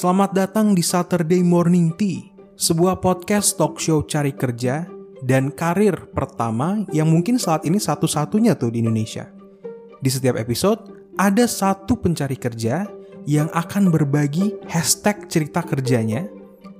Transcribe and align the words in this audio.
Selamat 0.00 0.32
datang 0.32 0.72
di 0.72 0.80
Saturday 0.80 1.44
Morning 1.44 1.92
Tea, 1.92 2.32
sebuah 2.56 3.04
podcast 3.04 3.60
talk 3.60 3.76
show 3.76 4.00
cari 4.08 4.32
kerja 4.32 4.88
dan 5.20 5.52
karir 5.52 5.92
pertama 6.16 6.88
yang 6.88 7.12
mungkin 7.12 7.36
saat 7.36 7.68
ini 7.68 7.76
satu-satunya 7.76 8.56
tuh 8.56 8.72
di 8.72 8.80
Indonesia. 8.80 9.28
Di 10.00 10.08
setiap 10.08 10.40
episode, 10.40 11.12
ada 11.20 11.44
satu 11.44 12.00
pencari 12.00 12.40
kerja 12.40 12.88
yang 13.28 13.52
akan 13.52 13.92
berbagi 13.92 14.56
hashtag 14.72 15.28
cerita 15.28 15.60
kerjanya 15.60 16.24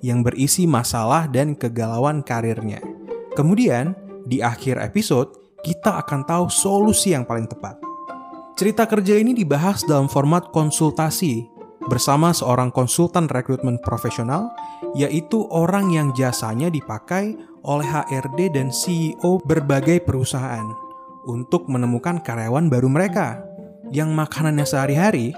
yang 0.01 0.25
berisi 0.25 0.65
masalah 0.65 1.29
dan 1.29 1.53
kegalauan 1.53 2.25
karirnya. 2.25 2.81
Kemudian, 3.37 3.93
di 4.25 4.41
akhir 4.41 4.81
episode, 4.81 5.61
kita 5.61 6.01
akan 6.01 6.25
tahu 6.25 6.49
solusi 6.49 7.13
yang 7.13 7.29
paling 7.29 7.45
tepat. 7.45 7.77
Cerita 8.57 8.89
kerja 8.89 9.21
ini 9.21 9.37
dibahas 9.37 9.85
dalam 9.85 10.09
format 10.09 10.49
konsultasi 10.57 11.60
bersama 11.89 12.35
seorang 12.37 12.69
konsultan 12.69 13.31
rekrutmen 13.31 13.81
profesional, 13.81 14.53
yaitu 14.93 15.49
orang 15.49 15.89
yang 15.95 16.13
jasanya 16.13 16.69
dipakai 16.69 17.39
oleh 17.65 17.89
HRD 17.89 18.53
dan 18.53 18.69
CEO 18.69 19.41
berbagai 19.45 20.05
perusahaan 20.05 20.65
untuk 21.29 21.69
menemukan 21.69 22.21
karyawan 22.21 22.69
baru 22.73 22.89
mereka 22.89 23.41
yang 23.93 24.13
makanannya 24.17 24.65
sehari-hari 24.65 25.33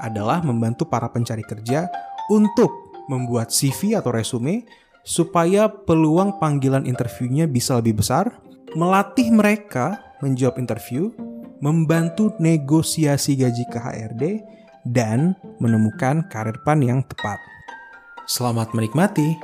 adalah 0.00 0.40
membantu 0.40 0.88
para 0.88 1.06
pencari 1.12 1.44
kerja 1.44 1.86
untuk 2.32 2.70
membuat 3.06 3.50
CV 3.50 3.98
atau 3.98 4.14
resume 4.14 4.64
supaya 5.02 5.68
peluang 5.68 6.38
panggilan 6.38 6.86
interviewnya 6.86 7.50
bisa 7.50 7.76
lebih 7.78 8.00
besar, 8.00 8.30
melatih 8.76 9.32
mereka 9.32 9.98
menjawab 10.20 10.60
interview, 10.60 11.10
membantu 11.60 12.32
negosiasi 12.38 13.36
gaji 13.36 13.64
ke 13.68 13.78
HRD, 13.80 14.24
dan 14.88 15.36
menemukan 15.60 16.24
karir 16.32 16.56
pan 16.64 16.80
yang 16.80 17.04
tepat. 17.04 17.36
Selamat 18.24 18.72
menikmati. 18.72 19.36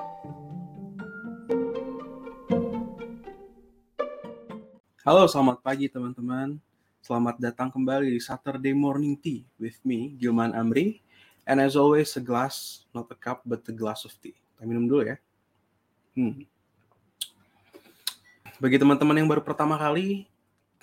Halo, 5.06 5.28
selamat 5.30 5.62
pagi 5.62 5.86
teman-teman. 5.86 6.58
Selamat 6.98 7.38
datang 7.38 7.70
kembali 7.70 8.10
di 8.10 8.18
Saturday 8.18 8.74
Morning 8.74 9.14
Tea 9.14 9.46
with 9.62 9.78
me, 9.86 10.18
Gilman 10.18 10.50
Amri. 10.50 10.98
And 11.46 11.62
as 11.62 11.78
always, 11.78 12.10
a 12.18 12.22
glass, 12.22 12.82
not 12.90 13.06
a 13.14 13.14
cup, 13.14 13.46
but 13.46 13.62
a 13.70 13.74
glass 13.74 14.02
of 14.02 14.10
tea. 14.18 14.34
Kita 14.34 14.66
minum 14.66 14.90
dulu 14.90 15.06
ya. 15.06 15.16
Hmm. 16.18 16.42
Bagi 18.58 18.82
teman-teman 18.82 19.14
yang 19.22 19.30
baru 19.30 19.46
pertama 19.46 19.78
kali 19.78 20.26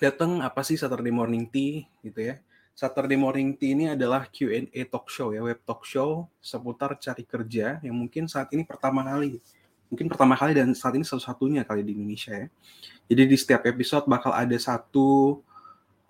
datang, 0.00 0.40
apa 0.40 0.64
sih 0.64 0.80
Saturday 0.80 1.12
Morning 1.12 1.44
Tea 1.44 1.84
gitu 2.00 2.32
ya? 2.32 2.40
Saturday 2.74 3.14
Morning 3.14 3.54
Tea 3.54 3.70
ini 3.70 3.86
adalah 3.94 4.26
Q&A 4.26 4.66
talk 4.90 5.06
show 5.06 5.30
ya, 5.30 5.46
web 5.46 5.62
talk 5.62 5.86
show 5.86 6.26
seputar 6.42 6.98
cari 6.98 7.22
kerja 7.22 7.78
yang 7.86 7.94
mungkin 7.94 8.26
saat 8.26 8.50
ini 8.50 8.66
pertama 8.66 9.06
kali 9.06 9.38
mungkin 9.94 10.10
pertama 10.10 10.34
kali 10.34 10.58
dan 10.58 10.74
saat 10.74 10.98
ini 10.98 11.06
satu-satunya 11.06 11.62
kali 11.62 11.86
di 11.86 11.94
Indonesia 11.94 12.34
ya. 12.34 12.50
Jadi 13.06 13.22
di 13.30 13.36
setiap 13.38 13.62
episode 13.62 14.10
bakal 14.10 14.34
ada 14.34 14.58
satu 14.58 15.38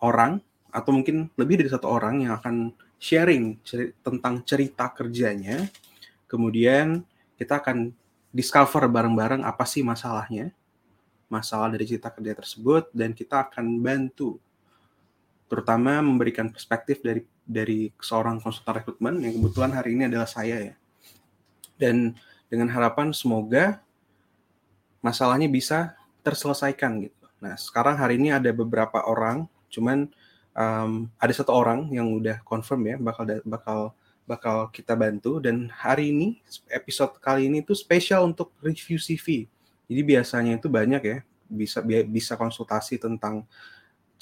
orang 0.01 0.41
atau 0.73 0.91
mungkin 0.91 1.29
lebih 1.37 1.61
dari 1.61 1.69
satu 1.69 1.93
orang 1.93 2.25
yang 2.25 2.33
akan 2.41 2.73
sharing 2.97 3.61
ceri 3.61 3.93
tentang 4.01 4.41
cerita 4.49 4.89
kerjanya. 4.89 5.69
Kemudian 6.25 7.05
kita 7.37 7.61
akan 7.61 7.93
discover 8.33 8.89
bareng-bareng 8.89 9.45
apa 9.45 9.69
sih 9.69 9.85
masalahnya, 9.85 10.49
masalah 11.29 11.69
dari 11.69 11.85
cerita 11.85 12.09
kerja 12.09 12.33
tersebut 12.33 12.89
dan 12.97 13.13
kita 13.13 13.53
akan 13.53 13.85
bantu 13.85 14.41
terutama 15.55 16.03
memberikan 16.03 16.51
perspektif 16.51 16.99
dari 16.99 17.23
dari 17.47 17.95
seorang 18.03 18.43
konsultan 18.43 18.83
rekrutmen 18.83 19.23
yang 19.23 19.39
kebetulan 19.39 19.71
hari 19.71 19.95
ini 19.95 20.11
adalah 20.11 20.27
saya 20.27 20.75
ya. 20.75 20.75
Dan 21.79 22.19
dengan 22.51 22.75
harapan 22.75 23.15
semoga 23.15 23.79
masalahnya 24.99 25.47
bisa 25.47 25.95
terselesaikan 26.27 27.07
gitu. 27.07 27.23
Nah, 27.39 27.55
sekarang 27.55 27.95
hari 27.95 28.19
ini 28.19 28.35
ada 28.35 28.51
beberapa 28.51 29.07
orang, 29.07 29.47
cuman 29.71 30.11
um, 30.59 31.07
ada 31.23 31.31
satu 31.31 31.55
orang 31.55 31.87
yang 31.95 32.11
udah 32.11 32.43
confirm 32.43 32.83
ya 32.91 32.97
bakal 32.99 33.23
bakal 33.47 33.81
bakal 34.27 34.57
kita 34.75 34.99
bantu 34.99 35.39
dan 35.39 35.71
hari 35.71 36.11
ini 36.11 36.43
episode 36.75 37.15
kali 37.23 37.47
ini 37.47 37.63
tuh 37.63 37.79
spesial 37.79 38.27
untuk 38.27 38.51
review 38.59 38.99
CV. 38.99 39.47
Jadi 39.87 40.03
biasanya 40.03 40.59
itu 40.59 40.67
banyak 40.67 41.03
ya 41.07 41.19
bisa 41.45 41.79
bisa 41.85 42.35
konsultasi 42.35 42.99
tentang 42.99 43.47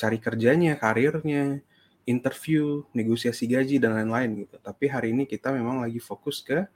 cari 0.03 0.19
kerjanya, 0.19 0.75
karirnya, 0.75 1.63
interview, 2.03 2.83
negosiasi 2.91 3.47
gaji 3.47 3.79
dan 3.79 3.95
lain-lain 3.95 4.43
gitu. 4.43 4.59
Tapi 4.59 4.91
hari 4.91 5.15
ini 5.15 5.31
kita 5.31 5.55
memang 5.55 5.79
lagi 5.79 6.03
fokus 6.03 6.43
ke 6.43 6.67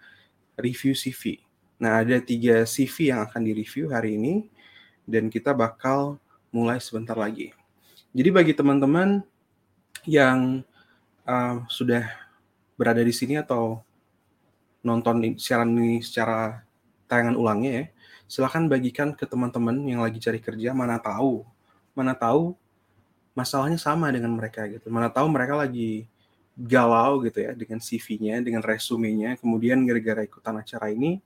review 0.54 0.94
CV. 0.94 1.42
Nah, 1.82 2.06
ada 2.06 2.22
tiga 2.22 2.62
CV 2.62 3.10
yang 3.10 3.26
akan 3.26 3.42
direview 3.42 3.91
hari 3.91 4.14
ini 4.14 4.47
dan 5.03 5.26
kita 5.26 5.50
bakal 5.50 6.22
mulai 6.54 6.78
sebentar 6.78 7.19
lagi. 7.19 7.50
Jadi 8.14 8.31
bagi 8.31 8.54
teman-teman 8.54 9.20
yang 10.06 10.62
uh, 11.26 11.66
sudah 11.66 12.06
berada 12.78 13.03
di 13.03 13.12
sini 13.12 13.37
atau 13.37 13.82
nonton 14.87 15.34
siaran 15.37 15.75
ini 15.75 15.98
secara 15.98 16.62
tayangan 17.10 17.34
ulangnya 17.34 17.72
ya, 17.75 17.84
silahkan 18.31 18.70
bagikan 18.70 19.10
ke 19.12 19.26
teman-teman 19.26 19.82
yang 19.84 20.00
lagi 20.00 20.22
cari 20.22 20.38
kerja, 20.38 20.70
mana 20.70 20.97
tahu, 21.03 21.43
mana 21.93 22.14
tahu 22.14 22.54
masalahnya 23.37 23.77
sama 23.77 24.09
dengan 24.09 24.33
mereka 24.33 24.65
gitu, 24.67 24.89
mana 24.89 25.13
tahu 25.13 25.29
mereka 25.29 25.61
lagi 25.61 26.09
galau 26.57 27.21
gitu 27.21 27.45
ya 27.45 27.53
dengan 27.53 27.77
CV-nya, 27.79 28.41
dengan 28.41 28.65
resumenya, 28.65 29.37
kemudian 29.37 29.85
gara-gara 29.85 30.25
ikutan 30.25 30.57
acara 30.57 30.89
ini 30.89 31.21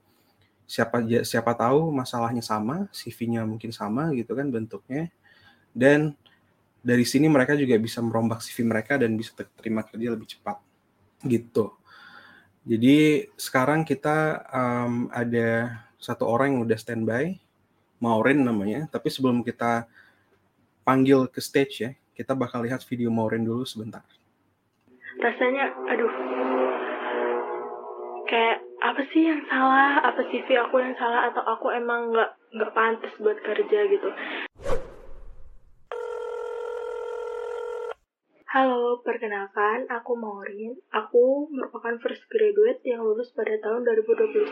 siapa 0.67 1.03
siapa 1.23 1.51
tahu 1.55 1.91
masalahnya 1.91 2.43
sama, 2.43 2.87
CV-nya 2.91 3.43
mungkin 3.43 3.71
sama 3.75 4.11
gitu 4.15 4.31
kan 4.35 4.47
bentuknya. 4.47 5.11
Dan 5.71 6.15
dari 6.79 7.03
sini 7.03 7.27
mereka 7.27 7.59
juga 7.59 7.75
bisa 7.75 7.99
merombak 7.99 8.39
CV 8.39 8.63
mereka 8.63 8.95
dan 8.95 9.15
bisa 9.19 9.35
terima 9.59 9.83
kerja 9.83 10.15
lebih 10.15 10.27
cepat 10.31 10.57
gitu. 11.27 11.75
Jadi 12.63 13.27
sekarang 13.35 13.83
kita 13.83 14.47
um, 14.47 15.11
ada 15.11 15.81
satu 15.99 16.23
orang 16.25 16.55
yang 16.55 16.61
udah 16.65 16.77
standby, 16.79 17.35
Maureen 17.99 18.41
namanya. 18.47 18.87
Tapi 18.87 19.11
sebelum 19.11 19.43
kita 19.43 19.85
panggil 20.81 21.29
ke 21.29 21.39
stage 21.39 21.75
ya, 21.81 21.91
kita 22.17 22.33
bakal 22.33 22.65
lihat 22.65 22.81
video 22.85 23.09
Maureen 23.13 23.45
dulu 23.45 23.65
sebentar. 23.65 24.01
Rasanya, 25.21 25.69
aduh, 25.89 26.13
kayak 28.31 28.63
apa 28.81 29.01
sih 29.11 29.27
yang 29.27 29.43
salah 29.45 30.01
apa 30.01 30.23
CV 30.31 30.57
aku 30.57 30.79
yang 30.81 30.95
salah 30.95 31.29
atau 31.29 31.43
aku 31.43 31.69
emang 31.75 32.15
nggak 32.15 32.31
nggak 32.55 32.71
pantas 32.71 33.13
buat 33.19 33.37
kerja 33.43 33.79
gitu 33.91 34.09
Halo, 38.51 38.99
perkenalkan, 38.99 39.87
aku 39.87 40.11
Maureen. 40.19 40.75
Aku 40.91 41.47
merupakan 41.55 41.95
first 42.03 42.27
graduate 42.27 42.83
yang 42.83 42.99
lulus 42.99 43.31
pada 43.31 43.55
tahun 43.63 43.87
2021. 43.87 44.43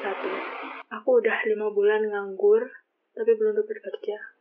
Aku 0.88 1.19
udah 1.19 1.38
lima 1.44 1.67
bulan 1.75 2.07
nganggur, 2.07 2.63
tapi 3.11 3.35
belum 3.35 3.59
dapat 3.59 3.75
kerja. 3.84 4.38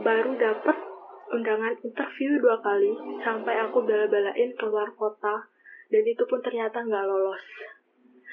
Baru 0.00 0.32
dapat 0.36 0.76
undangan 1.30 1.74
interview 1.84 2.40
dua 2.42 2.58
kali, 2.58 2.90
sampai 3.22 3.54
aku 3.62 3.84
bela-belain 3.86 4.50
keluar 4.58 4.90
kota, 4.96 5.46
dan 5.92 6.02
itu 6.02 6.22
pun 6.26 6.40
ternyata 6.42 6.82
nggak 6.82 7.06
lolos. 7.06 7.44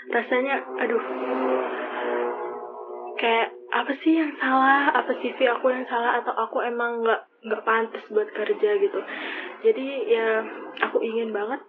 Rasanya 0.08 0.64
aduh 0.80 1.04
kayak 3.20 3.50
apa 3.74 3.92
sih 4.00 4.16
yang 4.16 4.32
salah? 4.40 4.90
Apa 4.96 5.12
CV 5.20 5.38
aku 5.52 5.70
yang 5.70 5.84
salah? 5.86 6.24
Atau 6.24 6.32
aku 6.32 6.64
emang 6.64 7.04
nggak 7.04 7.22
nggak 7.44 7.66
pantas 7.68 8.04
buat 8.10 8.30
kerja 8.32 8.70
gitu? 8.80 9.00
Jadi 9.62 9.88
ya 10.08 10.42
aku 10.88 11.04
ingin 11.04 11.36
banget 11.36 11.60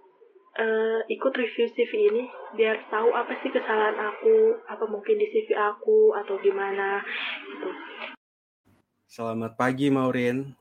uh, 0.59 1.01
ikut 1.07 1.33
review 1.35 1.67
CV 1.71 1.93
ini 2.13 2.25
biar 2.55 2.91
tahu 2.91 3.15
apa 3.15 3.33
sih 3.41 3.51
kesalahan 3.51 3.97
aku 3.97 4.59
apa 4.67 4.85
mungkin 4.91 5.17
di 5.17 5.27
CV 5.31 5.55
aku 5.55 6.13
atau 6.15 6.37
gimana 6.43 7.03
gitu 7.55 7.71
Selamat 9.09 9.57
pagi 9.57 9.89
Maureen 9.89 10.53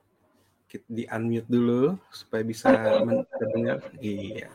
di 0.88 1.03
unmute 1.03 1.51
dulu 1.51 1.99
supaya 2.15 2.47
bisa 2.47 2.71
mendengar 3.03 3.83
iya 3.99 4.47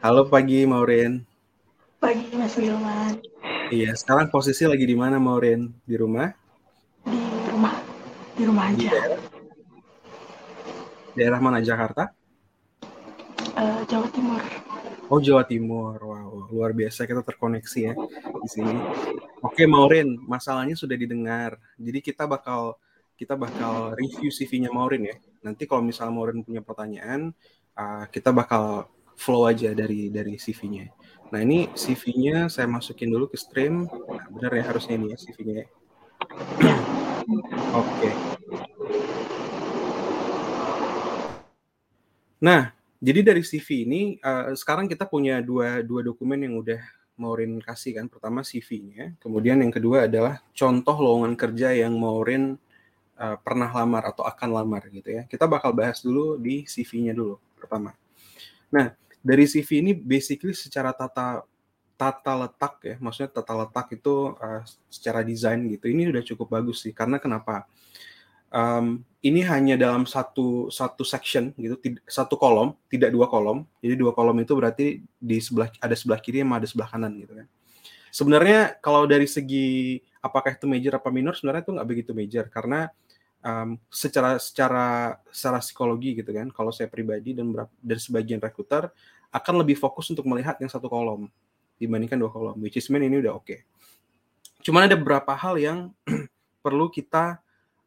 Halo 0.00 0.24
pagi 0.24 0.64
Maureen 0.64 1.20
Pagi 2.00 2.32
Mas 2.32 2.56
Wilman. 2.56 3.20
Iya, 3.68 3.92
sekarang 3.92 4.32
posisi 4.32 4.64
lagi 4.64 4.88
di 4.88 4.96
mana 4.96 5.20
Maureen? 5.20 5.68
Di 5.84 6.00
rumah? 6.00 6.32
Di 7.04 7.20
rumah. 7.52 7.76
Di 8.32 8.42
rumah 8.48 8.64
aja. 8.72 8.80
Di 8.80 8.88
daerah? 8.88 9.20
daerah 11.12 11.40
mana 11.44 11.60
Jakarta? 11.60 12.08
Uh, 13.52 13.84
Jawa 13.84 14.08
Timur. 14.16 14.40
Oh 15.10 15.18
Jawa 15.18 15.42
Timur, 15.42 15.98
wow 15.98 16.46
luar 16.54 16.70
biasa 16.70 17.02
kita 17.02 17.26
terkoneksi 17.26 17.80
ya 17.82 17.98
di 18.46 18.48
sini. 18.48 18.78
Oke 19.42 19.66
Maureen, 19.66 20.14
masalahnya 20.22 20.78
sudah 20.78 20.94
didengar. 20.94 21.58
Jadi 21.74 21.98
kita 21.98 22.30
bakal 22.30 22.78
kita 23.18 23.34
bakal 23.34 23.98
review 23.98 24.30
CV-nya 24.30 24.70
Maureen 24.70 25.10
ya. 25.10 25.16
Nanti 25.42 25.66
kalau 25.66 25.82
misalnya 25.82 26.14
Maureen 26.14 26.46
punya 26.46 26.62
pertanyaan, 26.62 27.34
uh, 27.74 28.06
kita 28.06 28.30
bakal 28.30 28.86
flow 29.18 29.50
aja 29.50 29.74
dari 29.74 30.14
dari 30.14 30.38
CV-nya. 30.38 30.86
Nah 31.34 31.42
ini 31.42 31.66
CV-nya 31.74 32.46
saya 32.46 32.70
masukin 32.70 33.10
dulu 33.10 33.26
ke 33.26 33.34
stream. 33.34 33.90
Nah, 33.90 34.30
benar 34.30 34.54
ya 34.54 34.62
harusnya 34.62 34.94
ini 34.94 35.10
ya 35.10 35.18
CV-nya. 35.18 35.54
Ya. 35.58 35.66
Oke. 37.74 37.82
Okay. 37.98 38.14
Nah 42.38 42.79
jadi 43.00 43.20
dari 43.24 43.40
CV 43.40 43.88
ini 43.88 44.00
uh, 44.20 44.52
sekarang 44.52 44.84
kita 44.84 45.08
punya 45.08 45.40
dua 45.40 45.80
dua 45.80 46.04
dokumen 46.04 46.36
yang 46.44 46.60
udah 46.60 46.80
Maureen 47.20 47.60
kasih 47.60 48.00
kan. 48.00 48.08
Pertama 48.08 48.40
CV-nya, 48.40 49.12
kemudian 49.20 49.60
yang 49.60 49.68
kedua 49.68 50.08
adalah 50.08 50.40
contoh 50.56 50.96
lowongan 50.96 51.36
kerja 51.36 51.76
yang 51.76 51.92
Maureen 52.00 52.56
uh, 53.20 53.36
pernah 53.36 53.68
lamar 53.68 54.08
atau 54.08 54.24
akan 54.24 54.48
lamar 54.48 54.88
gitu 54.88 55.20
ya. 55.20 55.22
Kita 55.28 55.44
bakal 55.44 55.76
bahas 55.76 56.00
dulu 56.00 56.40
di 56.40 56.64
CV-nya 56.64 57.12
dulu 57.12 57.36
pertama. 57.60 57.92
Nah, 58.72 58.96
dari 59.20 59.44
CV 59.44 59.84
ini 59.84 59.92
basically 59.92 60.56
secara 60.56 60.96
tata 60.96 61.44
tata 62.00 62.32
letak 62.32 62.80
ya, 62.80 62.96
maksudnya 62.96 63.28
tata 63.28 63.52
letak 63.52 63.92
itu 63.92 64.32
uh, 64.40 64.64
secara 64.88 65.20
desain 65.20 65.60
gitu. 65.68 65.92
Ini 65.92 66.08
udah 66.08 66.24
cukup 66.24 66.48
bagus 66.48 66.80
sih. 66.88 66.96
Karena 66.96 67.20
kenapa? 67.20 67.68
Um, 68.50 69.06
ini 69.20 69.44
hanya 69.44 69.76
dalam 69.76 70.08
satu 70.08 70.72
satu 70.72 71.04
section 71.04 71.52
gitu, 71.54 71.76
satu 72.08 72.34
kolom, 72.40 72.72
tidak 72.88 73.12
dua 73.12 73.28
kolom. 73.28 73.68
Jadi 73.84 73.94
dua 74.00 74.16
kolom 74.16 74.36
itu 74.40 74.52
berarti 74.56 74.86
di 75.20 75.38
sebelah 75.38 75.68
ada 75.78 75.92
sebelah 75.92 76.18
kiri 76.18 76.40
sama 76.40 76.56
ada 76.58 76.66
sebelah 76.66 76.88
kanan 76.88 77.12
gitu 77.20 77.32
kan. 77.36 77.46
Sebenarnya 78.10 78.80
kalau 78.82 79.06
dari 79.06 79.28
segi 79.28 80.00
apakah 80.18 80.56
itu 80.56 80.66
major 80.66 80.98
apa 80.98 81.12
minor 81.12 81.36
sebenarnya 81.36 81.62
itu 81.62 81.72
nggak 81.76 81.88
begitu 81.88 82.10
major 82.16 82.44
karena 82.50 82.90
um, 83.44 83.78
secara 83.92 84.40
secara 84.40 85.20
secara 85.28 85.58
psikologi 85.60 86.16
gitu 86.18 86.32
kan. 86.32 86.48
Kalau 86.50 86.72
saya 86.72 86.88
pribadi 86.88 87.36
dan 87.36 87.52
dan 87.78 87.98
sebagian 88.00 88.40
rekruter 88.40 88.88
akan 89.30 89.54
lebih 89.62 89.78
fokus 89.78 90.08
untuk 90.10 90.26
melihat 90.26 90.58
yang 90.58 90.72
satu 90.72 90.88
kolom 90.88 91.28
dibandingkan 91.76 92.16
dua 92.16 92.32
kolom. 92.32 92.56
Which 92.56 92.80
is 92.80 92.88
mean 92.88 93.04
ini 93.04 93.20
udah 93.20 93.36
oke. 93.36 93.46
Okay. 93.46 93.60
Cuman 94.64 94.88
ada 94.88 94.96
beberapa 94.96 95.36
hal 95.36 95.60
yang 95.60 95.78
perlu 96.64 96.88
kita 96.88 97.40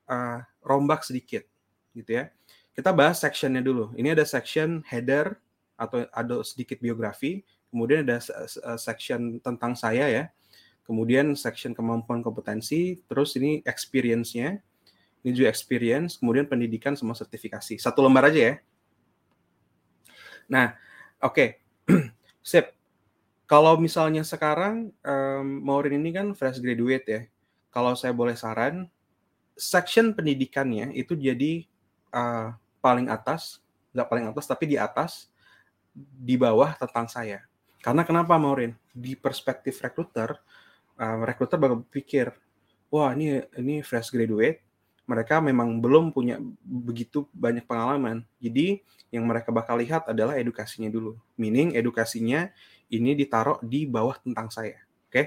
uh, 0.09 0.39
rombak 0.63 1.03
sedikit 1.05 1.43
gitu 1.93 2.23
ya. 2.23 2.33
Kita 2.73 2.89
bahas 2.89 3.21
sectionnya 3.21 3.61
dulu. 3.61 3.93
Ini 3.93 4.17
ada 4.17 4.25
section 4.25 4.81
header 4.89 5.37
atau 5.77 6.05
ada 6.09 6.41
sedikit 6.41 6.81
biografi, 6.81 7.45
kemudian 7.69 8.05
ada 8.05 8.21
section 8.77 9.37
tentang 9.41 9.77
saya 9.77 10.05
ya, 10.09 10.23
kemudian 10.85 11.33
section 11.33 11.73
kemampuan 11.73 12.21
kompetensi, 12.21 13.01
terus 13.05 13.33
ini 13.37 13.61
experience-nya, 13.65 14.61
ini 15.23 15.31
juga 15.31 15.49
experience, 15.49 16.19
kemudian 16.19 16.45
pendidikan 16.45 16.93
sama 16.93 17.15
sertifikasi. 17.15 17.79
Satu 17.79 18.03
lembar 18.03 18.27
aja 18.29 18.53
ya. 18.53 18.55
Nah, 20.51 20.75
oke, 21.23 21.33
okay. 21.33 21.49
sip. 22.43 22.75
Kalau 23.47 23.77
misalnya 23.77 24.23
sekarang 24.25 24.91
um, 25.03 25.47
Maureen 25.61 26.01
ini 26.01 26.11
kan 26.15 26.27
fresh 26.33 26.57
graduate 26.59 27.05
ya. 27.05 27.21
Kalau 27.69 27.93
saya 27.93 28.13
boleh 28.15 28.33
saran, 28.33 28.89
section 29.57 30.13
pendidikannya 30.13 30.93
itu 30.93 31.13
jadi 31.13 31.65
uh, 32.13 32.53
paling 32.81 33.07
atas, 33.09 33.61
nggak 33.93 34.07
paling 34.09 34.25
atas 34.29 34.45
tapi 34.49 34.69
di 34.69 34.77
atas, 34.77 35.29
di 35.95 36.35
bawah 36.35 36.73
tentang 36.77 37.05
saya. 37.05 37.45
Karena 37.83 38.07
kenapa 38.07 38.39
Maureen? 38.39 38.73
Di 38.93 39.13
perspektif 39.13 39.81
rekruter, 39.83 40.39
uh, 40.97 41.21
rekruter 41.25 41.59
bakal 41.59 41.83
berpikir, 41.85 42.33
wah 42.89 43.13
ini 43.13 43.43
ini 43.57 43.83
fresh 43.85 44.09
graduate, 44.09 44.63
mereka 45.03 45.43
memang 45.43 45.83
belum 45.83 46.15
punya 46.15 46.39
begitu 46.63 47.27
banyak 47.35 47.67
pengalaman. 47.67 48.23
Jadi 48.39 48.79
yang 49.11 49.27
mereka 49.27 49.51
bakal 49.51 49.77
lihat 49.77 50.07
adalah 50.07 50.39
edukasinya 50.39 50.87
dulu. 50.87 51.19
Meaning 51.35 51.75
edukasinya 51.75 52.49
ini 52.87 53.11
ditaruh 53.13 53.59
di 53.59 53.83
bawah 53.83 54.15
tentang 54.17 54.47
saya. 54.47 54.79
Oke. 55.09 55.11
Okay? 55.11 55.25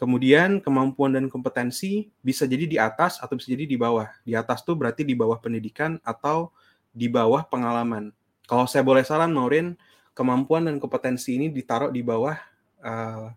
Kemudian 0.00 0.64
kemampuan 0.64 1.12
dan 1.12 1.28
kompetensi 1.28 2.08
bisa 2.24 2.48
jadi 2.48 2.64
di 2.64 2.80
atas 2.80 3.20
atau 3.20 3.36
bisa 3.36 3.52
jadi 3.52 3.68
di 3.68 3.76
bawah. 3.76 4.08
Di 4.24 4.32
atas 4.32 4.64
tuh 4.64 4.72
berarti 4.72 5.04
di 5.04 5.12
bawah 5.12 5.36
pendidikan 5.36 6.00
atau 6.00 6.56
di 6.88 7.04
bawah 7.04 7.44
pengalaman. 7.44 8.08
Kalau 8.48 8.64
saya 8.64 8.80
boleh 8.80 9.04
saran, 9.04 9.28
Maureen, 9.28 9.76
kemampuan 10.16 10.64
dan 10.64 10.80
kompetensi 10.80 11.36
ini 11.36 11.52
ditaruh 11.52 11.92
di 11.92 12.00
bawah 12.00 12.32
uh, 12.80 13.28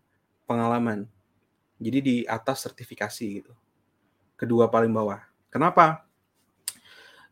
pengalaman. 0.48 1.04
Jadi 1.84 2.00
di 2.00 2.16
atas 2.24 2.64
sertifikasi 2.64 3.44
gitu. 3.44 3.52
Kedua 4.40 4.72
paling 4.72 4.96
bawah. 4.96 5.20
Kenapa? 5.52 6.08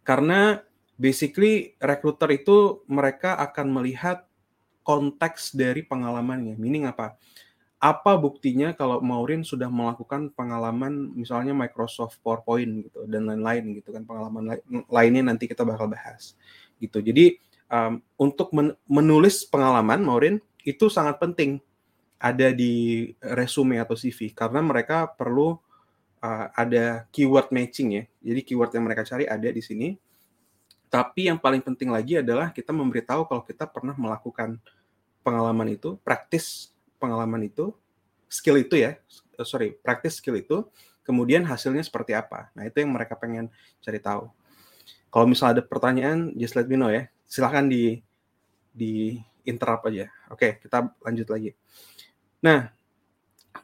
Karena 0.03 0.59
basically 0.99 1.79
recruiter 1.79 2.27
itu 2.35 2.83
mereka 2.91 3.39
akan 3.39 3.79
melihat 3.79 4.27
konteks 4.83 5.55
dari 5.55 5.87
pengalamannya. 5.87 6.59
Meaning 6.59 6.91
apa? 6.91 7.15
Apa 7.81 8.13
buktinya 8.13 8.77
kalau 8.77 9.01
Maureen 9.01 9.41
sudah 9.41 9.65
melakukan 9.65 10.29
pengalaman 10.37 11.17
misalnya 11.17 11.49
Microsoft 11.57 12.21
PowerPoint 12.21 12.85
gitu 12.85 13.09
dan 13.09 13.25
lain-lain 13.25 13.81
gitu 13.81 13.89
kan 13.89 14.05
pengalaman 14.05 14.61
lainnya 14.85 15.33
nanti 15.33 15.49
kita 15.49 15.65
bakal 15.65 15.89
bahas 15.89 16.37
gitu. 16.77 17.01
Jadi 17.01 17.41
um, 17.73 17.97
untuk 18.21 18.53
men 18.53 18.77
menulis 18.85 19.49
pengalaman 19.49 19.97
Maureen 20.05 20.37
itu 20.61 20.93
sangat 20.93 21.17
penting 21.17 21.57
ada 22.21 22.53
di 22.53 23.09
resume 23.17 23.81
atau 23.81 23.97
CV 23.97 24.29
karena 24.29 24.61
mereka 24.61 25.09
perlu 25.09 25.57
uh, 26.21 26.47
ada 26.53 27.09
keyword 27.09 27.49
matching 27.49 27.97
ya. 27.97 28.03
Jadi 28.21 28.45
keyword 28.45 28.77
yang 28.77 28.85
mereka 28.85 29.01
cari 29.09 29.25
ada 29.25 29.49
di 29.49 29.57
sini. 29.65 29.97
Tapi 30.85 31.33
yang 31.33 31.41
paling 31.41 31.65
penting 31.65 31.89
lagi 31.89 32.21
adalah 32.21 32.53
kita 32.53 32.69
memberitahu 32.69 33.25
kalau 33.25 33.41
kita 33.41 33.65
pernah 33.65 33.97
melakukan 33.97 34.61
pengalaman 35.25 35.73
itu 35.73 35.97
praktis 36.05 36.69
pengalaman 37.01 37.41
itu, 37.49 37.73
skill 38.29 38.61
itu 38.61 38.77
ya, 38.77 39.01
eh, 39.41 39.45
sorry, 39.45 39.73
praktis 39.81 40.21
skill 40.21 40.37
itu, 40.37 40.63
kemudian 41.01 41.41
hasilnya 41.43 41.81
seperti 41.81 42.13
apa. 42.13 42.53
Nah, 42.53 42.69
itu 42.69 42.77
yang 42.79 42.93
mereka 42.93 43.17
pengen 43.17 43.49
cari 43.81 43.97
tahu. 43.97 44.29
Kalau 45.11 45.25
misalnya 45.27 45.59
ada 45.59 45.63
pertanyaan, 45.65 46.31
just 46.39 46.55
let 46.55 46.69
me 46.69 46.79
know 46.79 46.87
ya. 46.87 47.09
Silahkan 47.27 47.67
di 47.67 47.99
di 48.71 49.19
interrupt 49.43 49.89
aja. 49.91 50.07
Oke, 50.31 50.61
kita 50.63 50.87
lanjut 51.03 51.27
lagi. 51.27 51.51
Nah, 52.39 52.71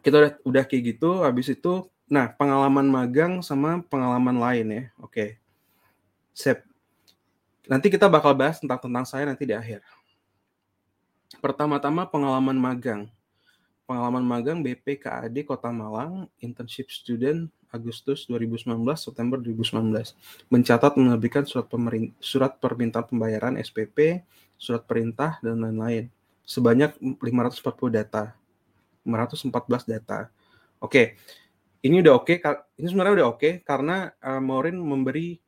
kita 0.04 0.16
udah 0.20 0.32
udah 0.44 0.64
kayak 0.68 0.98
gitu, 0.98 1.24
habis 1.24 1.48
itu 1.48 1.88
nah, 2.12 2.28
pengalaman 2.28 2.88
magang 2.88 3.34
sama 3.40 3.80
pengalaman 3.88 4.36
lain 4.36 4.68
ya. 4.68 4.84
Oke. 5.00 5.40
Sip. 6.36 6.68
Nanti 7.68 7.88
kita 7.92 8.12
bakal 8.12 8.36
bahas 8.36 8.60
tentang 8.60 8.80
tentang 8.80 9.06
saya 9.08 9.24
nanti 9.24 9.48
di 9.48 9.56
akhir. 9.56 9.84
Pertama-tama 11.40 12.08
pengalaman 12.08 12.56
magang 12.56 13.02
pengalaman 13.88 14.22
magang 14.22 14.60
BP 14.60 15.00
KAD 15.00 15.48
Kota 15.48 15.72
Malang, 15.72 16.28
internship 16.44 16.92
student 16.92 17.48
Agustus 17.72 18.28
2019 18.28 18.76
September 19.00 19.40
2019. 19.40 20.52
Mencatat 20.52 21.00
menerbitkan 21.00 21.48
surat 21.48 21.72
surat 22.20 22.60
permintaan 22.60 23.08
pembayaran 23.08 23.56
SPP, 23.56 24.28
surat 24.60 24.84
perintah 24.84 25.40
dan 25.40 25.64
lain-lain. 25.64 26.12
Sebanyak 26.44 27.00
540 27.00 27.64
data. 27.88 28.36
514 29.08 29.88
data. 29.88 30.28
Oke. 30.84 31.16
Ini 31.80 32.04
udah 32.04 32.20
oke, 32.20 32.42
okay. 32.42 32.82
ini 32.82 32.90
sebenarnya 32.92 33.24
udah 33.24 33.28
oke 33.32 33.40
okay, 33.40 33.64
karena 33.64 34.12
uh, 34.20 34.44
Maureen 34.44 34.76
memberi 34.82 35.40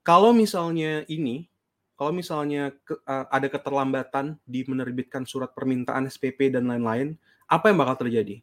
Kalau 0.00 0.32
misalnya 0.32 1.04
ini 1.04 1.52
kalau 1.98 2.14
misalnya 2.14 2.70
ke, 2.86 2.94
uh, 2.94 3.26
ada 3.26 3.50
keterlambatan 3.50 4.38
di 4.46 4.62
menerbitkan 4.62 5.26
surat 5.26 5.50
permintaan 5.50 6.06
SPP 6.06 6.54
dan 6.54 6.70
lain-lain, 6.70 7.18
apa 7.50 7.74
yang 7.74 7.82
bakal 7.82 8.06
terjadi? 8.06 8.38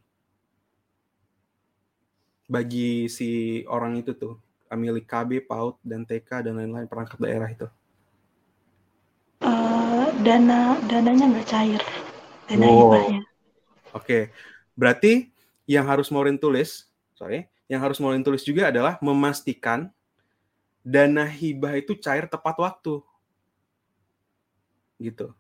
Bagi 2.52 3.08
si 3.08 3.64
orang 3.72 3.96
itu 3.96 4.12
tuh, 4.12 4.36
milik 4.76 5.08
KB, 5.08 5.48
PAUD, 5.48 5.80
dan 5.88 6.04
TK, 6.04 6.52
dan 6.52 6.60
lain-lain 6.60 6.84
perangkat 6.84 7.16
daerah 7.16 7.48
itu. 7.48 7.64
Uh, 9.40 10.12
dana 10.20 10.76
dananya 10.92 11.32
nggak 11.32 11.48
cair, 11.48 11.82
dana 12.52 12.66
oh. 12.68 12.92
hibahnya. 12.92 13.24
Oke, 13.24 13.32
okay. 13.96 14.24
berarti 14.76 15.32
yang 15.64 15.88
harus 15.88 16.12
Maureen 16.12 16.36
tulis, 16.36 16.92
sorry, 17.16 17.48
yang 17.72 17.80
harus 17.80 18.04
Maureen 18.04 18.20
tulis 18.20 18.44
juga 18.44 18.68
adalah 18.68 19.00
memastikan 19.00 19.88
dana 20.84 21.24
hibah 21.24 21.80
itu 21.80 21.96
cair 21.96 22.28
tepat 22.28 22.60
waktu 22.60 23.00
gitu. 25.00 25.36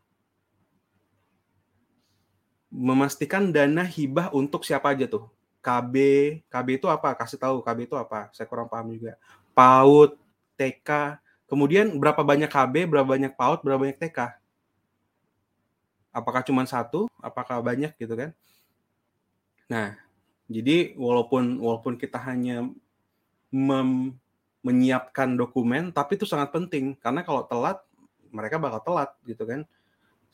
Memastikan 2.71 3.49
dana 3.55 3.87
hibah 3.87 4.29
untuk 4.35 4.67
siapa 4.67 4.91
aja 4.91 5.07
tuh? 5.07 5.31
KB, 5.63 5.95
KB 6.45 6.67
itu 6.77 6.87
apa? 6.91 7.15
Kasih 7.17 7.41
tahu 7.41 7.63
KB 7.65 7.89
itu 7.89 7.95
apa? 7.97 8.29
Saya 8.35 8.45
kurang 8.45 8.69
paham 8.69 8.93
juga. 8.93 9.17
PAUD, 9.55 10.13
TK, 10.59 11.17
kemudian 11.49 11.95
berapa 11.97 12.21
banyak 12.21 12.51
KB, 12.51 12.85
berapa 12.85 13.07
banyak 13.07 13.33
PAUD, 13.33 13.59
berapa 13.63 13.79
banyak 13.81 13.97
TK? 13.97 14.19
Apakah 16.13 16.45
cuma 16.45 16.63
satu? 16.67 17.09
Apakah 17.19 17.59
banyak 17.59 17.91
gitu 17.97 18.13
kan? 18.13 18.31
Nah, 19.65 19.97
jadi 20.45 20.93
walaupun 20.93 21.57
walaupun 21.57 21.97
kita 21.97 22.21
hanya 22.21 22.69
mem, 23.49 24.13
menyiapkan 24.61 25.33
dokumen, 25.33 25.89
tapi 25.89 26.17
itu 26.17 26.29
sangat 26.29 26.53
penting 26.53 26.93
karena 27.01 27.25
kalau 27.25 27.41
telat 27.49 27.81
mereka 28.35 28.59
bakal 28.59 28.83
telat 28.83 29.09
gitu 29.23 29.47
kan. 29.47 29.63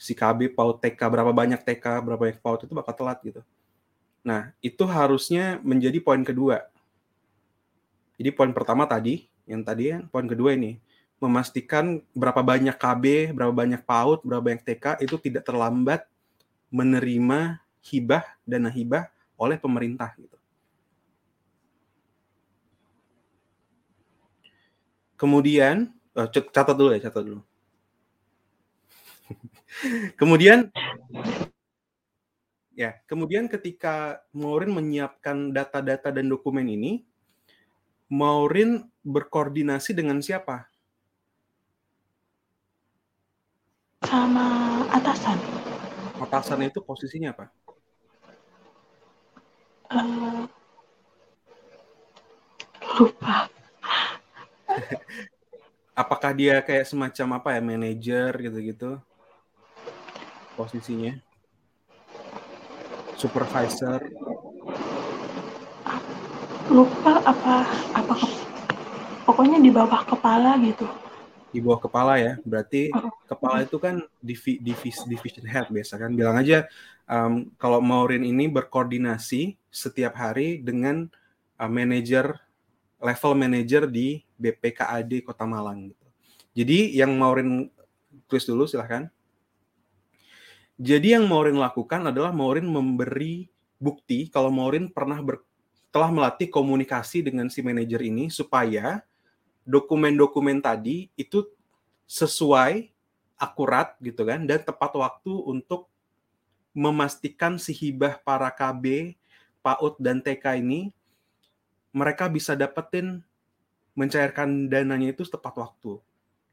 Si 0.01 0.17
KB 0.17 0.57
PAUD 0.57 0.81
TK 0.81 0.97
berapa 0.97 1.29
banyak 1.29 1.61
TK 1.61 2.01
berapa 2.01 2.17
banyak 2.17 2.41
PAUD 2.41 2.65
itu 2.65 2.73
bakal 2.73 2.97
telat 2.97 3.21
gitu. 3.21 3.45
Nah 4.25 4.49
itu 4.65 4.83
harusnya 4.89 5.61
menjadi 5.61 6.01
poin 6.01 6.25
kedua. 6.25 6.65
Jadi 8.17 8.29
poin 8.33 8.49
pertama 8.49 8.89
tadi 8.89 9.29
yang 9.45 9.61
tadi 9.61 9.93
kan 9.93 10.09
poin 10.09 10.25
kedua 10.25 10.57
ini 10.57 10.81
memastikan 11.21 12.01
berapa 12.17 12.41
banyak 12.41 12.73
KB 12.81 13.33
berapa 13.37 13.53
banyak 13.53 13.81
PAUD 13.85 14.25
berapa 14.25 14.41
banyak 14.41 14.65
TK 14.65 15.05
itu 15.05 15.21
tidak 15.21 15.45
terlambat 15.45 16.09
menerima 16.73 17.61
hibah 17.85 18.25
dana 18.41 18.69
hibah 18.73 19.05
oleh 19.37 19.57
pemerintah 19.57 20.09
gitu. 20.17 20.37
Kemudian 25.13 25.93
eh, 26.17 26.27
catat 26.29 26.73
dulu 26.73 26.89
ya 26.97 27.01
catat 27.05 27.21
dulu 27.21 27.41
kemudian 30.19 30.71
ya, 32.75 32.97
kemudian 33.05 33.45
ketika 33.45 34.25
Maureen 34.33 34.73
menyiapkan 34.73 35.53
data-data 35.53 36.09
dan 36.09 36.25
dokumen 36.31 36.65
ini, 36.65 37.05
Maureen 38.11 38.89
berkoordinasi 39.05 39.95
dengan 39.95 40.19
siapa? 40.19 40.67
Sama 44.01 44.81
atasan. 44.89 45.37
Atasan 46.17 46.65
itu 46.65 46.81
posisinya 46.81 47.31
apa? 47.37 47.45
Uh, 49.91 50.47
lupa. 52.97 53.45
Apakah 56.01 56.31
dia 56.33 56.63
kayak 56.63 56.87
semacam 56.87 57.37
apa 57.37 57.49
ya, 57.53 57.61
manajer 57.61 58.31
gitu-gitu? 58.41 58.97
Posisinya? 60.55 61.15
Supervisor? 63.15 64.01
Lupa 66.71 67.19
apa 67.27 67.67
apa 67.91 68.13
ke, 68.15 68.27
pokoknya 69.27 69.59
di 69.59 69.69
bawah 69.69 70.01
kepala 70.07 70.55
gitu. 70.63 70.87
Di 71.51 71.59
bawah 71.59 71.83
kepala 71.83 72.15
ya, 72.15 72.39
berarti 72.47 72.89
uh, 72.95 73.11
kepala 73.27 73.67
itu 73.67 73.75
kan 73.75 73.99
divi, 74.23 74.55
divis, 74.63 75.03
division 75.03 75.43
head 75.43 75.67
biasa 75.67 75.99
kan. 75.99 76.15
Bilang 76.15 76.39
aja 76.39 76.65
um, 77.11 77.51
kalau 77.59 77.83
Maureen 77.83 78.23
ini 78.23 78.47
berkoordinasi 78.47 79.59
setiap 79.67 80.15
hari 80.15 80.63
dengan 80.63 81.11
uh, 81.59 81.67
manajer 81.67 82.39
level 83.01 83.33
manager 83.35 83.83
di 83.89 84.23
BPKAD 84.39 85.27
Kota 85.27 85.43
Malang 85.43 85.91
gitu. 85.91 86.07
Jadi 86.55 86.95
yang 86.95 87.11
Maureen 87.19 87.67
tulis 88.31 88.47
dulu 88.47 88.63
silahkan. 88.63 89.11
Jadi 90.79 91.17
yang 91.17 91.27
Maureen 91.27 91.59
lakukan 91.59 92.11
adalah 92.11 92.31
Maureen 92.35 92.69
memberi 92.69 93.49
bukti 93.81 94.29
kalau 94.29 94.53
Maureen 94.53 94.87
pernah 94.93 95.17
ber, 95.19 95.41
telah 95.89 96.13
melatih 96.13 96.47
komunikasi 96.47 97.25
dengan 97.25 97.49
si 97.49 97.59
manajer 97.65 97.99
ini 98.05 98.29
supaya 98.29 99.03
dokumen-dokumen 99.67 100.61
tadi 100.61 101.11
itu 101.17 101.45
sesuai, 102.07 102.91
akurat 103.41 103.97
gitu 103.99 104.27
kan, 104.27 104.45
dan 104.45 104.61
tepat 104.61 104.93
waktu 104.93 105.33
untuk 105.33 105.89
memastikan 106.71 107.59
si 107.59 107.75
hibah 107.75 108.21
para 108.23 108.47
KB, 108.51 109.15
PAUD, 109.59 109.95
dan 109.99 110.23
TK 110.23 110.63
ini 110.63 110.93
mereka 111.91 112.31
bisa 112.31 112.55
dapetin 112.55 113.19
mencairkan 113.91 114.71
dananya 114.71 115.11
itu 115.11 115.27
tepat 115.27 115.59
waktu. 115.59 115.99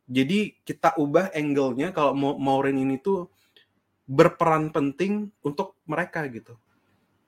Jadi 0.09 0.59
kita 0.67 0.99
ubah 0.99 1.31
angle-nya 1.37 1.95
kalau 1.95 2.17
Maureen 2.17 2.83
ini 2.83 2.99
tuh 2.99 3.31
berperan 4.09 4.73
penting 4.73 5.29
untuk 5.45 5.77
mereka 5.85 6.25
gitu. 6.33 6.57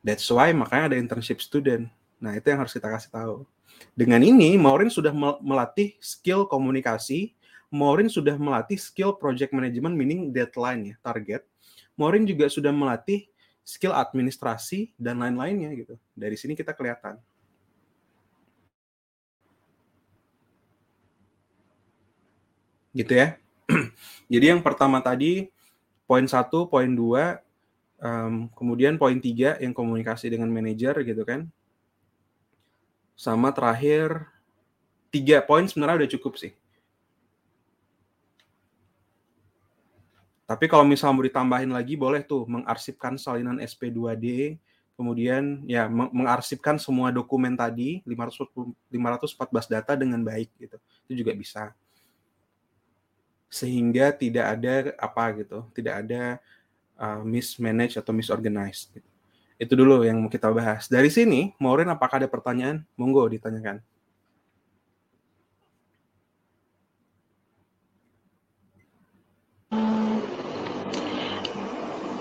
That's 0.01 0.25
why 0.33 0.49
makanya 0.57 0.97
ada 0.97 0.97
internship 0.97 1.45
student. 1.45 1.93
Nah, 2.17 2.33
itu 2.33 2.49
yang 2.49 2.65
harus 2.65 2.73
kita 2.73 2.89
kasih 2.89 3.13
tahu. 3.13 3.45
Dengan 3.93 4.25
ini, 4.25 4.57
Maureen 4.57 4.89
sudah 4.89 5.13
melatih 5.45 5.97
skill 6.01 6.49
komunikasi, 6.49 7.37
Maureen 7.69 8.09
sudah 8.09 8.35
melatih 8.41 8.81
skill 8.81 9.13
project 9.13 9.53
management, 9.53 9.93
meaning 9.93 10.33
deadline 10.33 10.93
ya, 10.93 10.97
target. 11.05 11.45
Maureen 12.01 12.25
juga 12.25 12.49
sudah 12.49 12.73
melatih 12.73 13.29
skill 13.61 13.93
administrasi 13.93 14.97
dan 14.97 15.21
lain-lainnya 15.21 15.71
gitu. 15.77 15.95
Dari 16.17 16.35
sini 16.35 16.57
kita 16.57 16.73
kelihatan. 16.73 17.21
Gitu 22.91 23.13
ya. 23.15 23.37
Jadi 24.33 24.45
yang 24.51 24.65
pertama 24.65 24.99
tadi 24.99 25.47
poin 26.11 26.27
satu, 26.27 26.67
poin 26.67 26.91
dua, 26.91 27.39
um, 28.03 28.51
kemudian 28.59 28.99
poin 28.99 29.15
tiga 29.23 29.55
yang 29.63 29.71
komunikasi 29.71 30.27
dengan 30.27 30.51
manajer 30.51 31.07
gitu 31.07 31.23
kan. 31.23 31.47
Sama 33.15 33.55
terakhir 33.55 34.27
tiga 35.15 35.39
poin 35.39 35.71
sebenarnya 35.71 36.03
udah 36.03 36.11
cukup 36.19 36.35
sih. 36.35 36.51
Tapi 40.51 40.67
kalau 40.67 40.83
misalnya 40.83 41.15
mau 41.15 41.23
ditambahin 41.23 41.71
lagi 41.71 41.95
boleh 41.95 42.27
tuh 42.27 42.43
mengarsipkan 42.51 43.15
salinan 43.15 43.63
SP2D, 43.63 44.59
kemudian 44.99 45.63
ya 45.63 45.87
mengarsipkan 45.87 46.75
semua 46.75 47.15
dokumen 47.15 47.55
tadi 47.55 48.03
514 48.03 49.47
data 49.71 49.95
dengan 49.95 50.27
baik 50.27 50.51
gitu. 50.59 50.75
Itu 51.07 51.23
juga 51.23 51.39
bisa 51.39 51.71
sehingga 53.51 54.15
tidak 54.15 54.47
ada 54.57 54.95
apa 54.97 55.25
gitu, 55.43 55.67
tidak 55.75 56.07
ada 56.07 56.39
uh, 56.95 57.21
mismanage 57.27 57.99
atau 57.99 58.15
misorganized. 58.15 58.95
Gitu. 58.95 59.09
Itu 59.61 59.75
dulu 59.77 60.07
yang 60.07 60.23
mau 60.23 60.31
kita 60.31 60.49
bahas. 60.49 60.89
Dari 60.89 61.11
sini, 61.11 61.53
Maureen 61.61 61.91
apakah 61.93 62.23
ada 62.23 62.31
pertanyaan? 62.31 62.87
Monggo 62.97 63.27
ditanyakan. 63.29 63.83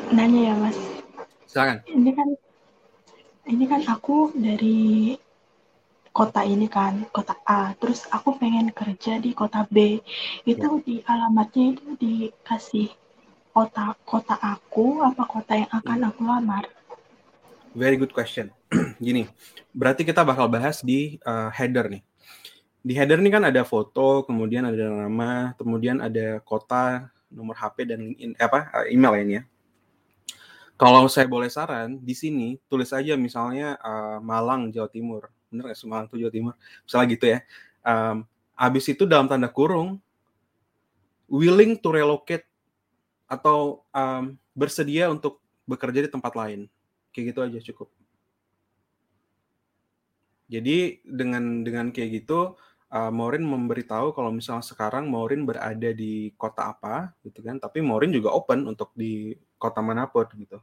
Nanya 0.09 0.41
ya 0.51 0.55
Mas. 0.57 0.77
Silakan. 1.45 1.77
Ini 1.85 2.11
kan 2.17 2.29
ini 3.45 3.65
kan 3.69 3.81
aku 3.85 4.33
dari 4.33 5.13
kota 6.11 6.41
ini 6.43 6.67
kan, 6.67 7.05
kota 7.13 7.37
A. 7.45 7.73
Terus 7.77 8.05
aku 8.09 8.35
pengen 8.37 8.73
kerja 8.73 9.17
di 9.21 9.31
kota 9.33 9.65
B. 9.69 10.01
Itu 10.43 10.81
ya. 10.81 10.85
di 10.85 10.95
alamatnya 11.05 11.77
itu 11.77 11.87
dikasih 11.99 12.89
kota 13.49 13.97
kota 14.05 14.37
aku 14.39 15.03
apa 15.03 15.23
kota 15.25 15.53
yang 15.57 15.71
akan 15.73 15.99
aku 16.07 16.21
lamar? 16.23 16.63
Very 17.73 17.97
good 17.97 18.13
question. 18.13 18.49
Gini, 19.03 19.29
berarti 19.73 20.05
kita 20.05 20.25
bakal 20.25 20.49
bahas 20.49 20.81
di 20.81 21.21
uh, 21.25 21.53
header 21.53 21.89
nih. 21.89 22.03
Di 22.79 22.93
header 22.95 23.19
ini 23.19 23.29
kan 23.29 23.43
ada 23.43 23.61
foto, 23.67 24.23
kemudian 24.23 24.63
ada 24.65 24.87
nama, 24.89 25.53
kemudian 25.59 25.99
ada 25.99 26.39
kota, 26.41 27.11
nomor 27.29 27.53
HP 27.59 27.85
dan 27.85 27.99
LinkedIn, 28.01 28.31
eh, 28.39 28.45
apa 28.45 28.71
uh, 28.73 28.85
email 28.89 29.13
ini 29.21 29.33
ya. 29.41 29.43
Kalau 30.79 31.11
saya 31.11 31.27
boleh 31.27 31.51
saran, 31.51 31.99
di 31.99 32.15
sini 32.15 32.55
tulis 32.71 32.95
aja 32.95 33.19
misalnya 33.19 33.75
uh, 33.83 34.23
Malang, 34.23 34.71
Jawa 34.71 34.87
Timur. 34.87 35.27
Bener 35.49 35.69
nggak 35.69 35.77
sih 35.77 35.89
Malang 35.89 36.07
tuh 36.09 36.17
Jawa 36.21 36.31
Timur? 36.31 36.53
Misalnya 36.85 37.07
gitu 37.13 37.25
ya. 37.25 37.39
Um, 37.81 38.25
habis 38.53 38.85
itu 38.89 39.03
dalam 39.09 39.25
tanda 39.25 39.49
kurung, 39.49 39.97
willing 41.29 41.77
to 41.77 41.89
relocate 41.93 42.45
atau 43.29 43.85
um, 43.93 44.37
bersedia 44.57 45.09
untuk 45.09 45.41
bekerja 45.69 46.05
di 46.05 46.09
tempat 46.09 46.33
lain. 46.33 46.65
Kayak 47.13 47.25
gitu 47.33 47.39
aja 47.45 47.59
cukup. 47.73 47.89
Jadi 50.49 51.05
dengan 51.05 51.61
dengan 51.61 51.93
kayak 51.93 52.25
gitu 52.25 52.57
uh, 52.89 53.11
Maureen 53.13 53.45
memberitahu 53.45 54.17
kalau 54.17 54.33
misalnya 54.33 54.65
sekarang 54.65 55.05
Maureen 55.05 55.45
berada 55.45 55.89
di 55.93 56.33
kota 56.33 56.73
apa 56.73 57.13
gitu 57.21 57.45
kan, 57.45 57.61
tapi 57.61 57.85
Maureen 57.85 58.09
juga 58.09 58.33
open 58.33 58.65
untuk 58.65 58.89
di 58.97 59.37
kota 59.61 59.79
mana 59.85 60.09
pun 60.09 60.25
gitu. 60.33 60.57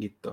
Gitu. 0.00 0.32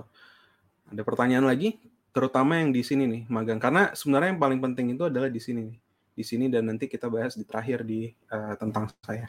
Ada 0.88 1.02
pertanyaan 1.04 1.44
lagi? 1.44 1.76
Terutama 2.16 2.56
yang 2.56 2.72
di 2.72 2.80
sini 2.80 3.04
nih, 3.04 3.22
magang. 3.28 3.60
Karena 3.60 3.92
sebenarnya 3.92 4.32
yang 4.32 4.40
paling 4.40 4.60
penting 4.64 4.96
itu 4.96 5.04
adalah 5.04 5.28
di 5.28 5.40
sini 5.40 5.60
nih. 5.68 5.78
Di 6.18 6.24
sini 6.24 6.50
dan 6.50 6.66
nanti 6.66 6.88
kita 6.88 7.06
bahas 7.06 7.36
di 7.36 7.44
terakhir 7.44 7.84
di 7.84 8.10
uh, 8.32 8.56
tentang 8.56 8.90
saya. 9.04 9.28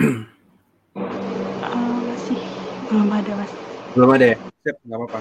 Uh, 0.00 1.98
masih 2.10 2.40
belum 2.90 3.08
ada 3.14 3.32
mas. 3.38 3.52
Belum 3.94 4.10
ada 4.10 4.26
ya? 4.34 4.36
Siap, 4.66 4.76
nggak 4.84 4.98
apa-apa. 4.98 5.18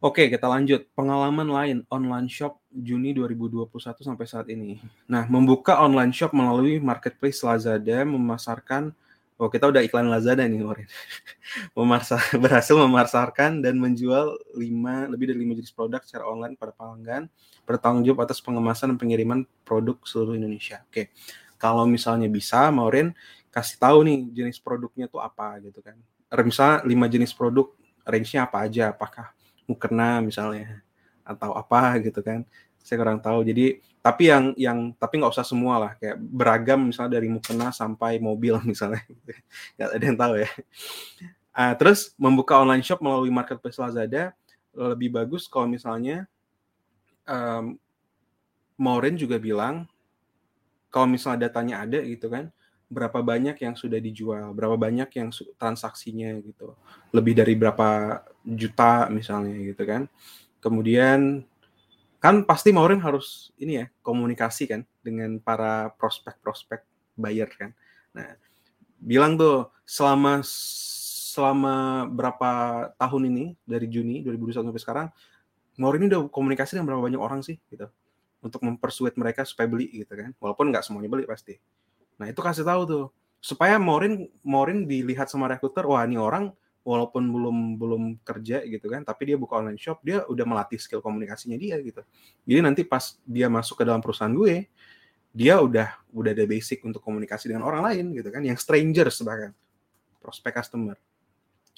Oke, 0.00 0.32
kita 0.32 0.48
lanjut. 0.48 0.88
Pengalaman 0.96 1.44
lain 1.44 1.78
online 1.92 2.30
shop 2.32 2.56
Juni 2.72 3.12
2021 3.12 4.00
sampai 4.00 4.24
saat 4.24 4.48
ini. 4.48 4.80
Nah, 5.04 5.28
membuka 5.28 5.76
online 5.76 6.14
shop 6.16 6.32
melalui 6.32 6.80
marketplace 6.80 7.44
Lazada 7.44 8.06
memasarkan 8.08 8.96
Oh, 9.40 9.48
kita 9.48 9.72
udah 9.72 9.80
iklan 9.80 10.12
Lazada 10.12 10.44
nih 10.44 10.60
kemarin. 10.60 10.84
Memarsa, 11.76 12.20
berhasil 12.36 12.76
memasarkan 12.76 13.64
dan 13.64 13.80
menjual 13.80 14.36
lima 14.52 15.08
lebih 15.08 15.32
dari 15.32 15.40
lima 15.40 15.56
jenis 15.56 15.72
produk 15.72 16.04
secara 16.04 16.28
online 16.28 16.60
pada 16.60 16.76
pelanggan, 16.76 17.24
bertanggung 17.64 18.04
jawab 18.04 18.28
atas 18.28 18.44
pengemasan 18.44 18.92
dan 18.92 18.98
pengiriman 19.00 19.48
produk 19.64 19.96
seluruh 20.04 20.36
Indonesia. 20.36 20.84
Oke. 20.84 21.08
Kalau 21.56 21.88
misalnya 21.88 22.28
bisa, 22.28 22.68
Maureen 22.68 23.16
kasih 23.50 23.76
tahu 23.82 24.06
nih 24.06 24.18
jenis 24.30 24.62
produknya 24.62 25.10
tuh 25.10 25.18
apa 25.18 25.58
gitu 25.58 25.82
kan 25.82 25.98
misalnya 26.46 26.86
lima 26.86 27.10
jenis 27.10 27.34
produk 27.34 27.66
range-nya 28.06 28.46
apa 28.46 28.62
aja 28.62 28.94
apakah 28.94 29.34
mukena 29.66 30.22
misalnya 30.22 30.86
atau 31.30 31.54
apa 31.54 32.02
gitu 32.02 32.18
kan. 32.20 32.42
Saya 32.82 32.98
kurang 32.98 33.22
tahu. 33.22 33.46
Jadi 33.46 33.78
tapi 34.00 34.32
yang 34.32 34.56
yang 34.58 34.78
tapi 34.96 35.22
nggak 35.22 35.30
usah 35.30 35.46
semua 35.46 35.78
lah. 35.78 35.92
Kayak 35.94 36.18
beragam 36.18 36.90
misalnya 36.90 37.22
dari 37.22 37.28
mukena 37.30 37.70
sampai 37.70 38.18
mobil 38.18 38.58
misalnya. 38.70 39.02
Nggak 39.78 39.88
ada 39.94 40.04
yang 40.04 40.18
tahu 40.18 40.34
ya. 40.42 40.50
Uh, 41.50 41.74
terus 41.78 42.14
membuka 42.18 42.58
online 42.58 42.82
shop 42.82 43.02
melalui 43.02 43.30
marketplace 43.30 43.78
Lazada 43.78 44.30
lebih 44.70 45.10
bagus 45.10 45.50
kalau 45.50 45.66
misalnya 45.66 46.30
um, 47.26 47.74
Maureen 48.78 49.18
juga 49.18 49.36
bilang 49.36 49.84
kalau 50.94 51.10
misalnya 51.10 51.50
datanya 51.50 51.82
ada 51.82 51.98
gitu 52.06 52.30
kan 52.30 52.54
berapa 52.90 53.22
banyak 53.22 53.54
yang 53.62 53.78
sudah 53.78 54.02
dijual, 54.02 54.50
berapa 54.50 54.74
banyak 54.74 55.06
yang 55.14 55.30
transaksinya 55.54 56.34
gitu. 56.42 56.74
Lebih 57.14 57.38
dari 57.38 57.54
berapa 57.54 58.18
juta 58.42 59.06
misalnya 59.14 59.54
gitu 59.62 59.86
kan. 59.86 60.10
Kemudian 60.60 61.44
kan 62.20 62.44
pasti 62.44 62.70
Maureen 62.70 63.00
harus 63.00 63.50
ini 63.56 63.80
ya, 63.80 63.86
komunikasi 64.04 64.68
kan 64.68 64.80
dengan 65.00 65.40
para 65.40 65.92
prospek-prospek 65.96 66.84
buyer 67.16 67.48
kan. 67.48 67.72
Nah, 68.12 68.36
bilang 69.00 69.40
tuh 69.40 69.72
selama 69.88 70.44
selama 70.44 72.04
berapa 72.10 72.52
tahun 73.00 73.22
ini 73.32 73.44
dari 73.64 73.86
Juni 73.88 74.20
2021 74.20 74.68
sampai 74.68 74.82
sekarang 74.82 75.06
Maureen 75.80 76.12
udah 76.12 76.28
komunikasi 76.28 76.76
dengan 76.76 76.92
berapa 76.92 77.02
banyak 77.08 77.20
orang 77.22 77.40
sih 77.40 77.56
gitu 77.72 77.88
untuk 78.44 78.60
mempersuit 78.64 79.16
mereka 79.16 79.48
supaya 79.48 79.64
beli 79.64 79.88
gitu 79.88 80.12
kan. 80.12 80.36
Walaupun 80.36 80.68
nggak 80.68 80.84
semuanya 80.84 81.08
beli 81.08 81.24
pasti 81.24 81.56
Nah, 82.20 82.28
itu 82.28 82.44
kasih 82.44 82.68
tahu 82.68 82.82
tuh 82.84 83.04
supaya 83.40 83.80
Morin 83.80 84.28
Morin 84.44 84.84
dilihat 84.84 85.32
sama 85.32 85.48
rekruter, 85.48 85.88
wah 85.88 86.04
ini 86.04 86.20
orang 86.20 86.52
walaupun 86.80 87.28
belum 87.28 87.56
belum 87.76 88.02
kerja 88.24 88.64
gitu 88.64 88.88
kan, 88.88 89.04
tapi 89.04 89.32
dia 89.32 89.36
buka 89.36 89.60
online 89.60 89.76
shop, 89.76 90.00
dia 90.00 90.24
udah 90.24 90.44
melatih 90.48 90.80
skill 90.80 91.04
komunikasinya 91.04 91.60
dia 91.60 91.76
gitu. 91.80 92.00
Jadi 92.48 92.60
nanti 92.64 92.82
pas 92.88 93.20
dia 93.22 93.52
masuk 93.52 93.80
ke 93.80 93.84
dalam 93.84 94.00
perusahaan 94.00 94.32
gue, 94.32 94.68
dia 95.30 95.60
udah 95.60 96.00
udah 96.10 96.30
ada 96.32 96.44
basic 96.48 96.80
untuk 96.82 97.04
komunikasi 97.04 97.52
dengan 97.52 97.68
orang 97.68 97.84
lain 97.84 98.04
gitu 98.16 98.28
kan, 98.32 98.40
yang 98.40 98.56
strangers 98.56 99.20
bahkan 99.20 99.52
prospek 100.24 100.56
customer. 100.56 100.96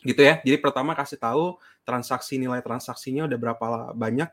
Gitu 0.03 0.19
ya. 0.19 0.43
Jadi 0.43 0.59
pertama 0.59 0.95
kasih 0.99 1.19
tahu 1.19 1.59
transaksi 1.87 2.39
nilai 2.39 2.63
transaksinya 2.63 3.27
udah 3.27 3.39
berapa 3.39 3.67
banyak 3.95 4.31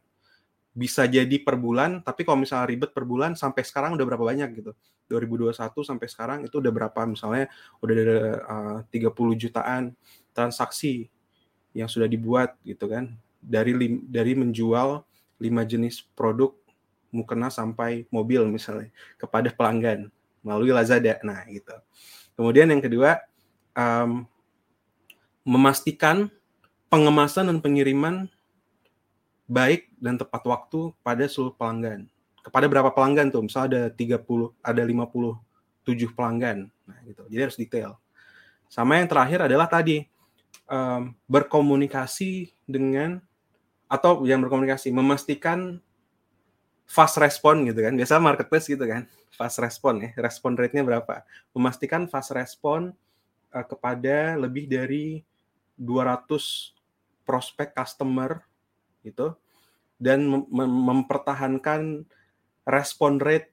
bisa 0.73 1.09
jadi 1.09 1.41
per 1.41 1.57
bulan, 1.57 2.05
tapi 2.05 2.21
kalau 2.23 2.45
misalnya 2.45 2.69
ribet 2.69 2.93
per 2.93 3.03
bulan 3.03 3.33
sampai 3.33 3.65
sekarang 3.65 3.97
udah 3.97 4.05
berapa 4.05 4.21
banyak 4.21 4.49
gitu. 4.53 4.71
2021 5.09 5.57
sampai 5.81 6.07
sekarang 6.07 6.39
itu 6.45 6.61
udah 6.61 6.69
berapa 6.69 7.01
misalnya 7.09 7.49
udah 7.81 7.95
ada 7.97 8.19
uh, 8.45 8.77
30 8.93 9.41
jutaan 9.41 9.97
transaksi 10.39 11.11
yang 11.75 11.91
sudah 11.91 12.07
dibuat 12.07 12.55
gitu 12.63 12.87
kan. 12.87 13.11
Dari 13.39 13.75
lim, 13.75 14.03
dari 14.07 14.35
menjual 14.35 15.03
lima 15.39 15.63
jenis 15.67 16.03
produk 16.15 16.55
mukena 17.11 17.49
sampai 17.49 18.05
mobil 18.13 18.45
misalnya 18.47 18.91
kepada 19.19 19.51
pelanggan 19.51 20.07
melalui 20.45 20.71
Lazada. 20.71 21.19
Nah, 21.25 21.43
gitu. 21.51 21.75
Kemudian 22.39 22.71
yang 22.71 22.79
kedua 22.79 23.19
um, 23.75 24.23
memastikan 25.43 26.31
pengemasan 26.87 27.51
dan 27.51 27.57
pengiriman 27.59 28.31
baik 29.49 29.89
dan 29.97 30.15
tepat 30.15 30.45
waktu 30.45 30.93
pada 31.01 31.25
seluruh 31.25 31.53
pelanggan. 31.57 32.05
Kepada 32.39 32.65
berapa 32.69 32.93
pelanggan 32.93 33.33
tuh? 33.33 33.43
Misalnya 33.43 33.67
ada 33.67 33.81
30 33.91 34.55
ada 34.63 34.81
57 34.85 36.15
pelanggan. 36.15 36.69
Nah 36.87 36.97
gitu. 37.03 37.25
Jadi 37.27 37.41
harus 37.41 37.57
detail. 37.59 37.97
Sama 38.69 39.01
yang 39.01 39.09
terakhir 39.09 39.49
adalah 39.49 39.65
tadi 39.65 40.05
um, 40.69 41.17
berkomunikasi 41.25 42.53
dengan 42.69 43.19
atau 43.89 44.21
yang 44.23 44.39
berkomunikasi 44.45 44.93
memastikan 44.93 45.81
fast 46.89 47.17
respon 47.21 47.65
gitu 47.69 47.85
kan 47.85 47.93
biasa 47.93 48.21
marketplace 48.21 48.69
gitu 48.69 48.85
kan 48.85 49.05
fast 49.33 49.61
respon 49.61 50.01
ya 50.05 50.09
respon 50.17 50.57
rate-nya 50.57 50.85
berapa 50.85 51.25
memastikan 51.53 52.05
fast 52.05 52.33
respon 52.33 52.93
uh, 53.53 53.65
kepada 53.65 54.37
lebih 54.37 54.69
dari 54.69 55.21
200 55.77 56.25
prospek 57.25 57.77
customer 57.77 58.41
gitu 59.05 59.37
dan 59.99 60.25
mem 60.25 60.45
mempertahankan 60.49 62.07
respon 62.65 63.17
rate 63.17 63.51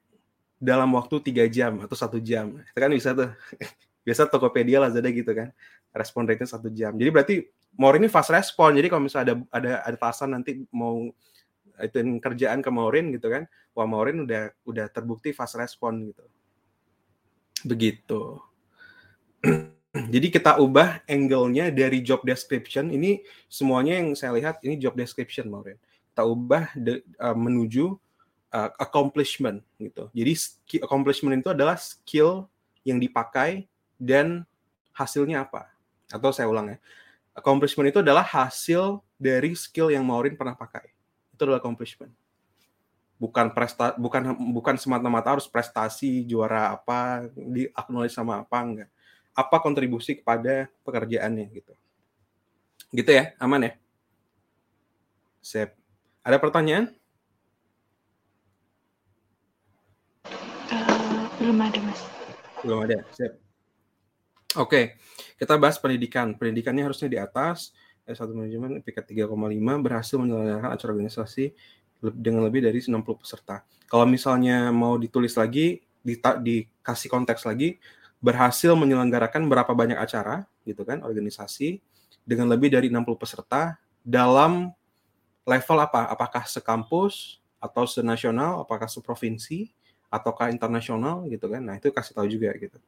dalam 0.56 0.88
waktu 0.96 1.20
tiga 1.20 1.44
jam 1.48 1.80
atau 1.84 1.96
satu 1.96 2.16
jam. 2.20 2.60
Itu 2.64 2.78
kan 2.78 2.92
bisa 2.92 3.12
tuh. 3.12 3.32
Biasa 4.06 4.30
Tokopedia, 4.30 4.78
Lazada 4.78 5.10
gitu 5.10 5.34
kan. 5.34 5.50
Respon 5.96 6.28
rate-nya 6.28 6.48
satu 6.52 6.68
jam. 6.68 6.92
Jadi 6.92 7.08
berarti 7.08 7.36
Maureen 7.80 8.04
ini 8.04 8.10
fast 8.12 8.28
respon. 8.32 8.76
Jadi 8.76 8.88
kalau 8.92 9.02
misalnya 9.04 9.32
ada 9.32 9.34
ada 9.52 9.72
ada 9.84 9.96
tasan 9.96 10.36
nanti 10.36 10.64
mau 10.72 11.08
itu 11.76 11.96
kerjaan 12.20 12.60
ke 12.60 12.70
Maureen 12.72 13.12
gitu 13.12 13.32
kan. 13.32 13.48
Wah 13.76 13.88
Maureen 13.88 14.24
udah 14.24 14.52
udah 14.64 14.86
terbukti 14.92 15.32
fast 15.32 15.56
respon 15.56 16.12
gitu. 16.12 16.24
Begitu. 17.64 18.40
Jadi 20.12 20.28
kita 20.28 20.60
ubah 20.60 21.04
angle-nya 21.08 21.72
dari 21.72 22.04
job 22.04 22.20
description. 22.24 22.92
Ini 22.92 23.24
semuanya 23.48 23.96
yang 23.96 24.12
saya 24.12 24.36
lihat 24.36 24.60
ini 24.64 24.76
job 24.76 24.92
description 24.96 25.48
Maureen. 25.48 25.80
Kita 26.12 26.24
ubah 26.24 26.72
de, 26.76 27.00
uh, 27.20 27.36
menuju 27.36 27.96
uh, 28.52 28.70
accomplishment 28.80 29.60
gitu. 29.80 30.08
Jadi 30.12 30.32
accomplishment 30.84 31.44
itu 31.44 31.52
adalah 31.52 31.76
skill 31.80 32.48
yang 32.84 33.00
dipakai 33.00 33.68
dan 33.96 34.44
hasilnya 34.96 35.44
apa? 35.44 35.75
Atau 36.10 36.30
saya 36.30 36.46
ulang 36.46 36.74
ya. 36.74 36.78
Accomplishment 37.36 37.92
itu 37.92 38.00
adalah 38.00 38.24
hasil 38.24 39.04
dari 39.20 39.52
skill 39.52 39.92
yang 39.92 40.06
Maureen 40.06 40.38
pernah 40.38 40.56
pakai. 40.56 40.88
Itu 41.34 41.44
adalah 41.44 41.60
accomplishment. 41.60 42.12
Bukan 43.16 43.52
presta 43.52 43.96
bukan 43.96 44.36
bukan 44.52 44.76
semata-mata 44.76 45.36
harus 45.36 45.48
prestasi 45.48 46.24
juara 46.28 46.76
apa, 46.76 47.28
di 47.32 47.68
acknowledge 47.72 48.12
sama 48.12 48.44
apa 48.44 48.58
enggak. 48.60 48.90
Apa 49.36 49.60
kontribusi 49.60 50.16
kepada 50.16 50.68
pekerjaannya 50.84 51.44
gitu. 51.52 51.72
Gitu 52.92 53.10
ya, 53.12 53.36
aman 53.36 53.68
ya? 53.68 53.72
Sip. 55.44 55.76
Ada 56.24 56.40
pertanyaan? 56.40 56.96
Belum 61.36 61.62
ada, 61.62 61.78
Mas. 61.78 62.00
Belum 62.64 62.78
ada, 62.82 62.98
siap. 63.14 63.45
Oke, 64.56 64.96
kita 65.36 65.60
bahas 65.60 65.76
pendidikan. 65.76 66.32
Pendidikannya 66.32 66.88
harusnya 66.88 67.12
di 67.12 67.18
atas. 67.20 67.76
S1 68.06 68.32
manajemen 68.32 68.80
IPK 68.80 69.02
3,5 69.02 69.82
berhasil 69.82 70.16
menyelenggarakan 70.16 70.70
acara 70.72 70.90
organisasi 70.94 71.52
dengan 72.00 72.46
lebih 72.46 72.64
dari 72.64 72.78
60 72.78 73.02
peserta. 73.18 73.66
Kalau 73.90 74.06
misalnya 74.08 74.70
mau 74.72 74.96
ditulis 74.96 75.34
lagi, 75.36 75.82
di, 76.00 76.14
dikasih 76.16 77.08
konteks 77.10 77.44
lagi, 77.44 77.76
berhasil 78.22 78.72
menyelenggarakan 78.78 79.50
berapa 79.50 79.74
banyak 79.74 79.98
acara, 79.98 80.46
gitu 80.64 80.86
kan, 80.86 81.02
organisasi 81.02 81.82
dengan 82.22 82.48
lebih 82.48 82.72
dari 82.72 82.88
60 82.88 83.18
peserta 83.18 83.76
dalam 84.00 84.70
level 85.44 85.78
apa? 85.82 86.08
Apakah 86.08 86.48
sekampus 86.48 87.42
atau 87.58 87.84
senasional, 87.84 88.62
apakah 88.62 88.86
seprovinsi, 88.88 89.74
ataukah 90.08 90.48
internasional 90.48 91.26
gitu 91.26 91.50
kan? 91.50 91.60
Nah 91.60 91.74
itu 91.76 91.90
kasih 91.90 92.14
tahu 92.14 92.30
juga 92.30 92.54
gitu. 92.54 92.78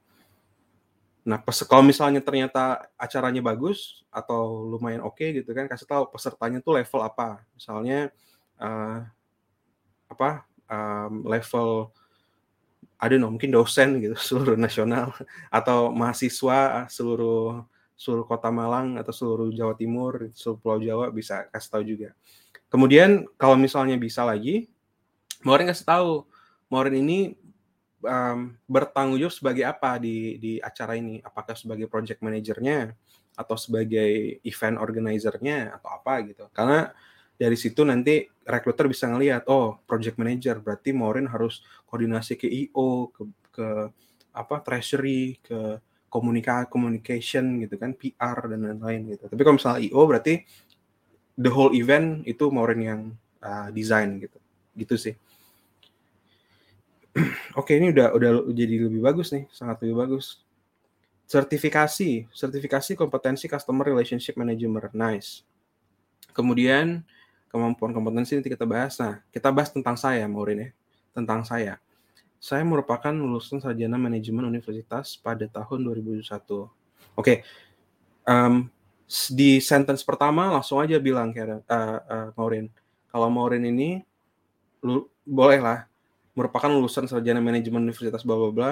Nah, 1.29 1.45
kalau 1.45 1.85
misalnya 1.85 2.25
ternyata 2.25 2.89
acaranya 2.97 3.45
bagus 3.45 4.01
atau 4.09 4.65
lumayan 4.65 5.05
oke 5.05 5.21
okay, 5.21 5.37
gitu 5.37 5.53
kan, 5.53 5.69
kasih 5.69 5.85
tahu 5.85 6.09
pesertanya 6.09 6.65
tuh 6.65 6.81
level 6.81 7.01
apa. 7.05 7.45
Misalnya 7.53 8.09
uh, 8.57 9.05
apa 10.09 10.49
um, 10.73 11.29
level 11.29 11.93
ada 12.99 13.15
no 13.15 13.29
mungkin 13.29 13.53
dosen 13.53 14.01
gitu 14.01 14.17
seluruh 14.33 14.57
nasional 14.57 15.13
atau 15.53 15.93
mahasiswa 15.93 16.89
seluruh 16.89 17.63
seluruh 17.99 18.25
kota 18.25 18.49
Malang 18.49 18.97
atau 18.97 19.11
seluruh 19.13 19.51
Jawa 19.53 19.75
Timur, 19.77 20.33
seluruh 20.33 20.59
Pulau 20.63 20.79
Jawa 20.81 21.07
bisa 21.13 21.45
kasih 21.53 21.71
tahu 21.71 21.83
juga. 21.85 22.09
Kemudian 22.71 23.27
kalau 23.35 23.59
misalnya 23.59 23.99
bisa 23.99 24.23
lagi, 24.23 24.71
Maureen 25.43 25.67
kasih 25.67 25.85
tahu, 25.85 26.13
Maureen 26.71 27.03
ini 27.03 27.35
um, 28.03 28.55
bertanggung 28.69 29.19
jawab 29.19 29.35
sebagai 29.35 29.65
apa 29.67 29.99
di 29.99 30.39
di 30.39 30.53
acara 30.59 30.95
ini? 30.95 31.19
Apakah 31.23 31.55
sebagai 31.59 31.91
project 31.91 32.23
manajernya 32.23 32.95
atau 33.39 33.55
sebagai 33.55 34.43
event 34.43 34.77
organizer-nya 34.79 35.79
atau 35.79 35.89
apa 35.95 36.23
gitu? 36.27 36.51
Karena 36.51 36.91
dari 37.39 37.55
situ 37.55 37.87
nanti 37.87 38.27
recruiter 38.43 38.91
bisa 38.91 39.07
ngelihat, 39.07 39.47
oh 39.47 39.79
project 39.87 40.19
manager 40.19 40.59
berarti 40.59 40.91
Maureen 40.91 41.31
harus 41.31 41.63
koordinasi 41.87 42.35
ke 42.35 42.51
IO, 42.51 43.15
ke, 43.15 43.23
ke 43.55 43.69
apa 44.35 44.57
treasury, 44.67 45.39
ke 45.39 45.79
komunikasi 46.11 46.67
communication 46.67 47.63
gitu 47.63 47.79
kan, 47.79 47.95
PR 47.95 48.49
dan 48.51 48.67
lain-lain 48.67 49.15
gitu. 49.15 49.31
Tapi 49.31 49.41
kalau 49.47 49.55
misalnya 49.55 49.81
IO 49.87 50.03
berarti 50.03 50.35
the 51.39 51.51
whole 51.53 51.71
event 51.79 52.27
itu 52.27 52.51
Maureen 52.51 52.83
yang 52.83 53.01
uh, 53.39 53.71
design 53.71 54.19
gitu. 54.19 54.43
Gitu 54.75 54.95
sih. 54.99 55.15
Oke, 57.59 57.77
ini 57.79 57.91
udah 57.91 58.15
udah 58.15 58.31
jadi 58.53 58.89
lebih 58.89 59.03
bagus 59.03 59.33
nih, 59.35 59.49
sangat 59.51 59.83
lebih 59.83 59.97
bagus. 59.99 60.43
Sertifikasi, 61.29 62.29
sertifikasi 62.33 62.97
kompetensi 62.97 63.47
customer 63.47 63.85
relationship 63.85 64.41
manager, 64.41 64.89
nice. 64.97 65.45
Kemudian 66.33 67.05
kemampuan 67.53 67.93
kompetensi 67.93 68.37
nanti 68.37 68.49
kita 68.49 68.65
bahas. 68.65 68.97
Nah, 69.01 69.21
kita 69.29 69.53
bahas 69.53 69.73
tentang 69.73 69.97
saya, 69.97 70.25
Maureen 70.25 70.69
ya, 70.69 70.71
tentang 71.13 71.45
saya. 71.45 71.81
Saya 72.39 72.63
merupakan 72.63 73.11
lulusan 73.11 73.59
sarjana 73.59 73.99
manajemen 73.99 74.47
universitas 74.47 75.19
pada 75.19 75.45
tahun 75.51 75.83
2001. 75.85 76.23
Oke, 77.19 77.43
um, 78.23 78.71
di 79.35 79.59
sentence 79.59 80.07
pertama 80.07 80.55
langsung 80.55 80.79
aja 80.79 81.01
bilang 81.03 81.35
kira 81.35 81.59
uh, 81.67 81.99
uh, 81.99 82.29
Maureen, 82.39 82.71
kalau 83.11 83.27
Maureen 83.33 83.67
ini 83.67 83.99
lu, 84.85 85.09
boleh 85.27 85.59
lah 85.59 85.89
merupakan 86.39 86.71
lulusan 86.71 87.11
sarjana 87.11 87.43
manajemen 87.43 87.83
Universitas 87.83 88.23
bla 88.23 88.39
bla 88.39 88.51
bla 88.55 88.71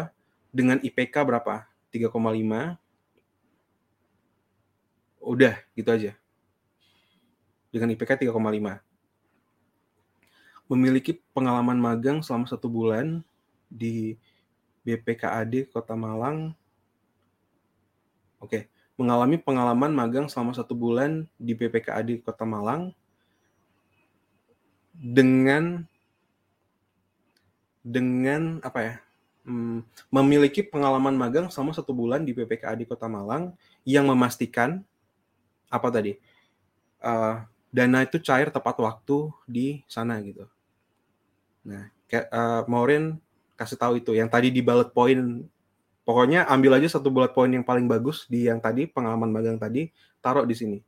dengan 0.55 0.79
IPK 0.79 1.27
berapa? 1.27 1.67
3,5. 1.91 2.79
Udah, 5.19 5.59
gitu 5.75 5.91
aja. 5.91 6.15
Dengan 7.75 7.91
IPK 7.91 8.31
3,5. 8.31 8.79
Memiliki 10.71 11.19
pengalaman 11.35 11.75
magang 11.75 12.23
selama 12.23 12.47
satu 12.47 12.71
bulan 12.71 13.27
di 13.67 14.15
BPKAD 14.87 15.75
Kota 15.75 15.99
Malang. 15.99 16.55
Oke, 18.39 18.71
mengalami 18.95 19.43
pengalaman 19.43 19.91
magang 19.91 20.31
selama 20.31 20.55
satu 20.55 20.79
bulan 20.79 21.27
di 21.35 21.59
BPKAD 21.59 22.23
Kota 22.23 22.47
Malang 22.47 22.95
dengan 24.95 25.83
dengan 27.87 28.59
apa 28.67 28.79
ya 28.83 28.95
hmm, 29.47 29.87
memiliki 30.11 30.67
pengalaman 30.67 31.15
magang 31.15 31.47
selama 31.47 31.71
satu 31.71 31.95
bulan 31.95 32.27
di 32.27 32.35
PPKA 32.35 32.75
di 32.75 32.83
Kota 32.83 33.07
Malang 33.07 33.55
yang 33.87 34.11
memastikan 34.11 34.83
apa 35.71 35.89
tadi 35.95 36.19
uh, 37.07 37.47
dana 37.71 37.99
itu 38.03 38.19
cair 38.19 38.51
tepat 38.51 38.75
waktu 38.83 39.31
di 39.47 39.87
sana 39.87 40.19
gitu. 40.27 40.51
Nah, 41.67 41.91
kayak 42.11 42.27
uh, 42.35 42.63
Maureen 42.67 43.23
kasih 43.55 43.79
tahu 43.79 44.03
itu 44.03 44.13
yang 44.19 44.27
tadi 44.27 44.51
di 44.51 44.61
bullet 44.61 44.91
point 44.91 45.47
pokoknya 46.07 46.45
ambil 46.47 46.79
aja 46.79 46.99
satu 46.99 47.09
bullet 47.09 47.33
point 47.33 47.51
yang 47.51 47.65
paling 47.65 47.89
bagus 47.89 48.29
di 48.29 48.47
yang 48.47 48.61
tadi 48.61 48.85
pengalaman 48.87 49.33
magang 49.33 49.59
tadi 49.59 49.91
taruh 50.21 50.45
di 50.45 50.53
sini 50.53 50.79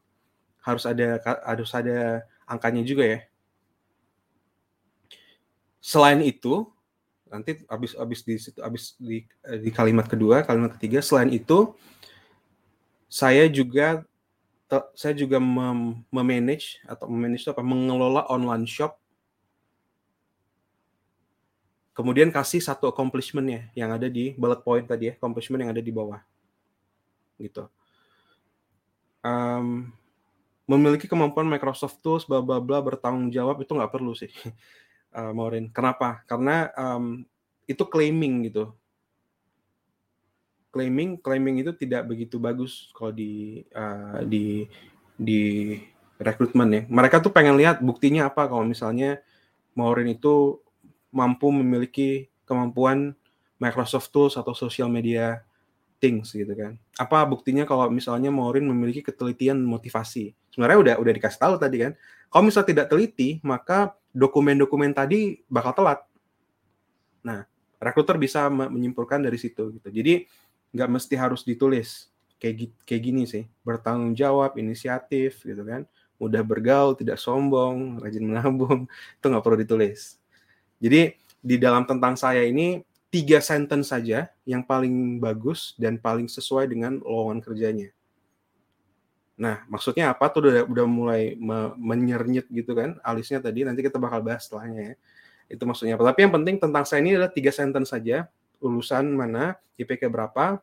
harus 0.60 0.84
ada 0.84 1.16
harus 1.48 1.70
ada 1.72 2.28
angkanya 2.44 2.84
juga 2.84 3.08
ya 3.08 3.18
selain 5.80 6.20
itu 6.20 6.68
nanti 7.28 7.62
habis 7.68 7.92
habis 7.94 8.20
di 8.24 8.34
situ 8.40 8.58
habis 8.60 8.96
di 8.96 9.24
eh, 9.44 9.60
di 9.60 9.70
kalimat 9.72 10.08
kedua 10.08 10.42
kalimat 10.42 10.74
ketiga 10.76 11.04
selain 11.04 11.30
itu 11.32 11.76
saya 13.08 13.48
juga 13.48 14.04
saya 14.92 15.16
juga 15.16 15.40
mem 15.40 16.04
memanage 16.12 16.76
atau 16.84 17.08
memanage 17.08 17.48
apa? 17.48 17.64
Mengelola 17.64 18.28
online 18.28 18.68
shop. 18.68 19.00
Kemudian 21.96 22.30
kasih 22.30 22.62
satu 22.62 22.86
accomplishment-nya 22.86 23.74
yang 23.74 23.90
ada 23.90 24.06
di 24.06 24.36
bullet 24.38 24.62
point 24.62 24.86
tadi 24.86 25.10
ya 25.10 25.12
accomplishment 25.18 25.66
yang 25.66 25.72
ada 25.72 25.82
di 25.82 25.90
bawah. 25.90 26.20
Gitu. 27.40 27.66
Um, 29.24 29.90
memiliki 30.68 31.10
kemampuan 31.10 31.48
Microsoft 31.48 31.98
Tools 32.04 32.22
bla 32.28 32.38
bla 32.38 32.62
bla 32.62 32.78
bertanggung 32.78 33.34
jawab 33.34 33.58
itu 33.64 33.74
nggak 33.74 33.90
perlu 33.90 34.14
sih 34.14 34.30
uh, 35.14 35.32
Maureen. 35.32 35.70
Kenapa? 35.72 36.24
Karena 36.28 36.68
um, 36.76 37.24
itu 37.68 37.84
claiming 37.86 38.48
gitu. 38.48 38.72
Claiming, 40.68 41.16
claiming 41.20 41.64
itu 41.64 41.72
tidak 41.72 42.08
begitu 42.08 42.36
bagus 42.36 42.92
kalau 42.92 43.12
di 43.12 43.64
uh, 43.72 44.20
di 44.24 44.68
di 45.16 45.74
rekrutmen 46.20 46.68
ya. 46.70 46.82
Mereka 46.86 47.24
tuh 47.24 47.32
pengen 47.32 47.56
lihat 47.56 47.80
buktinya 47.80 48.28
apa 48.28 48.46
kalau 48.46 48.66
misalnya 48.66 49.22
Maureen 49.72 50.12
itu 50.18 50.60
mampu 51.14 51.48
memiliki 51.48 52.28
kemampuan 52.44 53.16
Microsoft 53.58 54.10
Tools 54.14 54.34
atau 54.38 54.54
social 54.54 54.90
media 54.90 55.42
things 55.98 56.30
gitu 56.30 56.50
kan. 56.54 56.78
Apa 56.94 57.26
buktinya 57.26 57.66
kalau 57.66 57.90
misalnya 57.90 58.30
Maureen 58.30 58.66
memiliki 58.66 59.02
ketelitian 59.02 59.58
motivasi? 59.62 60.34
Sebenarnya 60.54 60.78
udah 60.78 60.94
udah 61.02 61.12
dikasih 61.14 61.40
tahu 61.42 61.54
tadi 61.58 61.76
kan. 61.86 61.92
Kalau 62.28 62.42
misalnya 62.46 62.68
tidak 62.70 62.86
teliti, 62.92 63.42
maka 63.42 63.97
dokumen-dokumen 64.18 64.90
tadi 64.90 65.38
bakal 65.46 65.70
telat. 65.78 66.02
Nah, 67.22 67.46
rekruter 67.78 68.18
bisa 68.18 68.50
menyimpulkan 68.50 69.22
dari 69.22 69.38
situ 69.38 69.70
gitu. 69.78 69.88
Jadi 69.94 70.26
nggak 70.74 70.90
mesti 70.90 71.14
harus 71.14 71.46
ditulis 71.46 72.10
kayak 72.38 72.70
kayak 72.86 73.02
gini 73.02 73.22
sih, 73.26 73.46
bertanggung 73.66 74.14
jawab, 74.14 74.54
inisiatif 74.58 75.42
gitu 75.42 75.62
kan, 75.66 75.86
mudah 76.18 76.42
bergaul, 76.42 76.94
tidak 76.94 77.18
sombong, 77.18 77.98
rajin 77.98 78.24
menabung, 78.26 78.86
itu 79.18 79.26
nggak 79.26 79.42
perlu 79.42 79.58
ditulis. 79.58 80.18
Jadi 80.78 81.14
di 81.38 81.56
dalam 81.58 81.86
tentang 81.86 82.14
saya 82.14 82.46
ini 82.46 82.82
tiga 83.10 83.42
sentence 83.42 83.90
saja 83.90 84.30
yang 84.46 84.62
paling 84.62 85.18
bagus 85.18 85.74
dan 85.80 85.98
paling 85.98 86.30
sesuai 86.30 86.70
dengan 86.70 87.02
lowongan 87.02 87.42
kerjanya. 87.42 87.90
Nah, 89.38 89.62
maksudnya 89.70 90.10
apa 90.10 90.26
tuh 90.34 90.50
udah, 90.50 90.66
udah 90.66 90.86
mulai 90.90 91.38
me 91.38 91.70
menyernyit 91.78 92.50
gitu 92.50 92.74
kan 92.74 92.98
alisnya 93.06 93.38
tadi, 93.38 93.62
nanti 93.62 93.86
kita 93.86 93.94
bakal 93.94 94.18
bahas 94.18 94.50
setelahnya 94.50 94.92
ya. 94.92 94.94
Itu 95.46 95.62
maksudnya 95.62 95.94
apa. 95.94 96.10
Tapi 96.10 96.26
yang 96.26 96.34
penting 96.34 96.58
tentang 96.58 96.82
saya 96.82 97.00
ini 97.06 97.14
adalah 97.14 97.30
tiga 97.30 97.54
sentence 97.54 97.94
saja, 97.94 98.26
lulusan 98.58 99.06
mana, 99.14 99.54
IPK 99.78 100.10
berapa, 100.10 100.58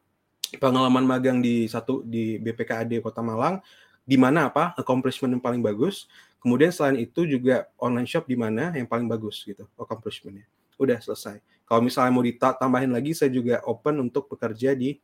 pengalaman 0.59 1.07
magang 1.07 1.39
di 1.39 1.71
satu 1.71 2.03
di 2.03 2.35
BPKAD 2.43 2.99
Kota 2.99 3.23
Malang, 3.23 3.63
di 4.03 4.19
mana 4.19 4.51
apa, 4.51 4.75
accomplishment 4.75 5.39
yang 5.39 5.43
paling 5.43 5.63
bagus, 5.63 6.11
kemudian 6.43 6.69
selain 6.69 6.99
itu 6.99 7.23
juga 7.23 7.71
online 7.79 8.05
shop 8.05 8.27
di 8.27 8.35
mana 8.35 8.75
yang 8.75 8.85
paling 8.85 9.07
bagus 9.07 9.41
gitu, 9.47 9.65
accomplishmentnya. 9.79 10.45
Udah 10.75 10.99
selesai. 10.99 11.39
Kalau 11.63 11.79
misalnya 11.79 12.11
mau 12.11 12.21
ditambahin 12.21 12.91
lagi, 12.91 13.15
saya 13.15 13.31
juga 13.31 13.63
open 13.65 14.03
untuk 14.03 14.27
bekerja 14.29 14.75
di 14.75 14.99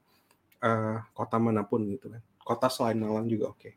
uh, 0.60 1.02
kota 1.16 1.40
mana 1.40 1.64
pun 1.64 1.88
gitu 1.88 2.12
kan 2.12 2.22
kota 2.44 2.68
selain 2.68 2.98
Malang 2.98 3.28
juga 3.30 3.52
oke. 3.52 3.60
Okay. 3.60 3.74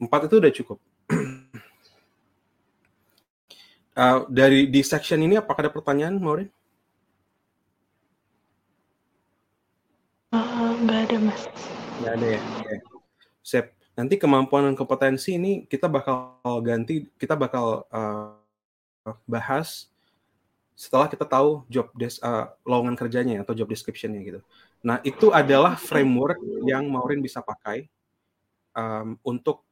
Empat 0.00 0.26
itu 0.26 0.34
udah 0.38 0.52
cukup. 0.52 0.78
uh, 3.98 4.28
dari 4.38 4.66
di 4.68 4.80
section 4.82 5.20
ini 5.22 5.38
apakah 5.38 5.68
ada 5.68 5.72
pertanyaan, 5.72 6.18
Maureen? 6.18 6.50
Nggak 10.82 10.98
ada, 11.06 11.16
Mas. 11.22 11.42
Nggak 12.02 12.12
ada 12.18 12.26
ya? 12.26 12.40
Oke. 12.58 12.76
Sip. 13.42 13.66
Nanti 13.92 14.14
kemampuan 14.16 14.66
dan 14.66 14.74
kompetensi 14.74 15.36
ini 15.36 15.68
kita 15.68 15.86
bakal 15.86 16.40
ganti, 16.64 17.06
kita 17.20 17.36
bakal 17.36 17.84
uh, 17.92 18.34
bahas 19.28 19.92
setelah 20.72 21.06
kita 21.06 21.28
tahu 21.28 21.62
job 21.68 21.92
des 21.94 22.16
uh, 22.24 22.50
lowongan 22.64 22.96
kerjanya 22.96 23.44
atau 23.44 23.54
job 23.54 23.68
description-nya 23.68 24.20
gitu. 24.24 24.40
Nah, 24.82 24.98
itu 25.06 25.30
adalah 25.30 25.78
framework 25.78 26.42
yang 26.66 26.90
Maureen 26.90 27.22
bisa 27.22 27.38
pakai 27.38 27.86
um, 28.74 29.14
untuk 29.22 29.62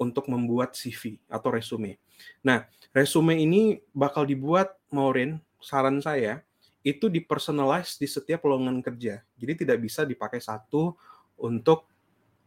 untuk 0.00 0.32
membuat 0.32 0.72
CV 0.72 1.20
atau 1.28 1.52
resume. 1.52 2.00
Nah, 2.40 2.64
resume 2.96 3.36
ini 3.36 3.84
bakal 3.92 4.24
dibuat 4.24 4.72
Maureen, 4.88 5.36
saran 5.60 6.00
saya 6.00 6.40
itu 6.80 7.12
dipersonalize 7.12 8.00
di 8.00 8.08
setiap 8.08 8.48
lowongan 8.48 8.80
kerja. 8.80 9.20
Jadi 9.36 9.52
tidak 9.64 9.84
bisa 9.84 10.08
dipakai 10.08 10.40
satu 10.40 10.96
untuk 11.36 11.84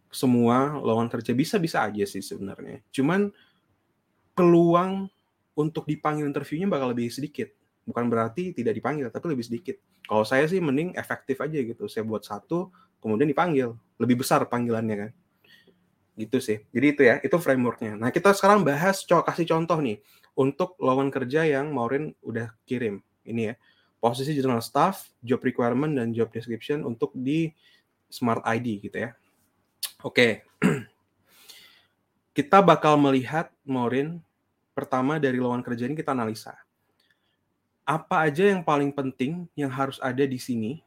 semua 0.09 0.81
lowongan 0.81 1.13
kerja. 1.13 1.37
Bisa-bisa 1.37 1.85
aja 1.85 2.05
sih 2.09 2.25
sebenarnya. 2.25 2.81
Cuman 2.89 3.29
peluang 4.33 5.05
untuk 5.53 5.85
dipanggil 5.85 6.25
interviewnya 6.25 6.65
bakal 6.65 6.97
lebih 6.97 7.13
sedikit. 7.13 7.53
Bukan 7.83 8.07
berarti 8.07 8.55
tidak 8.55 8.79
dipanggil, 8.79 9.11
tapi 9.11 9.31
lebih 9.31 9.43
sedikit. 9.43 9.75
Kalau 10.07 10.23
saya 10.23 10.47
sih 10.47 10.59
mending 10.63 10.95
efektif 10.95 11.39
aja 11.43 11.59
gitu. 11.59 11.87
Saya 11.91 12.07
buat 12.07 12.23
satu, 12.23 12.71
kemudian 13.03 13.27
dipanggil. 13.27 13.75
Lebih 13.99 14.23
besar 14.23 14.47
panggilannya 14.47 14.95
kan 14.95 15.11
gitu 16.13 16.37
sih. 16.37 16.61
Jadi 16.69 16.85
itu 16.93 17.01
ya, 17.05 17.17
itu 17.21 17.35
frameworknya. 17.41 17.97
Nah 17.97 18.13
kita 18.13 18.33
sekarang 18.37 18.61
bahas, 18.61 19.01
co 19.01 19.25
kasih 19.25 19.49
contoh 19.49 19.81
nih 19.81 19.97
untuk 20.37 20.77
lowongan 20.77 21.09
kerja 21.09 21.45
yang 21.45 21.73
Maureen 21.73 22.13
udah 22.21 22.53
kirim. 22.69 23.01
Ini 23.25 23.41
ya, 23.49 23.55
posisi 23.97 24.33
general 24.37 24.61
staff, 24.61 25.09
job 25.25 25.41
requirement 25.41 25.93
dan 25.97 26.13
job 26.13 26.29
description 26.29 26.85
untuk 26.85 27.13
di 27.17 27.49
Smart 28.13 28.45
ID 28.45 28.85
gitu 28.85 28.97
ya. 29.09 29.17
Oke, 30.05 30.45
kita 32.37 32.61
bakal 32.61 32.93
melihat 33.01 33.49
Maureen 33.65 34.21
pertama 34.77 35.17
dari 35.17 35.41
lowongan 35.41 35.65
kerja 35.65 35.89
ini 35.89 35.97
kita 35.97 36.13
analisa. 36.13 36.53
Apa 37.83 38.27
aja 38.27 38.47
yang 38.47 38.63
paling 38.63 38.95
penting 38.95 39.47
yang 39.59 39.71
harus 39.71 39.99
ada 39.99 40.23
di 40.23 40.39
sini, 40.39 40.79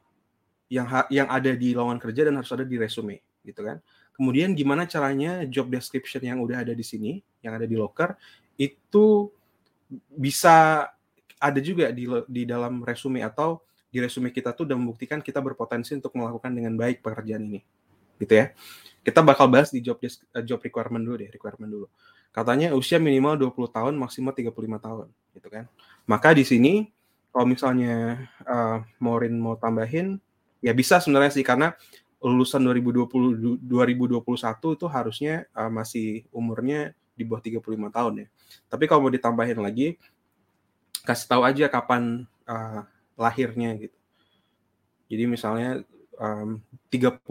yang 0.67 0.89
yang 1.13 1.29
ada 1.29 1.53
di 1.53 1.77
lowongan 1.77 2.01
kerja 2.01 2.27
dan 2.27 2.35
harus 2.41 2.49
ada 2.49 2.65
di 2.65 2.75
resume, 2.75 3.21
gitu 3.45 3.61
kan? 3.61 3.77
Kemudian 4.17 4.57
gimana 4.57 4.89
caranya 4.89 5.45
job 5.45 5.69
description 5.69 6.25
yang 6.25 6.41
udah 6.41 6.65
ada 6.65 6.73
di 6.73 6.81
sini, 6.81 7.21
yang 7.45 7.53
ada 7.53 7.69
di 7.69 7.77
locker, 7.77 8.17
itu 8.57 9.29
bisa 10.09 10.89
ada 11.37 11.59
juga 11.61 11.93
di, 11.93 12.09
di 12.25 12.43
dalam 12.43 12.81
resume 12.81 13.21
atau 13.21 13.61
di 13.87 14.01
resume 14.03 14.33
kita 14.33 14.51
tuh 14.51 14.67
udah 14.67 14.75
membuktikan 14.75 15.21
kita 15.21 15.39
berpotensi 15.39 15.95
untuk 15.95 16.11
melakukan 16.17 16.51
dengan 16.51 16.73
baik 16.75 17.05
pekerjaan 17.05 17.45
ini. 17.45 17.61
Gitu 18.17 18.33
ya. 18.33 18.51
Kita 19.05 19.23
bakal 19.23 19.47
bahas 19.47 19.71
di 19.71 19.79
job 19.79 20.01
uh, 20.01 20.43
job 20.43 20.59
requirement 20.59 20.99
dulu 20.99 21.15
deh, 21.23 21.29
requirement 21.31 21.69
dulu. 21.69 21.87
Katanya 22.35 22.75
usia 22.75 22.99
minimal 22.99 23.39
20 23.39 23.69
tahun, 23.71 23.93
maksimal 23.95 24.35
35 24.35 24.51
tahun, 24.77 25.07
gitu 25.33 25.47
kan. 25.47 25.65
Maka 26.07 26.31
di 26.31 26.47
sini 26.47 26.87
kalau 27.29 27.45
misalnya 27.45 28.25
uh, 28.47 28.81
Maureen 28.97 29.37
mau 29.37 29.59
tambahin, 29.59 30.17
ya 30.63 30.73
bisa 30.73 30.97
sebenarnya 30.97 31.35
sih 31.35 31.45
karena 31.45 31.75
lulusan 32.17 32.65
2020 32.65 33.61
2021 33.61 34.25
itu 34.73 34.85
harusnya 34.89 35.45
uh, 35.53 35.69
masih 35.69 36.25
umurnya 36.33 36.97
di 37.13 37.21
bawah 37.27 37.43
35 37.43 37.61
tahun 37.93 38.13
ya. 38.25 38.27
Tapi 38.71 38.83
kalau 38.89 39.05
mau 39.05 39.13
ditambahin 39.13 39.59
lagi 39.61 40.01
kasih 41.05 41.27
tahu 41.29 41.41
aja 41.45 41.69
kapan 41.69 42.25
uh, 42.49 42.81
lahirnya 43.13 43.77
gitu. 43.77 43.97
Jadi 45.07 45.23
misalnya 45.29 45.85
um, 46.17 46.59
30 46.89 47.21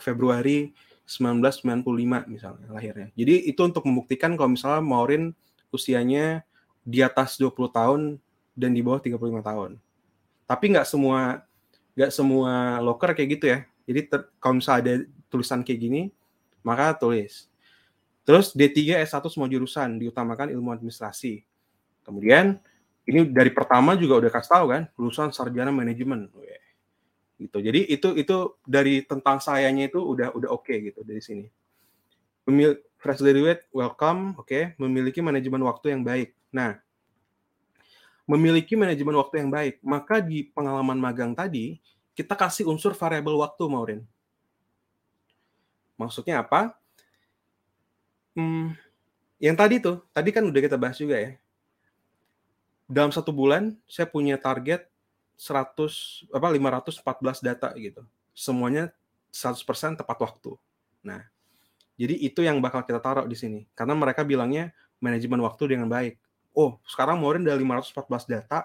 Februari 0.00 0.76
1995 1.04 1.84
misalnya 2.28 2.68
lahirnya. 2.72 3.08
Jadi 3.12 3.48
itu 3.48 3.60
untuk 3.60 3.84
membuktikan 3.84 4.36
kalau 4.36 4.56
misalnya 4.56 4.80
Maureen 4.80 5.36
usianya 5.68 6.44
di 6.84 7.00
atas 7.00 7.36
20 7.40 7.52
tahun 7.72 8.00
dan 8.54 8.70
di 8.72 8.80
bawah 8.80 9.02
35 9.02 9.18
tahun. 9.42 9.70
Tapi 10.46 10.64
nggak 10.72 10.86
semua 10.86 11.42
nggak 11.94 12.10
semua 12.10 12.78
loker 12.82 13.14
kayak 13.14 13.30
gitu 13.38 13.46
ya. 13.50 13.58
Jadi 13.84 14.00
ter, 14.08 14.20
kalau 14.40 14.58
misalnya 14.58 14.80
ada 14.80 14.94
tulisan 15.28 15.60
kayak 15.60 15.80
gini, 15.82 16.02
maka 16.64 16.96
tulis. 16.96 17.50
Terus 18.24 18.56
D3 18.56 19.04
S1 19.04 19.20
semua 19.28 19.50
jurusan 19.52 20.00
diutamakan 20.00 20.48
ilmu 20.48 20.72
administrasi. 20.72 21.44
Kemudian 22.06 22.56
ini 23.04 23.28
dari 23.28 23.52
pertama 23.52 23.92
juga 24.00 24.24
udah 24.24 24.30
kasih 24.32 24.50
tahu 24.56 24.66
kan, 24.72 24.82
lulusan 24.96 25.28
sarjana 25.28 25.68
manajemen. 25.68 26.32
Gitu. 27.36 27.58
Jadi 27.60 27.80
itu 27.92 28.08
itu 28.16 28.36
dari 28.64 29.04
tentang 29.04 29.44
sayanya 29.44 29.92
itu 29.92 30.00
udah 30.00 30.32
udah 30.32 30.48
oke 30.48 30.64
okay 30.64 30.88
gitu 30.88 31.04
dari 31.04 31.20
sini. 31.20 31.44
Pemil 32.48 32.80
fresh 32.96 33.20
graduate 33.20 33.68
welcome, 33.76 34.32
oke, 34.40 34.48
okay. 34.48 34.72
memiliki 34.80 35.20
manajemen 35.20 35.60
waktu 35.68 35.92
yang 35.92 36.00
baik. 36.00 36.32
Nah, 36.48 36.80
memiliki 38.24 38.72
manajemen 38.74 39.20
waktu 39.20 39.44
yang 39.44 39.50
baik, 39.52 39.80
maka 39.84 40.20
di 40.20 40.48
pengalaman 40.48 40.96
magang 40.96 41.36
tadi 41.36 41.76
kita 42.16 42.32
kasih 42.38 42.64
unsur 42.70 42.96
variabel 42.96 43.36
waktu, 43.36 43.62
Maureen. 43.68 44.02
Maksudnya 45.98 46.42
apa? 46.42 46.74
Hmm, 48.34 48.74
yang 49.38 49.54
tadi 49.54 49.78
tuh, 49.78 50.02
tadi 50.10 50.30
kan 50.34 50.42
udah 50.42 50.60
kita 50.62 50.78
bahas 50.78 50.98
juga 50.98 51.20
ya. 51.20 51.30
Dalam 52.88 53.10
satu 53.10 53.30
bulan, 53.30 53.74
saya 53.86 54.08
punya 54.08 54.38
target 54.38 54.88
100 55.36 56.30
apa 56.30 56.46
514 56.50 57.42
data 57.42 57.68
gitu. 57.74 58.02
Semuanya 58.34 58.94
100% 59.34 59.98
tepat 59.98 60.18
waktu. 60.22 60.54
Nah, 61.02 61.26
jadi 61.94 62.14
itu 62.18 62.42
yang 62.42 62.58
bakal 62.58 62.82
kita 62.86 62.98
taruh 62.98 63.26
di 63.26 63.34
sini. 63.38 63.66
Karena 63.74 63.94
mereka 63.94 64.22
bilangnya 64.26 64.74
manajemen 64.98 65.42
waktu 65.42 65.74
dengan 65.74 65.86
baik. 65.90 66.18
Oh, 66.54 66.78
sekarang 66.86 67.18
Maureen 67.18 67.44
ada 67.44 67.58
514 67.58 68.30
data 68.30 68.64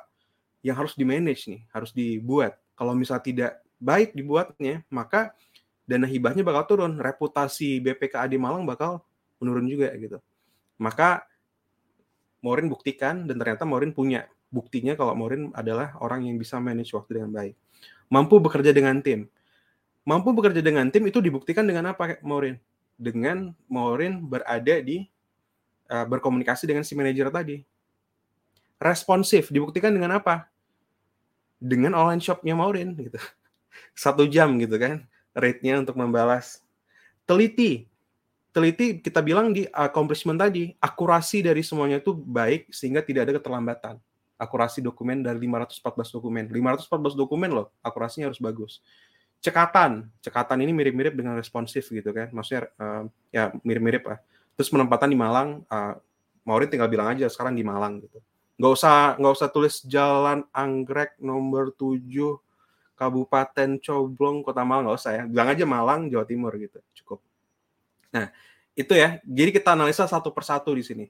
yang 0.62 0.78
harus 0.78 0.94
di-manage 0.94 1.50
nih, 1.50 1.62
harus 1.74 1.90
dibuat 1.90 2.56
kalau 2.80 2.96
misalnya 2.96 3.24
tidak 3.28 3.52
baik 3.76 4.16
dibuatnya, 4.16 4.88
maka 4.88 5.36
dana 5.84 6.08
hibahnya 6.08 6.48
bakal 6.48 6.64
turun, 6.64 6.96
reputasi 6.96 7.84
BPKAD 7.84 8.40
Malang 8.40 8.64
bakal 8.64 9.04
menurun 9.44 9.68
juga 9.68 9.92
gitu. 10.00 10.24
Maka 10.80 11.28
Morin 12.40 12.72
buktikan 12.72 13.28
dan 13.28 13.36
ternyata 13.36 13.68
Morin 13.68 13.92
punya 13.92 14.32
buktinya 14.48 14.96
kalau 14.96 15.12
Morin 15.12 15.52
adalah 15.52 16.00
orang 16.00 16.24
yang 16.24 16.40
bisa 16.40 16.56
manage 16.64 16.96
waktu 16.96 17.20
dengan 17.20 17.36
baik. 17.36 17.60
Mampu 18.08 18.40
bekerja 18.40 18.72
dengan 18.72 19.04
tim. 19.04 19.28
Mampu 20.08 20.32
bekerja 20.32 20.64
dengan 20.64 20.88
tim 20.88 21.04
itu 21.04 21.20
dibuktikan 21.20 21.68
dengan 21.68 21.92
apa 21.92 22.16
Morin? 22.24 22.56
Dengan 22.96 23.52
Morin 23.68 24.24
berada 24.24 24.80
di 24.80 25.04
uh, 25.92 26.08
berkomunikasi 26.08 26.64
dengan 26.64 26.88
si 26.88 26.96
manajer 26.96 27.28
tadi. 27.28 27.60
Responsif 28.80 29.52
dibuktikan 29.52 29.92
dengan 29.92 30.18
apa? 30.18 30.50
dengan 31.60 31.92
online 31.92 32.24
shopnya 32.24 32.56
Maureen 32.56 32.96
gitu. 32.96 33.20
Satu 34.04 34.24
jam 34.26 34.56
gitu 34.58 34.80
kan 34.80 35.04
rate-nya 35.36 35.84
untuk 35.84 36.00
membalas. 36.00 36.64
Teliti. 37.28 37.86
Teliti 38.50 38.98
kita 38.98 39.22
bilang 39.22 39.54
di 39.54 39.70
accomplishment 39.70 40.42
tadi, 40.42 40.74
akurasi 40.82 41.46
dari 41.46 41.62
semuanya 41.62 42.02
itu 42.02 42.16
baik 42.18 42.74
sehingga 42.74 43.06
tidak 43.06 43.30
ada 43.30 43.34
keterlambatan. 43.38 43.96
Akurasi 44.40 44.82
dokumen 44.82 45.22
dari 45.22 45.38
514 45.38 46.16
dokumen. 46.16 46.50
514 46.50 47.14
dokumen 47.14 47.52
loh, 47.54 47.68
akurasinya 47.84 48.32
harus 48.32 48.42
bagus. 48.42 48.82
Cekatan. 49.44 50.10
Cekatan 50.24 50.58
ini 50.66 50.74
mirip-mirip 50.74 51.14
dengan 51.14 51.38
responsif 51.38 51.92
gitu 51.92 52.10
kan. 52.10 52.32
Maksudnya 52.34 52.72
uh, 52.82 53.04
ya 53.30 53.54
mirip-mirip 53.62 54.02
lah. 54.08 54.20
Terus 54.58 54.72
penempatan 54.72 55.12
di 55.12 55.18
Malang, 55.20 55.62
uh, 55.70 55.94
Maureen 56.44 56.72
tinggal 56.72 56.90
bilang 56.90 57.14
aja 57.14 57.30
sekarang 57.30 57.54
di 57.54 57.62
Malang 57.62 58.02
gitu 58.02 58.20
nggak 58.60 58.74
usah 58.76 59.16
nggak 59.16 59.34
usah 59.40 59.48
tulis 59.48 59.80
Jalan 59.88 60.44
Anggrek 60.52 61.16
nomor 61.24 61.72
7 61.80 62.04
Kabupaten 63.00 63.80
Coblong 63.80 64.44
Kota 64.44 64.68
Malang 64.68 64.92
nggak 64.92 65.00
usah 65.00 65.12
ya. 65.16 65.24
Bilang 65.24 65.48
aja 65.56 65.64
Malang 65.64 66.12
Jawa 66.12 66.28
Timur 66.28 66.52
gitu 66.60 66.84
cukup. 67.00 67.24
Nah 68.12 68.28
itu 68.76 68.92
ya. 68.92 69.24
Jadi 69.24 69.56
kita 69.56 69.80
analisa 69.80 70.04
satu 70.04 70.36
persatu 70.36 70.76
di 70.76 70.84
sini. 70.84 71.08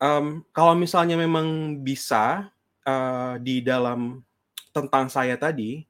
Um, 0.00 0.40
kalau 0.56 0.72
misalnya 0.72 1.20
memang 1.20 1.78
bisa 1.84 2.48
uh, 2.88 3.36
di 3.36 3.60
dalam 3.60 4.24
tentang 4.72 5.12
saya 5.12 5.36
tadi 5.36 5.84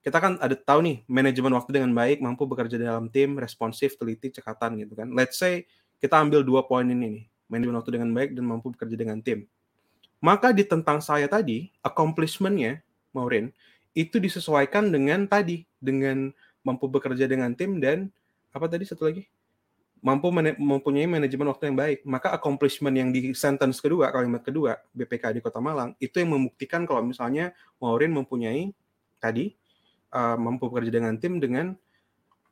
kita 0.00 0.16
kan 0.16 0.38
ada 0.40 0.56
tahu 0.56 0.80
nih 0.80 0.96
manajemen 1.10 1.52
waktu 1.52 1.76
dengan 1.76 1.92
baik 1.92 2.24
mampu 2.24 2.48
bekerja 2.48 2.80
dalam 2.80 3.10
tim 3.12 3.36
responsif 3.36 3.98
teliti 3.98 4.30
cekatan 4.30 4.78
gitu 4.78 4.94
kan. 4.94 5.10
Let's 5.10 5.34
say 5.34 5.66
kita 5.98 6.14
ambil 6.14 6.46
dua 6.46 6.62
poin 6.62 6.86
ini 6.86 6.94
nih 7.18 7.24
manajemen 7.50 7.82
waktu 7.82 7.90
dengan 7.98 8.14
baik 8.14 8.38
dan 8.38 8.46
mampu 8.46 8.70
bekerja 8.70 8.94
dengan 8.94 9.18
tim 9.18 9.50
maka 10.20 10.52
di 10.52 10.68
tentang 10.68 11.00
saya 11.00 11.26
tadi, 11.26 11.72
accomplishment-nya, 11.80 12.84
Maureen, 13.16 13.50
itu 13.96 14.20
disesuaikan 14.20 14.92
dengan 14.92 15.26
tadi, 15.26 15.64
dengan 15.80 16.30
mampu 16.60 16.86
bekerja 16.86 17.24
dengan 17.24 17.56
tim 17.56 17.80
dan 17.80 18.12
apa 18.52 18.68
tadi 18.68 18.84
satu 18.84 19.08
lagi? 19.08 19.24
Mampu 20.00 20.32
mempunyai 20.32 21.04
manajemen 21.04 21.52
waktu 21.52 21.72
yang 21.72 21.76
baik. 21.76 21.98
Maka 22.08 22.32
accomplishment 22.32 22.96
yang 22.96 23.12
di 23.12 23.36
sentence 23.36 23.84
kedua, 23.84 24.08
kalimat 24.08 24.40
kedua, 24.40 24.80
BPK 24.96 25.36
di 25.36 25.40
Kota 25.44 25.60
Malang, 25.60 25.92
itu 26.00 26.16
yang 26.20 26.32
membuktikan 26.32 26.88
kalau 26.88 27.04
misalnya 27.04 27.52
Maureen 27.76 28.16
mempunyai 28.16 28.72
tadi 29.20 29.52
uh, 30.14 30.36
mampu 30.40 30.72
bekerja 30.72 30.88
dengan 30.88 31.16
tim 31.20 31.36
dengan 31.36 31.76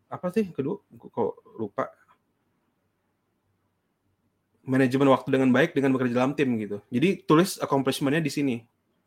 apa 0.09 0.33
sih 0.33 0.49
kedua 0.49 0.81
kok 0.89 1.33
lupa 1.61 1.93
manajemen 4.69 5.09
waktu 5.09 5.29
dengan 5.33 5.49
baik 5.49 5.73
dengan 5.73 5.97
bekerja 5.97 6.15
dalam 6.21 6.37
tim 6.37 6.53
gitu. 6.61 6.85
Jadi 6.93 7.25
tulis 7.25 7.57
accomplishment-nya 7.57 8.21
di 8.21 8.29
sini. 8.29 8.57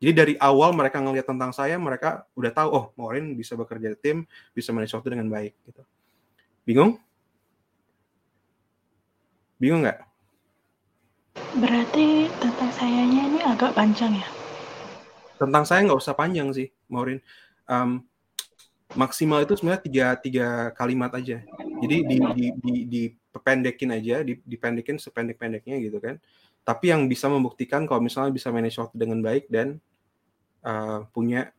Jadi 0.02 0.12
dari 0.18 0.34
awal 0.42 0.74
mereka 0.74 0.98
ngelihat 0.98 1.30
tentang 1.30 1.54
saya, 1.54 1.78
mereka 1.78 2.26
udah 2.34 2.50
tahu, 2.50 2.70
oh 2.74 2.86
Maureen 2.98 3.38
bisa 3.38 3.54
bekerja 3.54 3.94
tim, 3.94 4.26
bisa 4.58 4.74
manage 4.74 4.98
waktu 4.98 5.14
dengan 5.14 5.30
baik 5.30 5.54
gitu. 5.70 5.86
Bingung? 6.66 6.98
Bingung 9.62 9.86
nggak? 9.86 10.02
Berarti 11.62 12.26
tentang 12.42 12.72
sayanya 12.74 13.22
ini 13.30 13.40
agak 13.46 13.78
panjang 13.78 14.18
ya? 14.18 14.28
Tentang 15.38 15.70
saya 15.70 15.86
nggak 15.86 16.02
usah 16.02 16.18
panjang 16.18 16.50
sih, 16.50 16.74
Maureen. 16.90 17.22
Um, 17.70 18.02
maksimal 18.98 19.46
itu 19.46 19.54
sebenarnya 19.54 19.86
tiga, 19.86 20.06
tiga 20.18 20.48
kalimat 20.74 21.14
aja. 21.14 21.46
Jadi 21.86 21.98
di, 22.10 22.18
di, 22.18 22.46
di, 22.58 22.74
di 22.90 23.04
pendekin 23.40 23.96
aja, 23.96 24.20
dipendekin 24.26 25.00
sependek-pendeknya 25.00 25.80
gitu 25.80 26.04
kan. 26.04 26.20
Tapi 26.68 26.92
yang 26.92 27.08
bisa 27.08 27.32
membuktikan 27.32 27.88
kalau 27.88 28.04
misalnya 28.04 28.36
bisa 28.36 28.52
manage 28.52 28.76
waktu 28.78 28.96
dengan 29.00 29.24
baik 29.24 29.48
dan 29.48 29.80
uh, 30.62 31.08
punya 31.16 31.56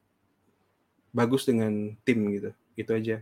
bagus 1.11 1.49
dengan 1.49 1.97
tim 2.05 2.19
gitu, 2.29 2.51
gitu 2.77 2.91
aja. 2.93 3.17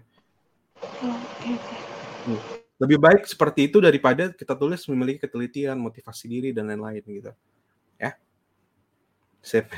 Hmm. 2.26 2.40
Lebih 2.80 2.96
baik 2.96 3.22
seperti 3.28 3.68
itu 3.68 3.76
daripada 3.76 4.32
kita 4.32 4.56
tulis 4.56 4.80
memiliki 4.88 5.24
ketelitian, 5.24 5.76
motivasi 5.76 6.24
diri 6.26 6.50
dan 6.50 6.68
lain-lain 6.68 7.04
gitu. 7.04 7.32
Ya, 8.00 8.16
sip. 9.44 9.68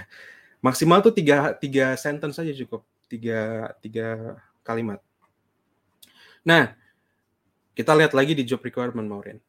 Maksimal 0.63 1.03
tuh 1.03 1.11
tiga 1.11 1.51
tiga 1.59 1.99
sentence 1.99 2.39
saja 2.39 2.55
cukup, 2.55 2.87
tiga 3.11 3.73
tiga 3.83 4.39
kalimat. 4.63 5.03
Nah, 6.47 6.75
kita 7.73 7.97
lihat 7.97 8.13
lagi 8.13 8.37
di 8.37 8.45
job 8.45 8.61
requirement 8.61 9.09
Maureen. 9.09 9.41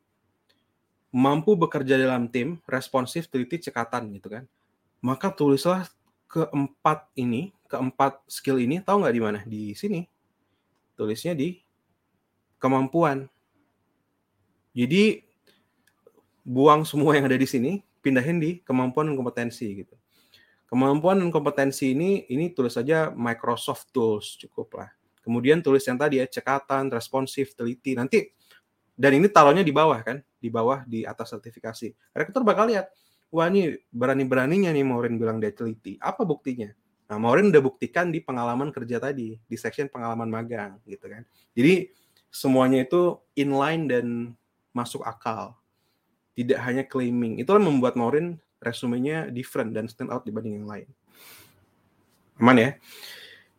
Mampu 1.14 1.54
bekerja 1.54 2.00
dalam 2.00 2.26
tim, 2.32 2.58
responsif, 2.66 3.30
teliti, 3.30 3.62
cekatan 3.62 4.10
gitu 4.18 4.34
kan. 4.34 4.44
Maka 5.04 5.30
tulislah 5.30 5.86
keempat 6.32 7.12
ini, 7.20 7.54
keempat 7.70 8.24
skill 8.26 8.58
ini, 8.58 8.82
tahu 8.82 9.06
nggak 9.06 9.16
di 9.16 9.22
mana? 9.22 9.40
Di 9.46 9.78
sini. 9.78 10.08
Tulisnya 10.98 11.38
di 11.38 11.62
kemampuan. 12.58 13.30
Jadi 14.74 15.22
buang 16.42 16.88
semua 16.88 17.14
yang 17.14 17.30
ada 17.30 17.38
di 17.38 17.46
sini, 17.46 17.84
pindahin 18.02 18.40
di 18.40 18.52
kemampuan 18.64 19.12
dan 19.12 19.16
kompetensi 19.20 19.70
gitu. 19.84 19.94
Kemampuan 20.66 21.22
dan 21.22 21.30
kompetensi 21.30 21.94
ini 21.94 22.26
ini 22.32 22.50
tulis 22.50 22.74
saja 22.74 23.14
Microsoft 23.14 23.94
Tools 23.94 24.40
cukup 24.42 24.82
lah. 24.82 24.90
Kemudian 25.24 25.64
tulis 25.64 25.82
yang 25.88 25.96
tadi 25.96 26.20
ya, 26.20 26.28
cekatan, 26.28 26.92
responsif, 26.92 27.56
teliti. 27.56 27.96
Nanti 27.96 28.28
dan 28.94 29.18
ini 29.18 29.26
taruhnya 29.26 29.66
di 29.66 29.74
bawah 29.74 29.98
kan, 30.06 30.22
di 30.38 30.54
bawah 30.54 30.86
di 30.86 31.02
atas 31.02 31.34
sertifikasi. 31.34 32.14
Rekruter 32.14 32.46
bakal 32.46 32.70
lihat, 32.70 32.94
wah 33.34 33.50
ini 33.50 33.74
berani-beraninya 33.90 34.70
nih 34.70 34.86
Maureen 34.86 35.18
bilang 35.18 35.42
dia 35.42 35.50
teliti. 35.50 35.98
Apa 35.98 36.22
buktinya? 36.22 36.70
Nah, 37.10 37.18
Maureen 37.18 37.50
udah 37.50 37.64
buktikan 37.64 38.14
di 38.14 38.22
pengalaman 38.22 38.70
kerja 38.70 39.02
tadi, 39.02 39.40
di 39.42 39.56
section 39.58 39.90
pengalaman 39.90 40.30
magang 40.30 40.78
gitu 40.86 41.10
kan. 41.10 41.26
Jadi 41.58 41.90
semuanya 42.30 42.86
itu 42.86 43.18
inline 43.34 43.84
dan 43.90 44.06
masuk 44.74 45.02
akal. 45.02 45.58
Tidak 46.38 46.58
hanya 46.62 46.86
claiming. 46.86 47.42
Itulah 47.42 47.62
membuat 47.62 47.98
Maureen 47.98 48.38
resumenya 48.62 49.30
different 49.30 49.74
dan 49.74 49.90
stand 49.90 50.10
out 50.14 50.26
dibanding 50.26 50.62
yang 50.62 50.70
lain. 50.70 50.88
Aman 52.42 52.58
ya? 52.58 52.70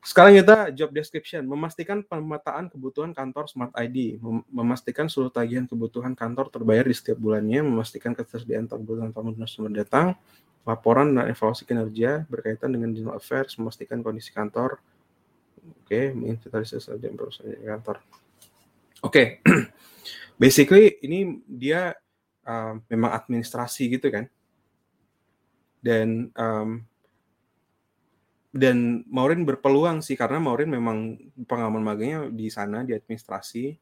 Sekarang 0.05 0.37
kita 0.37 0.69
job 0.77 0.93
description, 0.93 1.49
memastikan 1.49 2.05
pemetaan 2.05 2.69
kebutuhan 2.69 3.17
kantor 3.17 3.49
Smart 3.49 3.73
ID, 3.73 4.21
mem 4.21 4.45
memastikan 4.53 5.09
seluruh 5.09 5.33
tagihan 5.33 5.65
kebutuhan 5.65 6.13
kantor 6.13 6.53
terbayar 6.53 6.85
di 6.85 6.93
setiap 6.93 7.17
bulannya, 7.17 7.65
memastikan 7.65 8.13
ketersediaan 8.13 8.69
kebutuhan 8.69 9.17
tamu 9.17 9.33
dan 9.33 9.49
sumber 9.49 9.73
datang, 9.73 10.13
laporan 10.69 11.17
dan 11.17 11.33
evaluasi 11.33 11.65
kinerja 11.65 12.29
berkaitan 12.29 12.77
dengan 12.77 12.93
general 12.93 13.17
affairs, 13.17 13.57
memastikan 13.57 14.05
kondisi 14.05 14.29
kantor, 14.29 14.77
oke, 14.77 15.89
okay, 15.89 16.13
menginventarisasi 16.13 17.01
dan 17.01 17.17
perusahaan 17.17 17.57
kantor. 17.65 17.97
Oke, 19.01 19.41
okay. 19.41 19.73
basically 20.43 21.01
ini 21.01 21.41
dia 21.49 21.97
uh, 22.45 22.77
memang 22.93 23.09
administrasi 23.09 23.89
gitu 23.97 24.13
kan, 24.13 24.29
dan 25.81 26.29
um, 26.37 26.85
dan 28.55 29.03
Maureen 29.11 29.43
berpeluang 29.43 29.99
sih 29.99 30.15
karena 30.15 30.39
Maureen 30.39 30.71
memang 30.71 31.19
pengalaman 31.51 31.83
magangnya 31.83 32.31
di 32.31 32.47
sana 32.47 32.87
di 32.87 32.95
administrasi 32.95 33.75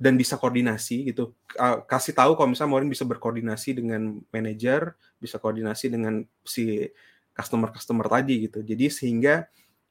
dan 0.00 0.16
bisa 0.16 0.40
koordinasi 0.40 1.12
gitu. 1.12 1.36
Kasih 1.84 2.16
tahu 2.16 2.32
kalau 2.32 2.48
misalnya 2.48 2.72
Maureen 2.72 2.88
bisa 2.88 3.04
berkoordinasi 3.04 3.76
dengan 3.76 4.24
manajer 4.32 4.96
bisa 5.20 5.36
koordinasi 5.36 5.92
dengan 5.92 6.24
si 6.48 6.88
customer 7.36 7.68
customer 7.76 8.08
tadi 8.08 8.48
gitu. 8.48 8.64
Jadi 8.64 8.88
sehingga 8.88 9.44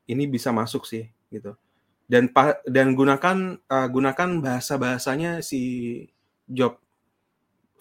ini 0.09 0.25
bisa 0.25 0.49
masuk 0.49 0.89
sih 0.89 1.05
gitu. 1.29 1.53
Dan 2.09 2.33
dan 2.65 2.97
gunakan 2.97 3.61
uh, 3.69 3.87
gunakan 3.93 4.29
bahasa 4.41 4.81
bahasanya 4.81 5.45
si 5.45 6.01
job 6.49 6.81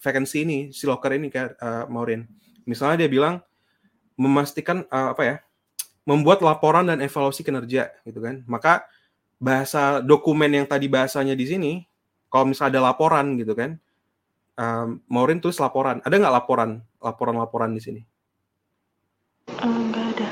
vacancy 0.05 0.45
ini 0.45 0.59
si 0.77 0.85
locker 0.85 1.17
ini 1.17 1.33
kayak 1.33 1.57
uh, 1.57 1.89
Maureen 1.89 2.29
misalnya 2.69 3.09
dia 3.09 3.11
bilang 3.11 3.41
memastikan 4.19 4.83
uh, 4.91 5.15
apa 5.15 5.23
ya 5.25 5.37
membuat 6.03 6.43
laporan 6.43 6.91
dan 6.91 6.99
evaluasi 6.99 7.47
kinerja 7.47 7.95
gitu 8.03 8.19
kan. 8.19 8.43
Maka 8.51 8.85
bahasa 9.39 10.03
dokumen 10.03 10.51
yang 10.51 10.67
tadi 10.67 10.91
bahasanya 10.91 11.39
di 11.39 11.47
sini 11.47 11.73
kalau 12.27 12.51
misalnya 12.51 12.83
ada 12.83 12.93
laporan 12.93 13.39
gitu 13.39 13.55
kan 13.55 13.79
um, 14.59 15.01
Maureen 15.07 15.39
tulis 15.39 15.57
laporan. 15.63 16.03
Ada 16.03 16.19
nggak 16.19 16.35
laporan 16.35 16.83
laporan-laporan 16.99 17.71
di 17.73 17.81
sini? 17.81 18.03
Nggak 19.55 20.05
uh, 20.05 20.13
ada. 20.13 20.29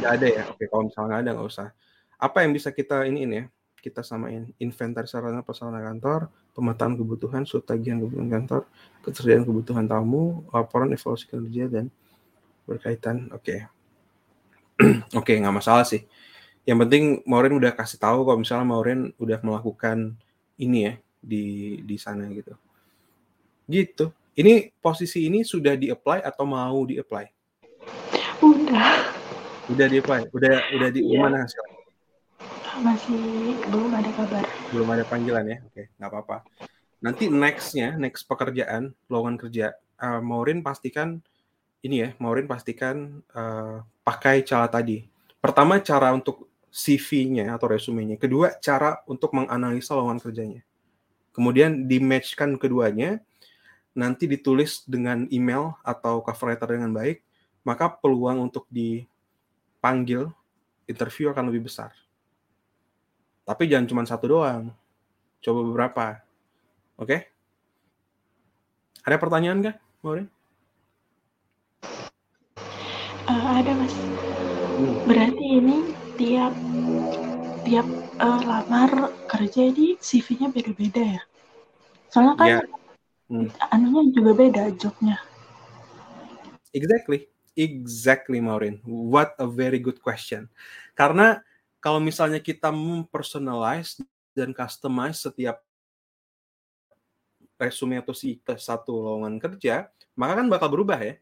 Nggak 0.00 0.12
ada 0.16 0.26
ya? 0.26 0.42
Oke 0.48 0.64
kalau 0.66 0.88
misalnya 0.88 1.08
nggak 1.12 1.20
ada 1.22 1.30
nggak 1.36 1.48
usah. 1.48 1.68
Apa 2.16 2.44
yang 2.44 2.56
bisa 2.56 2.72
kita 2.72 3.04
ini 3.04 3.28
ini 3.28 3.34
ya? 3.44 3.46
Kita 3.80 4.04
samain 4.04 4.52
inventar 4.60 5.08
sarana 5.08 5.40
prasarana 5.40 5.80
kantor, 5.80 6.28
pemetaan 6.52 7.00
kebutuhan, 7.00 7.48
surat 7.48 7.64
tagihan 7.64 7.96
kebutuhan 8.04 8.28
kantor, 8.28 8.62
ketersediaan 9.00 9.44
kebutuhan 9.48 9.88
tamu, 9.88 10.44
laporan 10.52 10.92
evaluasi 10.92 11.24
kinerja 11.24 11.64
dan 11.72 11.84
berkaitan. 12.70 13.26
Oke. 13.34 13.66
Okay. 14.78 14.86
Oke, 15.18 15.34
okay, 15.34 15.36
nggak 15.42 15.58
masalah 15.58 15.82
sih. 15.82 16.06
Yang 16.62 16.78
penting 16.86 17.04
Maureen 17.26 17.58
udah 17.58 17.74
kasih 17.74 17.98
tahu 17.98 18.22
kalau 18.22 18.38
misalnya 18.38 18.70
Maureen 18.70 19.10
udah 19.18 19.42
melakukan 19.42 20.14
ini 20.54 20.78
ya 20.86 20.94
di 21.18 21.44
di 21.82 21.96
sana 21.98 22.30
gitu. 22.30 22.54
Gitu. 23.66 24.14
Ini 24.38 24.70
posisi 24.78 25.26
ini 25.26 25.42
sudah 25.42 25.74
di-apply 25.74 26.22
atau 26.22 26.46
mau 26.46 26.78
di-apply? 26.86 27.26
Udah. 28.38 28.92
Udah 29.66 29.86
di-apply. 29.90 30.30
Udah 30.30 30.56
udah 30.78 30.88
di 30.94 31.00
yeah. 31.02 31.18
mana 31.18 31.44
sekarang? 31.50 31.76
Masih 32.80 33.20
belum 33.68 33.92
ada 33.92 34.10
kabar. 34.16 34.44
Belum 34.72 34.88
ada 34.88 35.04
panggilan 35.04 35.44
ya. 35.44 35.58
Oke, 35.66 35.74
okay, 35.74 35.86
nggak 35.98 36.08
apa-apa. 36.08 36.36
Nanti 37.00 37.28
nextnya, 37.32 37.96
next 37.96 38.24
pekerjaan, 38.28 38.92
lowongan 39.08 39.36
kerja, 39.40 39.72
uh, 40.00 40.20
Maureen 40.20 40.60
pastikan 40.64 41.20
ini 41.80 41.96
ya, 42.04 42.08
Maureen 42.20 42.48
pastikan 42.48 43.24
uh, 43.32 43.80
pakai 44.04 44.44
cara 44.44 44.68
tadi. 44.68 45.08
Pertama 45.40 45.80
cara 45.80 46.12
untuk 46.12 46.50
CV-nya 46.70 47.56
atau 47.56 47.72
resumenya. 47.72 48.20
Kedua 48.20 48.54
cara 48.60 49.00
untuk 49.08 49.32
menganalisa 49.34 49.96
lowongan 49.96 50.20
kerjanya. 50.22 50.62
Kemudian 51.32 51.88
di-matchkan 51.88 52.60
keduanya, 52.60 53.18
nanti 53.96 54.30
ditulis 54.30 54.86
dengan 54.86 55.26
email 55.32 55.74
atau 55.82 56.22
cover 56.22 56.54
letter 56.54 56.78
dengan 56.78 56.94
baik, 56.94 57.24
maka 57.66 57.90
peluang 57.90 58.50
untuk 58.50 58.68
dipanggil 58.70 60.30
interview 60.86 61.30
akan 61.32 61.50
lebih 61.50 61.70
besar. 61.70 61.94
Tapi 63.46 63.66
jangan 63.66 63.86
cuma 63.88 64.02
satu 64.06 64.26
doang. 64.30 64.70
Coba 65.40 65.60
beberapa. 65.64 66.06
Oke? 67.00 67.08
Okay? 67.08 67.20
Ada 69.00 69.16
pertanyaan 69.16 69.58
nggak, 69.64 69.76
Maureen? 70.04 70.28
Uh, 73.30 73.62
ada 73.62 73.72
mas. 73.78 73.94
Hmm. 73.94 75.06
Berarti 75.06 75.44
ini 75.62 75.94
tiap 76.18 76.50
tiap 77.62 77.86
uh, 78.18 78.42
lamar 78.42 79.14
kerja 79.30 79.70
di 79.70 79.94
CV-nya 80.02 80.50
beda-beda 80.50 80.98
ya? 80.98 81.22
Soalnya 82.10 82.34
kan 82.34 82.48
yeah. 82.50 82.64
hmm. 83.30 83.48
anunya 83.70 84.02
juga 84.10 84.30
beda 84.34 84.74
jobnya. 84.74 85.22
Exactly, 86.74 87.30
exactly 87.54 88.42
Maureen. 88.42 88.82
What 88.82 89.38
a 89.38 89.46
very 89.46 89.78
good 89.78 90.02
question. 90.02 90.50
Karena 90.98 91.38
kalau 91.78 92.02
misalnya 92.02 92.42
kita 92.42 92.74
mempersonalize 92.74 94.02
dan 94.34 94.50
customize 94.50 95.22
setiap 95.22 95.62
resume 97.62 98.02
atau 98.02 98.10
si 98.10 98.42
satu 98.42 98.90
lowongan 98.90 99.38
kerja, 99.38 99.86
maka 100.18 100.42
kan 100.42 100.50
bakal 100.50 100.66
berubah 100.66 100.98
ya 100.98 101.14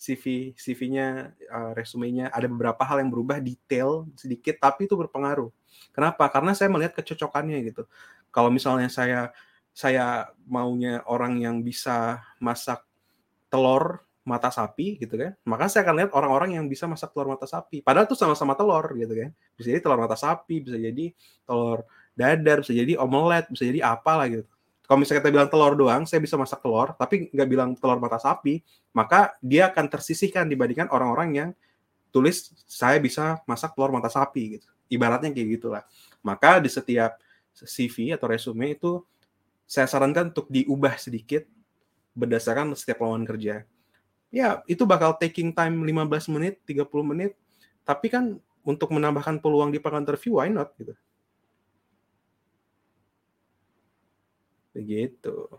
CV 0.00 0.56
CV-nya 0.56 1.36
uh, 1.52 1.72
resumenya 1.76 2.32
ada 2.32 2.48
beberapa 2.48 2.80
hal 2.88 3.04
yang 3.04 3.12
berubah 3.12 3.36
detail 3.36 4.08
sedikit 4.16 4.56
tapi 4.56 4.88
itu 4.88 4.96
berpengaruh. 4.96 5.52
Kenapa? 5.92 6.24
Karena 6.32 6.56
saya 6.56 6.72
melihat 6.72 6.96
kecocokannya 6.96 7.60
gitu. 7.68 7.84
Kalau 8.32 8.48
misalnya 8.48 8.88
saya 8.88 9.28
saya 9.76 10.32
maunya 10.48 11.04
orang 11.04 11.36
yang 11.44 11.60
bisa 11.60 12.24
masak 12.40 12.80
telur 13.52 14.00
mata 14.24 14.48
sapi 14.48 14.96
gitu 14.96 15.20
kan. 15.20 15.36
Maka 15.44 15.68
saya 15.68 15.84
akan 15.84 15.94
lihat 16.00 16.10
orang-orang 16.16 16.56
yang 16.56 16.64
bisa 16.64 16.88
masak 16.88 17.12
telur 17.12 17.28
mata 17.36 17.44
sapi. 17.44 17.84
Padahal 17.84 18.08
itu 18.08 18.16
sama-sama 18.16 18.56
telur 18.56 18.88
gitu 18.96 19.12
kan. 19.12 19.30
Bisa 19.52 19.68
jadi 19.76 19.84
telur 19.84 20.00
mata 20.00 20.16
sapi, 20.16 20.64
bisa 20.64 20.80
jadi 20.80 21.12
telur 21.44 21.84
dadar, 22.16 22.64
bisa 22.64 22.72
jadi 22.72 22.96
omelet, 22.96 23.52
bisa 23.52 23.68
jadi 23.68 23.84
apa 23.84 24.12
lah 24.16 24.26
gitu 24.32 24.48
kalau 24.90 25.06
misalnya 25.06 25.22
kita 25.22 25.30
bilang 25.30 25.46
telur 25.46 25.78
doang, 25.78 26.02
saya 26.02 26.18
bisa 26.18 26.34
masak 26.34 26.66
telur, 26.66 26.90
tapi 26.98 27.30
nggak 27.30 27.46
bilang 27.46 27.70
telur 27.78 28.02
mata 28.02 28.18
sapi, 28.18 28.58
maka 28.90 29.38
dia 29.38 29.70
akan 29.70 29.86
tersisihkan 29.86 30.50
dibandingkan 30.50 30.90
orang-orang 30.90 31.30
yang 31.30 31.50
tulis 32.10 32.50
saya 32.66 32.98
bisa 32.98 33.38
masak 33.46 33.70
telur 33.78 33.94
mata 33.94 34.10
sapi 34.10 34.58
gitu. 34.58 34.66
Ibaratnya 34.90 35.30
kayak 35.30 35.62
gitulah. 35.62 35.86
Maka 36.26 36.58
di 36.58 36.66
setiap 36.66 37.22
CV 37.54 38.18
atau 38.18 38.26
resume 38.34 38.74
itu 38.74 39.06
saya 39.62 39.86
sarankan 39.86 40.34
untuk 40.34 40.50
diubah 40.50 40.98
sedikit 40.98 41.46
berdasarkan 42.18 42.74
setiap 42.74 43.06
lowongan 43.06 43.30
kerja. 43.30 43.54
Ya, 44.34 44.58
itu 44.66 44.82
bakal 44.90 45.14
taking 45.22 45.54
time 45.54 45.86
15 45.86 46.34
menit, 46.34 46.66
30 46.66 46.90
menit, 47.06 47.38
tapi 47.86 48.10
kan 48.10 48.42
untuk 48.66 48.90
menambahkan 48.90 49.38
peluang 49.38 49.70
di 49.70 49.78
pekan 49.78 50.02
interview, 50.02 50.42
why 50.42 50.50
not 50.50 50.74
gitu. 50.74 50.98
Begitu. 54.70 55.50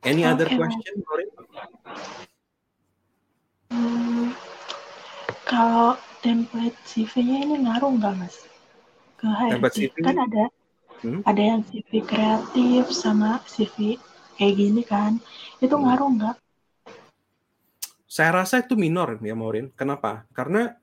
Any 0.00 0.24
okay. 0.24 0.32
other 0.32 0.48
question, 0.48 0.94
Hmm, 3.70 4.34
kalau 5.46 5.94
template 6.24 6.74
CV-nya 6.88 7.46
ini 7.46 7.56
ngaruh 7.62 8.00
nggak, 8.00 8.14
Mas? 8.18 8.48
Ke 9.14 9.28
HRD? 9.30 9.94
Kan 10.02 10.18
ada 10.18 10.44
hmm? 11.06 11.20
ada 11.22 11.42
yang 11.42 11.60
CV 11.68 12.02
kreatif 12.02 12.90
sama 12.90 13.38
CV 13.46 14.00
kayak 14.34 14.54
gini 14.56 14.82
kan. 14.82 15.22
Itu 15.62 15.78
hmm. 15.78 15.84
ngaruh 15.86 16.08
nggak? 16.18 16.36
Saya 18.10 18.42
rasa 18.42 18.66
itu 18.66 18.74
minor 18.74 19.22
ya, 19.22 19.38
Maurin. 19.38 19.70
Kenapa? 19.78 20.26
Karena 20.34 20.74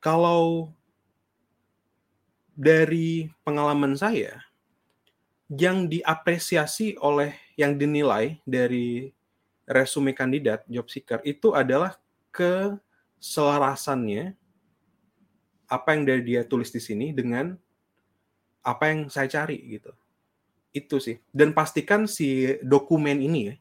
kalau 0.00 0.72
dari 2.56 3.28
pengalaman 3.44 3.92
saya, 3.98 4.40
yang 5.54 5.86
diapresiasi 5.86 6.98
oleh 6.98 7.38
yang 7.54 7.78
dinilai 7.78 8.42
dari 8.42 9.14
resume 9.64 10.12
kandidat 10.12 10.68
job 10.68 10.90
seeker 10.90 11.22
itu 11.24 11.54
adalah 11.54 11.96
keselarasannya 12.34 14.34
apa 15.70 15.94
yang 15.96 16.04
dari 16.04 16.22
dia 16.22 16.44
tulis 16.44 16.70
di 16.70 16.80
sini 16.80 17.12
dengan 17.16 17.56
apa 18.64 18.88
yang 18.92 19.08
saya 19.08 19.28
cari 19.28 19.58
gitu. 19.78 19.92
Itu 20.74 21.00
sih. 21.00 21.18
Dan 21.30 21.54
pastikan 21.54 22.06
si 22.10 22.58
dokumen 22.60 23.22
ini 23.22 23.46
ya, 23.48 23.54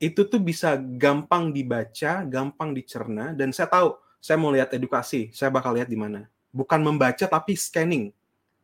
itu 0.00 0.24
tuh 0.24 0.40
bisa 0.40 0.76
gampang 0.78 1.52
dibaca, 1.52 2.24
gampang 2.24 2.72
dicerna 2.72 3.34
dan 3.36 3.52
saya 3.52 3.68
tahu 3.68 3.98
saya 4.20 4.36
mau 4.36 4.52
lihat 4.52 4.68
edukasi, 4.76 5.32
saya 5.32 5.48
bakal 5.48 5.72
lihat 5.76 5.88
di 5.88 5.96
mana. 5.96 6.28
Bukan 6.52 6.84
membaca 6.84 7.24
tapi 7.24 7.56
scanning. 7.56 8.12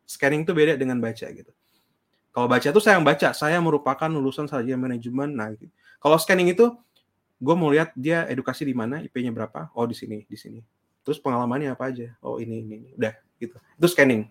Scanning 0.05 0.45
itu 0.45 0.53
beda 0.53 0.77
dengan 0.77 1.01
baca 1.01 1.25
gitu. 1.27 1.49
Kalau 2.37 2.45
baca 2.45 2.69
itu 2.69 2.81
saya 2.85 3.01
yang 3.01 3.07
baca, 3.09 3.33
saya 3.33 3.57
merupakan 3.57 4.05
lulusan 4.05 4.45
sarjana 4.45 4.77
manajemen. 4.77 5.33
Nah, 5.33 5.57
gitu. 5.57 5.73
kalau 5.97 6.21
scanning 6.21 6.53
itu 6.53 6.69
gue 7.41 7.55
mau 7.57 7.65
lihat 7.73 7.97
dia 7.97 8.29
edukasi 8.29 8.61
di 8.61 8.77
mana, 8.77 9.01
IP-nya 9.01 9.33
berapa? 9.33 9.73
Oh, 9.73 9.89
di 9.89 9.97
sini, 9.97 10.21
di 10.29 10.37
sini. 10.37 10.61
Terus 11.01 11.17
pengalamannya 11.17 11.73
apa 11.73 11.89
aja? 11.89 12.13
Oh, 12.21 12.37
ini, 12.37 12.61
ini, 12.61 12.73
ini. 12.77 12.89
Udah, 12.93 13.17
gitu. 13.41 13.57
Itu 13.57 13.89
scanning. 13.89 14.29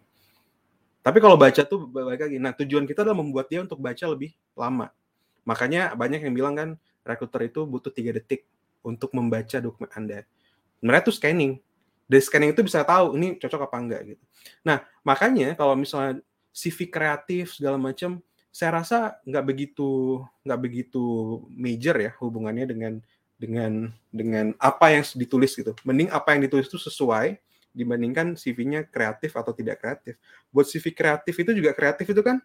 Tapi 1.02 1.18
kalau 1.18 1.34
baca 1.34 1.58
tuh 1.66 1.82
balik 1.90 2.30
lagi. 2.30 2.38
Nah, 2.38 2.54
tujuan 2.54 2.86
kita 2.86 3.02
adalah 3.02 3.18
membuat 3.18 3.50
dia 3.50 3.66
untuk 3.66 3.82
baca 3.82 4.04
lebih 4.06 4.38
lama. 4.54 4.94
Makanya 5.42 5.98
banyak 5.98 6.30
yang 6.30 6.34
bilang 6.38 6.54
kan 6.54 6.68
recruiter 7.02 7.42
itu 7.42 7.66
butuh 7.66 7.90
tiga 7.90 8.14
detik 8.14 8.46
untuk 8.86 9.10
membaca 9.18 9.58
dokumen 9.58 9.90
Anda. 9.98 10.22
Mereka 10.78 11.10
tuh 11.10 11.14
scanning. 11.18 11.58
Dari 12.06 12.22
scanning 12.22 12.54
itu 12.54 12.62
bisa 12.62 12.86
tahu 12.86 13.18
ini 13.18 13.34
cocok 13.34 13.66
apa 13.66 13.76
enggak 13.82 14.14
gitu. 14.14 14.22
Nah, 14.62 14.86
makanya 15.02 15.58
kalau 15.58 15.74
misalnya 15.74 16.22
CV 16.56 16.88
kreatif 16.88 17.60
segala 17.60 17.76
macam 17.76 18.24
saya 18.48 18.80
rasa 18.80 19.20
nggak 19.28 19.44
begitu 19.44 20.24
nggak 20.40 20.60
begitu 20.64 21.04
major 21.52 21.92
ya 22.00 22.16
hubungannya 22.16 22.64
dengan 22.64 22.92
dengan 23.36 23.92
dengan 24.08 24.56
apa 24.56 24.96
yang 24.96 25.04
ditulis 25.12 25.52
gitu. 25.52 25.76
Mending 25.84 26.08
apa 26.08 26.32
yang 26.32 26.48
ditulis 26.48 26.64
itu 26.72 26.80
sesuai 26.80 27.36
dibandingkan 27.76 28.32
CV-nya 28.40 28.88
kreatif 28.88 29.36
atau 29.36 29.52
tidak 29.52 29.84
kreatif. 29.84 30.16
Buat 30.48 30.72
CV 30.72 30.96
kreatif 30.96 31.36
itu 31.36 31.52
juga 31.52 31.76
kreatif 31.76 32.08
itu 32.08 32.22
kan 32.24 32.40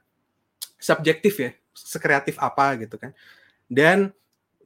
subjektif 0.75 1.39
ya 1.39 1.51
sekreatif 1.71 2.35
apa 2.43 2.75
gitu 2.83 2.99
kan. 2.99 3.15
Dan 3.71 4.11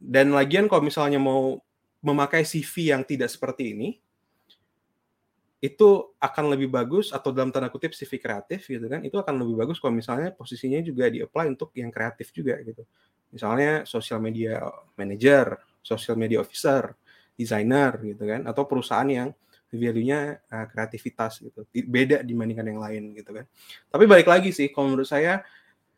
dan 0.01 0.33
lagian 0.33 0.65
kalau 0.65 0.81
misalnya 0.81 1.21
mau 1.21 1.61
memakai 2.01 2.41
CV 2.41 2.89
yang 2.89 3.05
tidak 3.05 3.29
seperti 3.29 3.77
ini 3.77 4.01
itu 5.65 6.13
akan 6.21 6.53
lebih 6.53 6.69
bagus 6.69 7.09
atau 7.09 7.33
dalam 7.33 7.49
tanda 7.49 7.73
kutip 7.73 7.97
CV 7.97 8.21
kreatif 8.21 8.69
gitu 8.69 8.85
kan 8.85 9.01
itu 9.01 9.17
akan 9.17 9.41
lebih 9.41 9.65
bagus 9.65 9.81
kalau 9.81 9.97
misalnya 9.97 10.29
posisinya 10.29 10.77
juga 10.85 11.09
di 11.09 11.25
apply 11.25 11.57
untuk 11.57 11.73
yang 11.73 11.89
kreatif 11.89 12.29
juga 12.29 12.61
gitu. 12.61 12.85
Misalnya 13.33 13.83
social 13.89 14.21
media 14.21 14.61
manager 14.93 15.57
social 15.81 16.13
media 16.17 16.41
officer 16.45 16.93
designer 17.33 17.97
gitu 18.05 18.23
kan 18.23 18.45
atau 18.45 18.63
perusahaan 18.69 19.09
yang 19.09 19.29
value-nya 19.75 20.39
uh, 20.47 20.65
kreativitas 20.71 21.43
gitu 21.43 21.67
beda 21.83 22.23
dibandingkan 22.23 22.65
yang 22.69 22.79
lain 22.79 23.03
gitu 23.17 23.33
kan. 23.33 23.45
Tapi 23.89 24.03
balik 24.05 24.29
lagi 24.29 24.53
sih 24.53 24.69
kalau 24.69 24.93
menurut 24.93 25.09
saya 25.09 25.43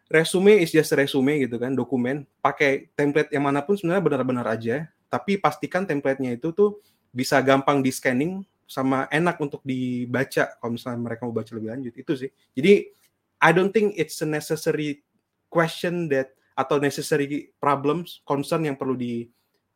resume 0.07 0.63
is 0.63 0.71
just 0.71 0.95
resume 0.95 1.43
gitu 1.43 1.59
kan 1.59 1.75
dokumen 1.75 2.23
pakai 2.39 2.87
template 2.95 3.31
yang 3.35 3.43
mana 3.43 3.59
pun 3.59 3.75
sebenarnya 3.75 4.03
benar-benar 4.03 4.47
aja 4.47 4.87
tapi 5.11 5.39
pastikan 5.39 5.83
templatenya 5.83 6.35
itu 6.35 6.51
tuh 6.55 6.79
bisa 7.11 7.39
gampang 7.43 7.83
di 7.83 7.91
scanning 7.91 8.43
sama 8.67 9.07
enak 9.07 9.39
untuk 9.39 9.63
dibaca 9.63 10.59
kalau 10.59 10.75
misalnya 10.75 10.99
mereka 10.99 11.23
mau 11.23 11.31
baca 11.31 11.51
lebih 11.55 11.71
lanjut 11.71 11.93
itu 11.95 12.13
sih. 12.19 12.29
Jadi 12.51 12.91
I 13.39 13.49
don't 13.55 13.71
think 13.71 13.95
it's 13.95 14.19
a 14.19 14.27
necessary 14.27 15.01
question 15.47 16.11
that 16.11 16.35
atau 16.51 16.77
necessary 16.83 17.55
problems 17.63 18.19
concern 18.27 18.67
yang 18.67 18.75
perlu 18.75 18.99
di 18.99 19.23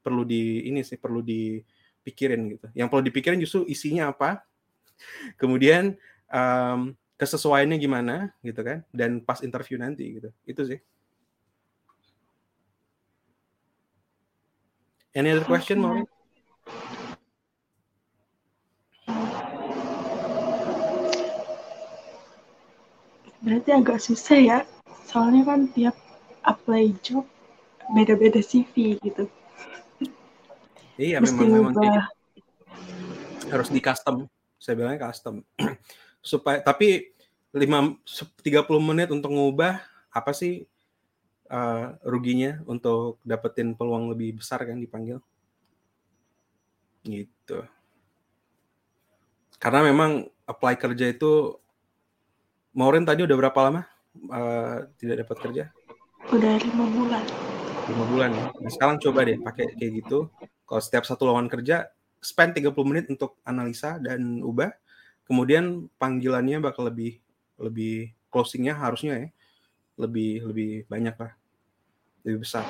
perlu 0.03 0.27
di 0.27 0.67
ini 0.67 0.83
sih 0.83 0.99
perlu 0.99 1.23
dipikirin 1.23 2.51
gitu. 2.51 2.67
Yang 2.75 2.87
perlu 2.91 3.03
dipikirin 3.07 3.39
justru 3.39 3.63
isinya 3.71 4.11
apa 4.11 4.43
kemudian 5.41 5.95
um, 6.27 6.91
kesesuaiannya 7.15 7.77
gimana 7.79 8.35
gitu 8.43 8.59
kan 8.59 8.83
dan 8.91 9.23
pas 9.23 9.39
interview 9.39 9.79
nanti 9.79 10.19
gitu. 10.19 10.29
Itu 10.43 10.67
sih. 10.67 10.83
Any 15.15 15.31
other 15.31 15.47
question 15.47 15.79
Maureen? 15.79 16.07
Berarti 23.41 23.69
agak 23.73 23.99
susah 24.01 24.37
ya, 24.37 24.59
soalnya 25.09 25.43
kan 25.49 25.65
tiap 25.73 25.97
apply 26.45 26.93
job 27.01 27.25
beda-beda 27.91 28.39
CV 28.39 29.01
gitu. 29.01 29.25
Iya, 31.01 31.17
Mesti 31.17 31.41
memang 31.41 31.73
memang 31.73 31.75
gitu. 31.75 32.01
harus 33.49 33.69
di 33.73 33.81
custom. 33.81 34.29
Saya 34.61 34.77
bilangnya 34.77 35.09
custom. 35.09 35.41
Supaya 36.21 36.61
tapi 36.61 37.09
5 37.51 37.97
30 38.45 38.69
menit 38.79 39.09
untuk 39.09 39.33
ngubah 39.33 39.81
apa 40.13 40.31
sih 40.31 40.69
uh, 41.49 41.97
ruginya 42.05 42.61
untuk 42.69 43.17
dapetin 43.25 43.73
peluang 43.73 44.13
lebih 44.13 44.37
besar 44.39 44.61
kan 44.63 44.77
dipanggil? 44.77 45.17
Gitu. 47.01 47.65
Karena 49.57 49.81
memang 49.85 50.29
apply 50.45 50.77
kerja 50.77 51.09
itu 51.09 51.60
Maureen 52.71 53.03
tadi 53.03 53.27
udah 53.27 53.35
berapa 53.35 53.59
lama 53.67 53.81
uh, 54.31 54.87
tidak 54.95 55.27
dapat 55.27 55.37
kerja? 55.43 55.63
Udah 56.31 56.55
lima 56.63 56.85
bulan. 56.87 57.23
Lima 57.91 58.05
bulan 58.07 58.29
ya. 58.31 58.45
Nah, 58.55 58.71
sekarang 58.71 58.95
coba 59.03 59.27
deh 59.27 59.37
pakai 59.43 59.75
kayak 59.75 59.91
gitu. 60.03 60.31
Kalau 60.63 60.81
setiap 60.81 61.03
satu 61.03 61.27
lawan 61.27 61.51
kerja, 61.51 61.91
spend 62.23 62.55
30 62.55 62.71
menit 62.87 63.05
untuk 63.11 63.35
analisa 63.43 63.99
dan 63.99 64.39
ubah. 64.39 64.71
Kemudian 65.27 65.91
panggilannya 65.99 66.63
bakal 66.63 66.87
lebih 66.87 67.19
lebih 67.59 68.15
closingnya 68.31 68.73
harusnya 68.79 69.27
ya 69.27 69.29
lebih 69.99 70.47
lebih 70.49 70.71
banyak 70.87 71.15
lah, 71.19 71.31
lebih 72.23 72.47
besar. 72.47 72.63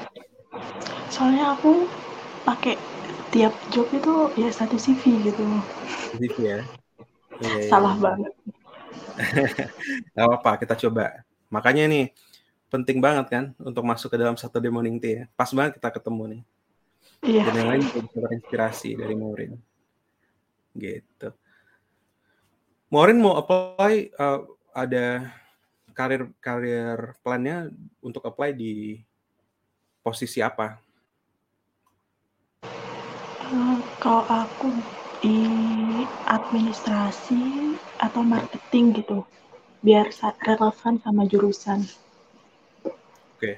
Soalnya 1.07 1.53
aku 1.53 1.85
pakai 2.43 2.75
tiap 3.29 3.53
job 3.69 3.87
itu 3.93 4.33
ya 4.35 4.49
satu 4.49 4.75
CV 4.75 5.29
gitu. 5.29 5.45
CV 6.17 6.35
ya. 6.41 6.59
ya 7.39 7.51
Salah 7.69 7.95
ya. 7.95 8.01
banget. 8.01 8.33
Gak 10.15 10.25
apa-apa, 10.25 10.51
kita 10.61 10.75
coba. 10.87 11.23
Makanya 11.51 11.87
nih, 11.87 12.15
penting 12.71 13.03
banget 13.03 13.27
kan 13.27 13.45
untuk 13.59 13.83
masuk 13.83 14.11
ke 14.13 14.17
dalam 14.17 14.39
satu 14.39 14.57
morning 14.71 14.97
tea 14.97 15.11
ya. 15.11 15.23
Pas 15.35 15.51
banget 15.51 15.77
kita 15.77 15.89
ketemu 15.91 16.23
nih. 16.37 16.41
Iya. 17.21 17.43
Dan 17.51 17.53
yang 17.61 17.69
lain 17.69 17.81
juga 17.85 17.99
bisa 18.07 18.17
terinspirasi 18.23 18.89
dari 18.97 19.13
Maureen. 19.13 19.53
Gitu. 20.73 21.29
Maureen 22.89 23.19
mau 23.21 23.37
apply 23.37 24.09
uh, 24.17 24.41
ada 24.73 25.29
karir 25.91 26.31
karir 26.39 27.13
plannya 27.21 27.69
untuk 28.01 28.23
apply 28.25 28.55
di 28.55 29.03
posisi 30.01 30.41
apa? 30.41 30.79
Uh, 33.51 33.77
kalau 34.01 34.25
aku 34.25 34.71
di 35.21 35.45
administrasi 36.29 37.75
atau 37.97 38.21
marketing 38.21 39.01
gitu, 39.01 39.23
biar 39.81 40.09
relevan 40.41 41.01
sama 41.01 41.23
jurusan. 41.25 41.85
Oke, 43.37 43.57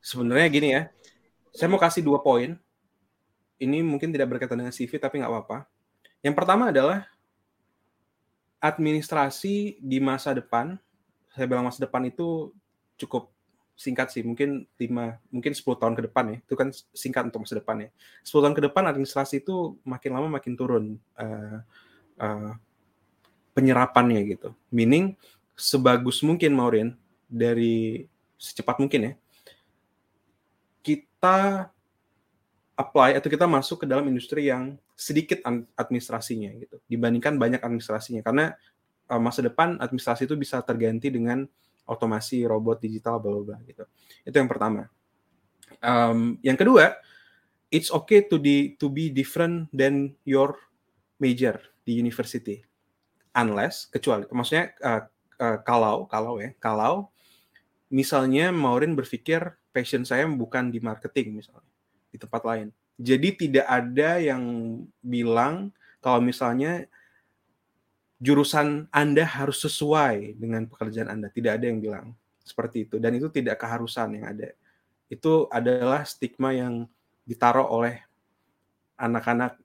sebenarnya 0.00 0.48
gini 0.48 0.68
ya, 0.72 0.82
saya 1.52 1.68
mau 1.68 1.80
kasih 1.80 2.04
dua 2.04 2.20
poin. 2.20 2.56
Ini 3.56 3.80
mungkin 3.80 4.12
tidak 4.12 4.36
berkaitan 4.36 4.60
dengan 4.60 4.74
CV 4.74 5.00
tapi 5.00 5.20
nggak 5.20 5.32
apa-apa. 5.32 5.64
Yang 6.20 6.34
pertama 6.36 6.68
adalah 6.68 7.08
administrasi 8.60 9.80
di 9.80 9.98
masa 10.00 10.32
depan, 10.32 10.76
saya 11.32 11.44
bilang 11.44 11.68
masa 11.68 11.84
depan 11.84 12.04
itu 12.08 12.52
cukup 12.96 13.35
singkat 13.76 14.08
sih, 14.08 14.24
mungkin 14.24 14.64
lima, 14.80 15.20
mungkin 15.28 15.52
10 15.52 15.76
tahun 15.76 15.94
ke 15.94 16.02
depan 16.10 16.24
ya. 16.32 16.36
Itu 16.40 16.56
kan 16.56 16.72
singkat 16.72 17.28
untuk 17.28 17.44
masa 17.44 17.60
depan 17.60 17.86
ya. 17.86 17.88
10 18.24 18.42
tahun 18.42 18.54
ke 18.56 18.62
depan 18.72 18.82
administrasi 18.88 19.44
itu 19.44 19.76
makin 19.84 20.10
lama 20.16 20.28
makin 20.40 20.52
turun 20.56 20.84
uh, 21.20 21.60
uh, 22.18 22.52
penyerapannya 23.52 24.24
gitu. 24.32 24.56
Meaning 24.72 25.14
sebagus 25.52 26.24
mungkin 26.24 26.56
Maureen 26.56 26.96
dari 27.28 28.08
secepat 28.40 28.80
mungkin 28.80 29.00
ya. 29.00 29.12
Kita 30.80 31.68
apply 32.76 33.16
atau 33.16 33.28
kita 33.32 33.48
masuk 33.48 33.84
ke 33.84 33.86
dalam 33.88 34.04
industri 34.04 34.52
yang 34.52 34.76
sedikit 34.92 35.40
administrasinya 35.76 36.52
gitu 36.60 36.76
dibandingkan 36.88 37.40
banyak 37.40 37.60
administrasinya 37.64 38.20
karena 38.20 38.52
uh, 39.08 39.20
masa 39.20 39.40
depan 39.40 39.80
administrasi 39.80 40.28
itu 40.28 40.36
bisa 40.36 40.60
terganti 40.60 41.08
dengan 41.08 41.48
otomasi 41.86 42.44
robot 42.44 42.82
digital 42.82 43.22
bla 43.22 43.40
bla 43.40 43.58
gitu. 43.64 43.86
Itu 44.26 44.36
yang 44.36 44.50
pertama. 44.50 44.90
Um, 45.82 46.38
yang 46.42 46.58
kedua 46.58 46.98
it's 47.70 47.90
okay 47.90 48.26
to 48.26 48.38
di 48.38 48.78
to 48.78 48.86
be 48.90 49.10
different 49.10 49.70
than 49.74 50.14
your 50.26 50.54
major 51.18 51.58
di 51.86 51.98
university. 51.98 52.62
Unless 53.36 53.90
kecuali 53.90 54.26
maksudnya 54.30 54.74
uh, 54.82 55.02
uh, 55.40 55.58
kalau 55.62 56.06
kalau 56.10 56.40
ya 56.40 56.52
kalau 56.58 57.10
misalnya 57.92 58.50
Maureen 58.50 58.98
berpikir 58.98 59.54
passion 59.70 60.02
saya 60.02 60.24
bukan 60.26 60.72
di 60.72 60.80
marketing 60.80 61.38
misalnya 61.38 61.70
di 62.10 62.18
tempat 62.18 62.42
lain. 62.42 62.68
Jadi 62.96 63.46
tidak 63.46 63.66
ada 63.68 64.16
yang 64.16 64.42
bilang 65.04 65.68
kalau 66.00 66.24
misalnya 66.24 66.88
jurusan 68.16 68.88
Anda 68.88 69.24
harus 69.24 69.60
sesuai 69.60 70.40
dengan 70.40 70.64
pekerjaan 70.68 71.12
Anda. 71.12 71.28
Tidak 71.28 71.52
ada 71.52 71.64
yang 71.68 71.80
bilang 71.80 72.16
seperti 72.40 72.88
itu. 72.88 72.96
Dan 72.96 73.16
itu 73.16 73.28
tidak 73.28 73.60
keharusan 73.60 74.16
yang 74.20 74.26
ada. 74.30 74.52
Itu 75.06 75.46
adalah 75.52 76.02
stigma 76.08 76.54
yang 76.56 76.88
ditaruh 77.26 77.66
oleh 77.66 78.00
anak-anak 78.96 79.60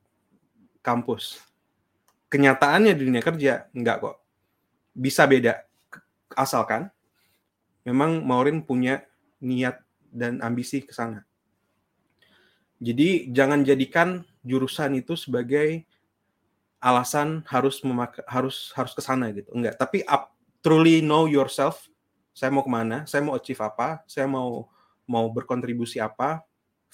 kampus. 0.83 1.39
Kenyataannya 2.27 2.95
di 2.95 3.03
dunia 3.07 3.23
kerja 3.23 3.67
enggak 3.71 3.97
kok. 4.03 4.17
Bisa 4.91 5.23
beda. 5.27 5.63
Asalkan 6.35 6.91
memang 7.87 8.23
Maureen 8.23 8.63
punya 8.63 9.03
niat 9.39 9.81
dan 10.11 10.43
ambisi 10.43 10.83
ke 10.83 10.91
sana. 10.91 11.23
Jadi 12.81 13.29
jangan 13.29 13.61
jadikan 13.61 14.25
jurusan 14.41 14.97
itu 14.97 15.13
sebagai 15.13 15.85
alasan 16.81 17.45
harus 17.45 17.79
memak 17.85 18.17
harus 18.25 18.73
harus 18.73 18.91
ke 18.97 19.01
sana 19.05 19.29
gitu. 19.29 19.53
Enggak, 19.53 19.77
tapi 19.77 20.01
up, 20.09 20.33
truly 20.65 20.99
know 20.99 21.29
yourself. 21.29 21.85
Saya 22.33 22.49
mau 22.49 22.65
ke 22.65 22.71
mana? 22.71 23.05
Saya 23.05 23.21
mau 23.21 23.37
achieve 23.37 23.61
apa? 23.61 24.01
Saya 24.09 24.25
mau 24.25 24.65
mau 25.05 25.29
berkontribusi 25.29 26.01
apa? 26.01 26.41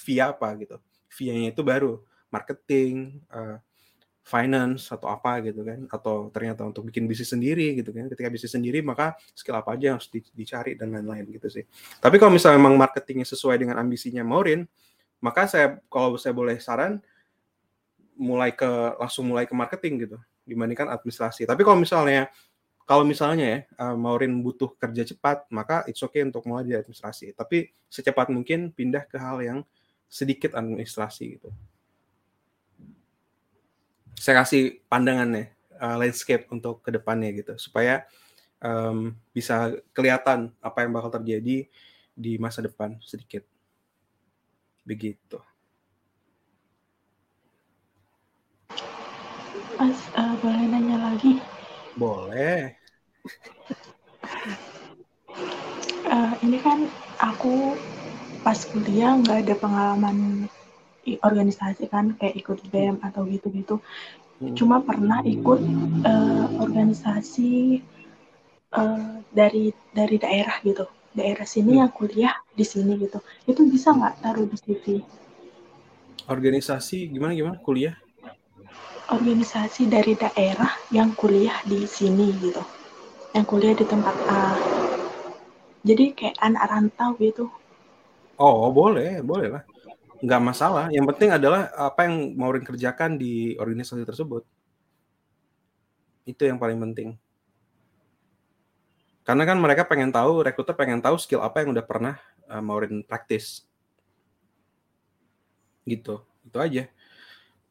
Via 0.03 0.35
apa 0.35 0.51
gitu. 0.59 0.77
Via-nya 1.15 1.55
itu 1.55 1.63
baru 1.63 2.03
marketing, 2.27 3.23
uh, 3.31 3.57
finance 4.27 4.91
atau 4.91 5.07
apa 5.07 5.39
gitu 5.39 5.63
kan 5.63 5.87
atau 5.87 6.27
ternyata 6.35 6.67
untuk 6.67 6.91
bikin 6.91 7.07
bisnis 7.07 7.31
sendiri 7.31 7.79
gitu 7.79 7.95
kan 7.95 8.11
ketika 8.11 8.27
bisnis 8.27 8.51
sendiri 8.51 8.83
maka 8.83 9.15
skill 9.31 9.55
apa 9.55 9.79
aja 9.79 9.95
yang 9.95 9.95
harus 9.95 10.11
dicari 10.11 10.75
dan 10.75 10.91
lain-lain 10.91 11.23
gitu 11.31 11.47
sih 11.47 11.63
tapi 12.03 12.19
kalau 12.19 12.35
misalnya 12.35 12.59
memang 12.59 12.75
marketingnya 12.75 13.23
sesuai 13.23 13.55
dengan 13.55 13.79
ambisinya 13.79 14.27
Maureen 14.27 14.67
maka 15.23 15.47
saya 15.47 15.79
kalau 15.87 16.19
saya 16.19 16.35
boleh 16.35 16.59
saran 16.59 16.99
mulai 18.17 18.51
ke 18.51 18.67
langsung 18.97 19.29
mulai 19.29 19.45
ke 19.45 19.53
marketing 19.53 20.09
gitu 20.09 20.17
dibandingkan 20.43 20.89
administrasi. 20.91 21.45
Tapi 21.45 21.61
kalau 21.61 21.77
misalnya 21.77 22.27
kalau 22.87 23.03
misalnya 23.03 23.45
ya 23.45 23.59
Maureen 23.99 24.39
butuh 24.39 24.71
kerja 24.79 25.03
cepat, 25.03 25.43
maka 25.51 25.83
it's 25.91 25.99
okay 25.99 26.23
untuk 26.23 26.47
mulai 26.47 26.63
di 26.63 26.71
administrasi. 26.71 27.35
Tapi 27.35 27.67
secepat 27.91 28.31
mungkin 28.31 28.71
pindah 28.71 29.03
ke 29.05 29.19
hal 29.19 29.43
yang 29.43 29.59
sedikit 30.07 30.55
administrasi 30.55 31.23
gitu. 31.35 31.51
Saya 34.15 34.41
kasih 34.41 34.81
pandangannya 34.87 35.51
uh, 35.77 35.99
landscape 35.99 36.47
untuk 36.49 36.81
ke 36.81 36.89
depannya 36.89 37.29
gitu 37.35 37.53
supaya 37.59 38.07
um, 38.63 39.13
bisa 39.35 39.77
kelihatan 39.93 40.55
apa 40.63 40.87
yang 40.87 40.91
bakal 40.95 41.11
terjadi 41.21 41.67
di 42.17 42.33
masa 42.41 42.65
depan 42.65 42.97
sedikit. 43.03 43.45
Begitu. 44.87 45.37
Mas, 49.77 49.99
uh, 50.17 50.33
boleh 50.41 50.65
nanya 50.69 50.97
lagi? 50.97 51.37
Boleh. 51.93 52.73
uh, 56.09 56.33
ini 56.45 56.57
kan 56.61 56.89
aku 57.21 57.77
pas 58.41 58.57
kuliah 58.69 59.17
nggak 59.17 59.47
ada 59.47 59.55
pengalaman 59.57 60.49
organisasi 61.05 61.87
kan 61.87 62.17
kayak 62.19 62.41
ikut 62.41 62.59
BEM 62.73 62.99
atau 63.05 63.23
gitu-gitu. 63.29 63.79
Hmm. 64.41 64.53
Cuma 64.53 64.81
pernah 64.81 65.21
ikut 65.21 65.61
uh, 66.05 66.45
organisasi 66.61 67.81
uh, 68.73 69.21
dari 69.31 69.71
dari 69.93 70.17
daerah 70.17 70.57
gitu 70.61 70.85
daerah 71.17 71.47
sini 71.49 71.77
hmm. 71.77 71.81
yang 71.81 71.91
kuliah 71.91 72.35
di 72.53 72.65
sini 72.65 72.93
gitu 73.01 73.17
itu 73.49 73.61
bisa 73.65 73.89
nggak 73.89 74.21
taruh 74.21 74.45
di 74.45 74.57
CV 74.57 74.85
organisasi 76.29 77.09
gimana 77.09 77.33
gimana 77.33 77.57
kuliah 77.57 77.97
organisasi 79.07 79.87
dari 79.87 80.13
daerah 80.19 80.71
yang 80.91 81.15
kuliah 81.15 81.57
di 81.63 81.87
sini 81.87 82.31
gitu. 82.39 82.63
Yang 83.31 83.45
kuliah 83.47 83.75
di 83.75 83.85
tempat 83.87 84.15
A. 84.27 84.55
Jadi 85.87 86.11
kayak 86.11 86.35
anak 86.43 86.63
rantau 86.67 87.15
gitu. 87.19 87.47
Oh 88.35 88.69
boleh 88.69 89.23
boleh 89.23 89.49
lah. 89.59 89.63
Nggak 90.19 90.41
masalah. 90.43 90.85
Yang 90.91 91.05
penting 91.15 91.29
adalah 91.35 91.71
apa 91.73 92.09
yang 92.09 92.35
mau 92.35 92.51
kerjakan 92.51 93.15
di 93.15 93.55
organisasi 93.55 94.03
tersebut. 94.03 94.43
Itu 96.27 96.43
yang 96.43 96.59
paling 96.59 96.77
penting. 96.91 97.15
Karena 99.23 99.43
kan 99.43 99.59
mereka 99.59 99.83
pengen 99.83 100.11
tahu, 100.11 100.39
rekruter 100.39 100.71
pengen 100.71 101.03
tahu 101.03 101.19
skill 101.19 101.43
apa 101.43 101.59
yang 101.59 101.75
udah 101.75 101.83
pernah 101.83 102.15
uh, 102.47 102.63
Maureen 102.63 103.03
praktis. 103.03 103.67
Gitu, 105.83 106.19
itu 106.47 106.57
aja. 106.59 106.83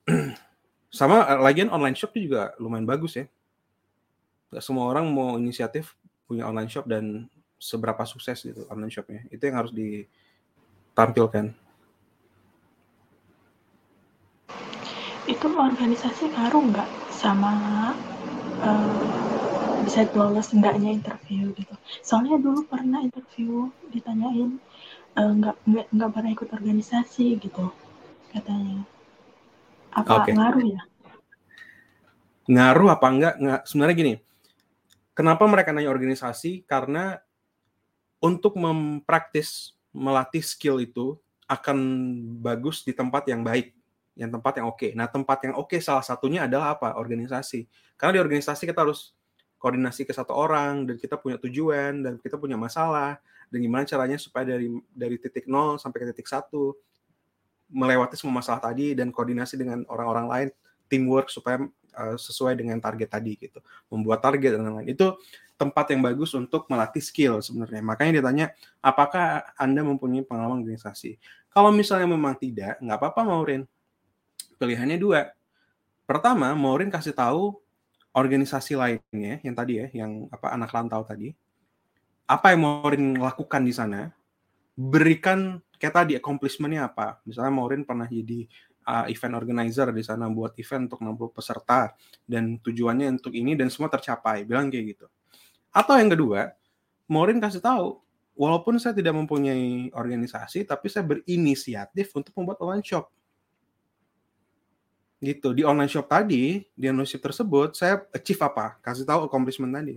Sama 0.90 1.26
uh, 1.26 1.40
lagian 1.42 1.68
online 1.72 1.96
shop 1.98 2.14
juga 2.16 2.54
lumayan 2.56 2.86
bagus 2.88 3.18
ya. 3.18 3.26
Gak 4.54 4.62
semua 4.62 4.88
orang 4.90 5.10
mau 5.10 5.36
inisiatif 5.36 5.98
punya 6.26 6.46
online 6.46 6.70
shop 6.70 6.86
dan 6.86 7.26
seberapa 7.56 8.02
sukses 8.06 8.42
gitu 8.42 8.66
online 8.70 8.92
shopnya. 8.92 9.26
Itu 9.30 9.46
yang 9.46 9.56
harus 9.62 9.72
ditampilkan. 9.74 11.54
Itu 15.26 15.46
organisasi 15.50 16.30
ngaruh 16.30 16.62
nggak 16.70 16.88
sama 17.10 17.52
uh, 18.62 19.26
bisa 19.86 20.02
lolos 20.18 20.50
enggaknya 20.50 20.90
interview 20.90 21.54
gitu 21.54 21.74
soalnya 22.02 22.42
dulu 22.42 22.66
pernah 22.66 23.06
interview 23.06 23.70
ditanyain 23.94 24.58
uh, 25.14 25.30
nggak 25.30 25.56
nggak 25.94 26.10
pernah 26.10 26.30
ikut 26.34 26.50
organisasi 26.50 27.38
gitu 27.38 27.70
katanya 28.34 28.82
apa 29.96 30.12
okay. 30.22 30.32
ngaruh 30.36 30.64
ya 30.64 30.82
ngaruh 32.46 32.88
apa 32.92 33.06
enggak 33.08 33.34
nggak 33.40 33.60
sebenarnya 33.64 33.96
gini 33.96 34.14
kenapa 35.16 35.42
mereka 35.48 35.72
nanya 35.72 35.90
organisasi 35.90 36.68
karena 36.68 37.18
untuk 38.20 38.54
mempraktis 38.60 39.74
melatih 39.96 40.44
skill 40.44 40.78
itu 40.78 41.16
akan 41.48 41.78
bagus 42.44 42.84
di 42.84 42.92
tempat 42.92 43.24
yang 43.30 43.40
baik 43.40 43.76
yang 44.16 44.32
tempat 44.32 44.58
yang 44.58 44.66
oke. 44.72 44.80
Okay. 44.80 44.90
Nah, 44.96 45.12
tempat 45.12 45.44
yang 45.44 45.54
oke 45.60 45.76
okay, 45.76 45.80
salah 45.84 46.00
satunya 46.00 46.48
adalah 46.48 46.80
apa? 46.80 46.96
Organisasi. 46.96 47.68
Karena 48.00 48.16
di 48.16 48.20
organisasi 48.24 48.64
kita 48.64 48.80
harus 48.80 49.12
koordinasi 49.60 50.08
ke 50.08 50.12
satu 50.16 50.32
orang 50.32 50.88
dan 50.88 50.96
kita 50.96 51.20
punya 51.20 51.36
tujuan 51.36 52.00
dan 52.00 52.16
kita 52.16 52.40
punya 52.40 52.56
masalah 52.56 53.20
dan 53.52 53.58
gimana 53.60 53.84
caranya 53.88 54.16
supaya 54.20 54.56
dari 54.56 54.68
dari 54.92 55.16
titik 55.20 55.48
nol 55.48 55.80
sampai 55.80 56.04
ke 56.04 56.06
titik 56.12 56.28
satu 56.28 56.76
melewati 57.70 58.14
semua 58.14 58.40
masalah 58.42 58.62
tadi 58.62 58.94
dan 58.94 59.10
koordinasi 59.10 59.58
dengan 59.58 59.82
orang-orang 59.90 60.26
lain, 60.26 60.48
teamwork 60.86 61.28
supaya 61.30 61.66
uh, 61.96 62.16
sesuai 62.16 62.54
dengan 62.58 62.78
target 62.78 63.10
tadi 63.10 63.34
gitu. 63.36 63.58
Membuat 63.90 64.22
target 64.22 64.58
dan 64.58 64.70
lain-lain. 64.70 64.94
Itu 64.94 65.18
tempat 65.56 65.88
yang 65.90 66.04
bagus 66.04 66.36
untuk 66.36 66.68
melatih 66.68 67.00
skill 67.00 67.40
sebenarnya. 67.40 67.80
Makanya 67.80 68.20
ditanya, 68.20 68.46
apakah 68.84 69.56
Anda 69.56 69.80
mempunyai 69.80 70.22
pengalaman 70.22 70.62
organisasi? 70.62 71.16
Kalau 71.48 71.72
misalnya 71.72 72.04
memang 72.04 72.36
tidak, 72.36 72.76
nggak 72.84 72.98
apa-apa 73.00 73.20
Maurin. 73.24 73.64
Pilihannya 74.60 75.00
dua. 75.00 75.32
Pertama, 76.04 76.52
Maurin 76.52 76.92
kasih 76.92 77.16
tahu 77.16 77.56
organisasi 78.12 78.76
lainnya 78.76 79.40
yang 79.40 79.56
tadi 79.56 79.80
ya, 79.80 79.86
yang 79.92 80.28
apa 80.28 80.52
anak 80.52 80.72
rantau 80.72 81.04
tadi. 81.04 81.32
Apa 82.28 82.52
yang 82.52 82.60
Maurin 82.64 83.16
lakukan 83.16 83.64
di 83.64 83.72
sana? 83.72 84.12
Berikan 84.76 85.64
kayak 85.76 85.94
tadi 85.94 86.12
accomplishment-nya 86.16 86.90
apa. 86.90 87.20
Misalnya 87.28 87.52
Maurin 87.52 87.84
pernah 87.84 88.08
jadi 88.08 88.48
uh, 88.86 89.06
event 89.10 89.34
organizer 89.36 89.90
di 89.90 90.02
sana 90.02 90.30
buat 90.30 90.54
event 90.56 90.88
untuk 90.88 91.00
60 91.02 91.36
peserta 91.36 91.92
dan 92.24 92.56
tujuannya 92.62 93.20
untuk 93.20 93.34
ini 93.34 93.58
dan 93.58 93.68
semua 93.68 93.90
tercapai. 93.92 94.46
Bilang 94.46 94.72
kayak 94.72 94.96
gitu. 94.96 95.06
Atau 95.74 95.98
yang 96.00 96.08
kedua, 96.08 96.56
Maurin 97.06 97.38
kasih 97.38 97.60
tahu 97.60 98.00
walaupun 98.36 98.76
saya 98.76 98.92
tidak 98.92 99.16
mempunyai 99.16 99.90
organisasi, 99.96 100.68
tapi 100.68 100.92
saya 100.92 101.02
berinisiatif 101.02 102.12
untuk 102.12 102.36
membuat 102.36 102.60
online 102.60 102.84
shop. 102.84 103.08
Gitu. 105.16 105.56
Di 105.56 105.62
online 105.64 105.88
shop 105.88 106.06
tadi, 106.06 106.60
di 106.76 106.86
online 106.86 107.08
shop 107.08 107.24
tersebut, 107.24 107.68
saya 107.74 108.04
achieve 108.12 108.40
apa? 108.44 108.76
Kasih 108.84 109.08
tahu 109.08 109.26
accomplishment 109.26 109.72
tadi. 109.72 109.96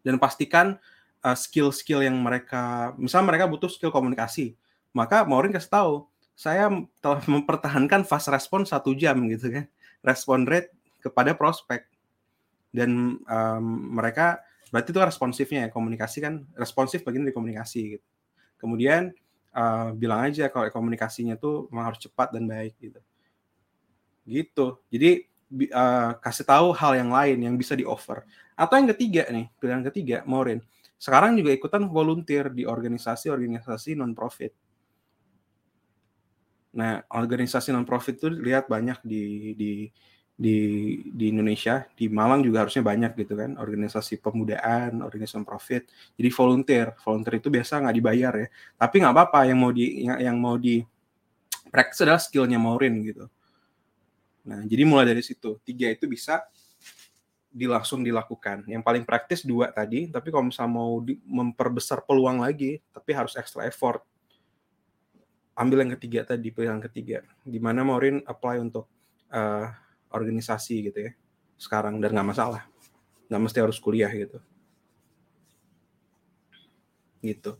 Dan 0.00 0.16
pastikan 0.16 0.78
uh, 1.24 1.36
skill-skill 1.36 2.04
yang 2.04 2.16
mereka, 2.18 2.92
misalnya 2.96 3.36
mereka 3.36 3.44
butuh 3.50 3.70
skill 3.70 3.92
komunikasi, 3.92 4.56
maka 4.92 5.22
Maureen 5.24 5.54
kasih 5.54 5.70
tahu, 5.70 5.94
saya 6.36 6.68
telah 7.00 7.22
mempertahankan 7.34 8.04
fast 8.04 8.28
response 8.32 8.72
satu 8.72 8.92
jam 8.96 9.16
gitu 9.28 9.52
kan, 9.52 9.64
respon 10.04 10.48
rate 10.48 10.72
kepada 11.00 11.36
prospek. 11.36 11.86
Dan 12.70 13.18
um, 13.26 13.64
mereka 13.98 14.38
Berarti 14.70 14.94
itu 14.94 15.00
responsifnya 15.02 15.60
ya, 15.66 15.68
komunikasi 15.68 16.18
kan 16.22 16.46
responsif 16.54 17.02
bagian 17.02 17.26
dari 17.26 17.34
komunikasi 17.34 17.98
gitu. 17.98 18.06
Kemudian 18.62 19.10
uh, 19.50 19.90
bilang 19.98 20.30
aja 20.30 20.46
kalau 20.46 20.70
komunikasinya 20.70 21.34
tuh 21.34 21.66
memang 21.74 21.90
harus 21.90 22.00
cepat 22.06 22.30
dan 22.30 22.46
baik 22.46 22.78
gitu. 22.78 23.00
Gitu. 24.22 24.66
Jadi 24.94 25.10
uh, 25.74 26.14
kasih 26.22 26.46
tahu 26.46 26.70
hal 26.70 27.02
yang 27.02 27.10
lain 27.10 27.38
yang 27.42 27.54
bisa 27.58 27.74
di 27.74 27.82
offer. 27.82 28.22
Atau 28.54 28.78
yang 28.78 28.88
ketiga 28.94 29.26
nih, 29.26 29.50
pilihan 29.58 29.82
ketiga, 29.90 30.16
Maureen. 30.22 30.62
Sekarang 31.00 31.32
juga 31.32 31.56
ikutan 31.56 31.88
volunteer 31.88 32.52
di 32.52 32.68
organisasi-organisasi 32.68 33.96
non 33.96 34.12
profit. 34.12 34.52
Nah, 36.76 37.00
organisasi 37.08 37.72
non 37.72 37.88
profit 37.88 38.20
itu 38.20 38.28
lihat 38.28 38.68
banyak 38.68 39.00
di 39.00 39.56
di 39.56 39.72
di 40.36 40.56
di 41.08 41.24
Indonesia. 41.32 41.88
Di 41.96 42.12
Malang 42.12 42.44
juga 42.44 42.68
harusnya 42.68 42.84
banyak 42.84 43.16
gitu 43.16 43.32
kan. 43.32 43.56
Organisasi 43.56 44.20
pemudaan 44.20 45.00
organisasi 45.00 45.40
profit 45.40 45.88
jadi 46.20 46.28
volunteer. 46.36 46.92
Volunteer 47.00 47.34
itu 47.40 47.48
biasa 47.48 47.80
nggak 47.80 47.96
dibayar 47.96 48.32
ya. 48.36 48.48
Tapi 48.76 48.94
nggak 49.00 49.14
apa-apa. 49.16 49.40
Yang 49.48 49.58
mau 49.58 49.72
di 49.72 49.84
yang, 50.04 50.18
yang 50.20 50.36
mau 50.36 50.56
di 50.60 50.84
adalah 51.72 52.20
skillnya 52.20 52.60
Maureen 52.60 53.00
gitu. 53.00 53.24
Nah 54.44 54.60
jadi 54.68 54.84
mulai 54.84 55.16
dari 55.16 55.24
situ. 55.24 55.56
Tiga 55.64 55.88
itu 55.88 56.04
bisa 56.04 56.44
dilangsung 57.50 58.06
dilakukan. 58.06 58.64
Yang 58.70 58.82
paling 58.86 59.04
praktis 59.04 59.42
dua 59.42 59.74
tadi 59.74 60.06
tapi 60.06 60.30
kalau 60.30 60.48
misalnya 60.48 60.72
mau 60.72 61.02
di, 61.02 61.18
memperbesar 61.26 62.06
peluang 62.06 62.40
lagi 62.40 62.78
tapi 62.94 63.10
harus 63.12 63.34
extra 63.34 63.66
effort. 63.66 64.06
Ambil 65.58 65.84
yang 65.84 65.92
ketiga 65.98 66.24
tadi 66.24 66.48
pilihan 66.54 66.80
ketiga. 66.80 67.26
Di 67.42 67.58
mana 67.58 67.82
Maureen 67.84 68.22
apply 68.24 68.56
untuk 68.62 68.86
uh, 69.34 69.66
organisasi 70.10 70.74
gitu 70.90 70.98
ya 71.10 71.12
sekarang 71.60 72.00
dan 72.00 72.16
nggak 72.16 72.28
masalah. 72.32 72.64
Nggak 73.28 73.42
mesti 73.44 73.58
harus 73.60 73.78
kuliah 73.82 74.08
gitu. 74.08 74.38
Gitu. 77.20 77.52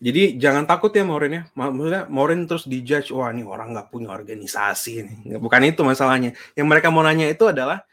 Jadi 0.00 0.40
jangan 0.40 0.64
takut 0.64 0.92
ya 0.92 1.04
Maureen 1.04 1.32
ya. 1.32 1.42
Maksudnya 1.56 2.04
Maureen 2.08 2.44
terus 2.44 2.68
dijudge 2.68 3.12
wah 3.12 3.32
ini 3.32 3.44
orang 3.44 3.72
nggak 3.72 3.88
punya 3.88 4.12
organisasi 4.12 4.92
nih. 5.04 5.40
Bukan 5.40 5.60
itu 5.64 5.80
masalahnya. 5.80 6.36
Yang 6.52 6.66
mereka 6.68 6.88
mau 6.92 7.00
nanya 7.00 7.28
itu 7.28 7.48
adalah 7.48 7.84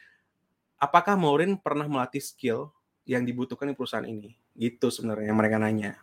apakah 0.78 1.18
Maureen 1.18 1.58
pernah 1.58 1.86
melatih 1.86 2.22
skill 2.22 2.72
yang 3.08 3.24
dibutuhkan 3.26 3.70
di 3.70 3.76
perusahaan 3.76 4.06
ini 4.06 4.34
gitu 4.58 4.90
sebenarnya 4.94 5.32
yang 5.34 5.40
mereka 5.40 5.58
nanya 5.62 5.98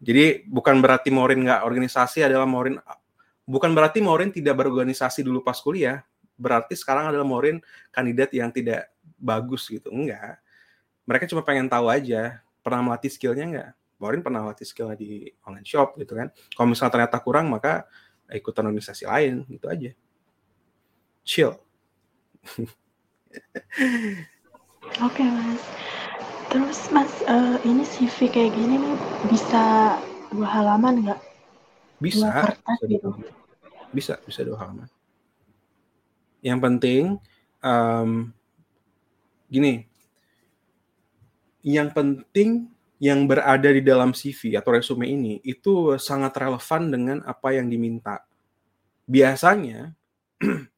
jadi 0.00 0.42
bukan 0.48 0.80
berarti 0.80 1.12
Maureen 1.12 1.44
nggak 1.44 1.62
organisasi 1.66 2.24
adalah 2.24 2.48
Maureen 2.48 2.80
bukan 3.44 3.70
berarti 3.74 4.00
Maureen 4.00 4.32
tidak 4.32 4.58
berorganisasi 4.60 5.26
dulu 5.26 5.44
pas 5.44 5.58
kuliah 5.58 6.04
berarti 6.40 6.72
sekarang 6.72 7.12
adalah 7.12 7.28
Morin 7.28 7.60
kandidat 7.92 8.32
yang 8.32 8.48
tidak 8.48 8.88
bagus 9.20 9.68
gitu. 9.68 9.92
Enggak. 9.92 10.40
Mereka 11.04 11.28
cuma 11.28 11.44
pengen 11.44 11.68
tahu 11.68 11.92
aja, 11.92 12.40
pernah 12.64 12.80
melatih 12.80 13.12
skillnya 13.12 13.44
enggak? 13.44 13.70
Morin 14.00 14.24
pernah 14.24 14.40
melatih 14.48 14.64
skillnya 14.64 14.96
di 14.96 15.28
online 15.44 15.68
shop 15.68 16.00
gitu 16.00 16.16
kan. 16.16 16.32
Kalau 16.56 16.66
misalnya 16.72 16.92
ternyata 16.96 17.20
kurang, 17.20 17.52
maka 17.52 17.84
ikutan 18.32 18.64
organisasi 18.64 19.04
lain 19.04 19.44
gitu 19.52 19.68
aja. 19.68 19.92
Chill. 21.20 21.52
Oke 25.06 25.22
mas. 25.22 25.62
Terus 26.50 26.78
mas, 26.90 27.12
uh, 27.30 27.62
ini 27.62 27.86
CV 27.86 28.26
kayak 28.26 28.52
gini 28.58 28.74
nih 28.82 28.96
bisa 29.30 29.94
dua 30.34 30.48
halaman 30.50 31.06
nggak? 31.06 31.20
Bisa. 32.02 32.26
Dua 32.26 32.30
kertas 32.42 32.78
bisa, 32.82 32.90
gitu. 32.90 33.08
Bisa, 33.94 34.14
bisa 34.26 34.40
dua 34.42 34.58
halaman. 34.58 34.88
Yang 36.42 36.58
penting 36.58 37.02
um, 37.62 38.34
gini, 39.46 39.86
yang 41.62 41.92
penting 41.92 42.66
yang 43.00 43.24
berada 43.24 43.72
di 43.72 43.80
dalam 43.80 44.12
CV 44.12 44.60
atau 44.60 44.76
resume 44.76 45.08
ini 45.08 45.40
itu 45.40 45.96
sangat 45.96 46.36
relevan 46.36 46.82
dengan 46.92 47.18
apa 47.24 47.56
yang 47.56 47.70
diminta. 47.70 48.26
Biasanya 49.08 49.96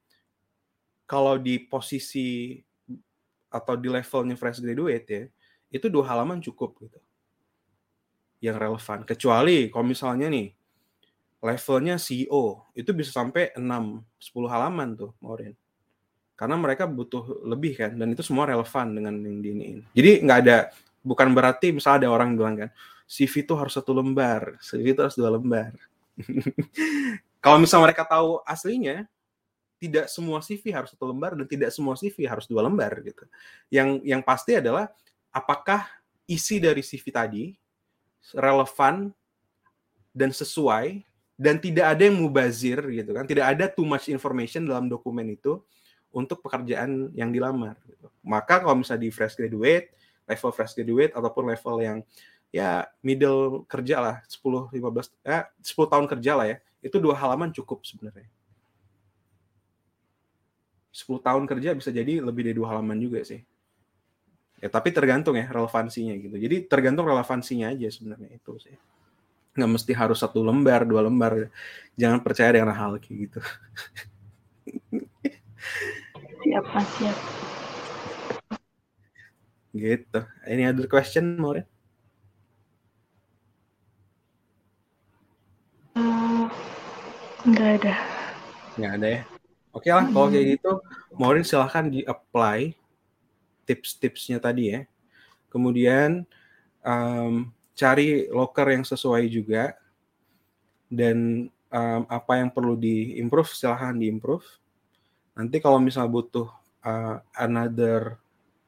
kalau 1.12 1.36
di 1.36 1.60
posisi 1.60 2.56
atau 3.52 3.76
di 3.76 3.92
levelnya 3.92 4.32
fresh 4.32 4.64
graduate 4.64 5.06
ya, 5.12 5.22
itu 5.68 5.92
dua 5.92 6.08
halaman 6.08 6.40
cukup 6.40 6.72
gitu. 6.80 6.96
Yang 8.40 8.56
relevan. 8.56 8.98
Kecuali 9.04 9.68
kalau 9.68 9.84
misalnya 9.84 10.32
nih 10.32 10.48
levelnya 11.44 12.00
CEO 12.00 12.64
itu 12.72 12.96
bisa 12.96 13.12
sampai 13.12 13.52
6 13.52 13.60
10 13.60 14.48
halaman 14.48 14.96
tuh 14.96 15.12
Maureen. 15.20 15.52
Karena 16.32 16.56
mereka 16.56 16.88
butuh 16.88 17.44
lebih 17.44 17.76
kan 17.76 17.92
dan 17.92 18.08
itu 18.16 18.24
semua 18.24 18.48
relevan 18.48 18.96
dengan 18.96 19.12
yang 19.20 19.44
diiniin. 19.44 19.78
Jadi 19.92 20.24
nggak 20.24 20.38
ada 20.48 20.72
bukan 21.04 21.28
berarti 21.36 21.76
misalnya 21.76 22.08
ada 22.08 22.10
orang 22.16 22.40
bilang 22.40 22.56
kan 22.56 22.70
CV 23.04 23.44
itu 23.44 23.52
harus 23.52 23.76
satu 23.76 23.92
lembar, 23.92 24.56
CV 24.64 24.96
itu 24.96 25.04
harus 25.04 25.12
dua 25.12 25.36
lembar. 25.36 25.76
Kalau 27.44 27.58
misalnya 27.60 27.92
mereka 27.92 28.08
tahu 28.08 28.40
aslinya, 28.48 29.04
tidak 29.82 30.06
semua 30.06 30.38
CV 30.38 30.70
harus 30.70 30.94
satu 30.94 31.10
lembar 31.10 31.34
dan 31.34 31.46
tidak 31.50 31.74
semua 31.74 31.98
CV 31.98 32.22
harus 32.30 32.46
dua 32.46 32.62
lembar 32.62 32.94
gitu. 33.02 33.26
Yang 33.66 33.98
yang 34.06 34.22
pasti 34.22 34.54
adalah 34.54 34.94
apakah 35.34 35.90
isi 36.30 36.62
dari 36.62 36.86
CV 36.86 37.04
tadi 37.10 37.44
relevan 38.38 39.10
dan 40.14 40.30
sesuai 40.30 41.02
dan 41.34 41.58
tidak 41.58 41.96
ada 41.96 42.02
yang 42.06 42.22
mubazir 42.22 42.78
gitu 42.92 43.10
kan 43.10 43.26
tidak 43.26 43.50
ada 43.56 43.64
too 43.66 43.82
much 43.82 44.06
information 44.06 44.68
dalam 44.68 44.86
dokumen 44.86 45.26
itu 45.34 45.58
untuk 46.12 46.44
pekerjaan 46.44 47.10
yang 47.16 47.32
dilamar 47.32 47.74
gitu. 47.88 48.06
maka 48.22 48.62
kalau 48.62 48.78
misalnya 48.78 49.08
di 49.08 49.10
fresh 49.10 49.34
graduate 49.34 49.90
level 50.28 50.52
fresh 50.54 50.76
graduate 50.78 51.10
ataupun 51.16 51.50
level 51.50 51.76
yang 51.82 51.98
ya 52.52 52.84
middle 53.00 53.64
kerja 53.64 53.96
lah 53.98 54.16
10 54.28 54.76
15 54.76 55.08
eh 55.24 55.42
10 55.64 55.92
tahun 55.92 56.06
kerja 56.06 56.32
lah 56.36 56.46
ya 56.52 56.56
itu 56.84 57.00
dua 57.00 57.16
halaman 57.16 57.48
cukup 57.50 57.80
sebenarnya 57.82 58.28
10 60.92 61.24
tahun 61.24 61.48
kerja 61.48 61.72
bisa 61.72 61.88
jadi 61.88 62.20
lebih 62.20 62.44
dari 62.44 62.52
dua 62.52 62.76
halaman 62.76 63.00
juga 63.00 63.24
sih. 63.24 63.40
Ya 64.60 64.68
tapi 64.68 64.92
tergantung 64.92 65.34
ya 65.34 65.48
relevansinya 65.48 66.12
gitu. 66.20 66.36
Jadi 66.36 66.68
tergantung 66.68 67.08
relevansinya 67.08 67.72
aja 67.72 67.88
sebenarnya 67.88 68.36
itu 68.36 68.52
sih. 68.60 68.76
Nggak 69.56 69.70
mesti 69.72 69.92
harus 69.96 70.20
satu 70.20 70.44
lembar 70.44 70.84
dua 70.84 71.08
lembar. 71.08 71.48
Jangan 71.96 72.20
percaya 72.20 72.52
dengan 72.52 72.76
hal 72.76 73.00
kayak 73.00 73.16
gitu. 73.26 73.40
Siap 76.44 76.64
mas 76.76 76.88
siap. 77.00 77.16
Gitu. 79.72 80.20
Ini 80.44 80.62
ada 80.76 80.84
question 80.84 81.40
mau 81.40 81.56
uh, 81.56 81.64
nggak 87.48 87.70
ada. 87.80 87.94
Nggak 88.76 88.92
ada 89.00 89.08
ya 89.08 89.22
oke 89.72 89.88
lah 89.88 90.04
kalau 90.12 90.28
kayak 90.28 90.46
gitu 90.60 90.72
Maureen 91.16 91.44
silahkan 91.44 91.88
di 91.88 92.04
apply 92.04 92.76
tips-tipsnya 93.66 94.38
tadi 94.42 94.74
ya. 94.74 94.80
Kemudian 95.48 96.24
um, 96.84 97.52
cari 97.72 98.28
locker 98.28 98.68
yang 98.72 98.84
sesuai 98.84 99.24
juga. 99.32 99.76
Dan 100.92 101.48
um, 101.72 102.02
apa 102.04 102.36
yang 102.36 102.52
perlu 102.52 102.76
diimprove 102.76 103.48
silahkan 103.52 103.96
diimprove. 103.96 104.44
Nanti 105.32 105.56
kalau 105.64 105.80
misal 105.80 106.04
butuh 106.12 106.52
uh, 106.84 107.16
another 107.40 108.20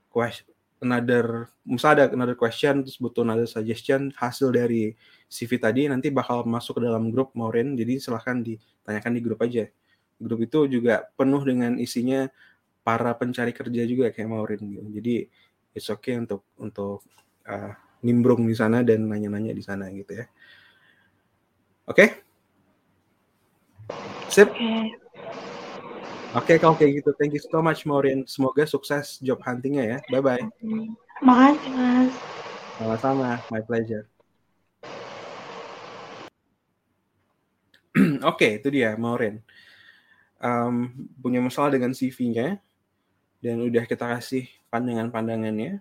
question 0.08 0.48
another 0.84 1.48
misalnya 1.64 2.04
ada 2.04 2.12
another 2.12 2.36
question 2.36 2.84
terus 2.84 3.00
butuh 3.00 3.24
another 3.24 3.48
suggestion 3.48 4.12
hasil 4.20 4.52
dari 4.52 4.92
CV 5.32 5.56
tadi 5.56 5.88
nanti 5.88 6.12
bakal 6.12 6.44
masuk 6.44 6.76
ke 6.80 6.82
dalam 6.84 7.12
grup 7.12 7.32
Maureen. 7.36 7.76
Jadi 7.76 8.00
silahkan 8.00 8.40
ditanyakan 8.40 9.12
di 9.12 9.20
grup 9.20 9.40
aja 9.44 9.68
grup 10.20 10.40
itu 10.44 10.66
juga 10.68 11.08
penuh 11.14 11.42
dengan 11.42 11.76
isinya 11.78 12.28
para 12.84 13.12
pencari 13.16 13.50
kerja 13.56 13.82
juga 13.88 14.12
kayak 14.12 14.28
Maureen 14.28 14.62
gitu 14.62 14.88
jadi 15.00 15.14
it's 15.72 15.88
okay 15.90 16.20
untuk 16.20 16.44
untuk 16.60 17.02
uh, 17.48 17.72
nimbrung 18.04 18.44
di 18.44 18.54
sana 18.54 18.84
dan 18.84 19.08
nanya-nanya 19.08 19.56
di 19.56 19.64
sana 19.64 19.88
gitu 19.90 20.12
ya 20.20 20.26
oke 21.88 21.96
okay? 21.96 22.08
sip 24.28 24.50
okay. 24.52 25.04
Oke, 26.34 26.50
okay, 26.50 26.56
kalau 26.58 26.74
kayak 26.74 26.98
gitu, 26.98 27.14
thank 27.14 27.30
you 27.30 27.38
so 27.38 27.62
much 27.62 27.86
Maureen. 27.86 28.26
Semoga 28.26 28.66
sukses 28.66 29.22
job 29.22 29.38
huntingnya 29.46 29.86
ya. 29.86 29.98
Bye 30.10 30.18
bye. 30.18 30.42
Makasih 31.22 31.70
mas. 31.78 32.10
Sama-sama, 32.74 33.38
my 33.54 33.62
pleasure. 33.62 34.10
Oke, 37.94 38.18
okay, 38.26 38.50
itu 38.58 38.66
dia 38.74 38.98
Maureen. 38.98 39.38
Um, 40.44 41.08
punya 41.24 41.40
masalah 41.40 41.72
dengan 41.72 41.96
CV-nya 41.96 42.60
dan 43.40 43.64
udah 43.64 43.88
kita 43.88 44.04
kasih 44.04 44.44
pandangan-pandangannya. 44.68 45.80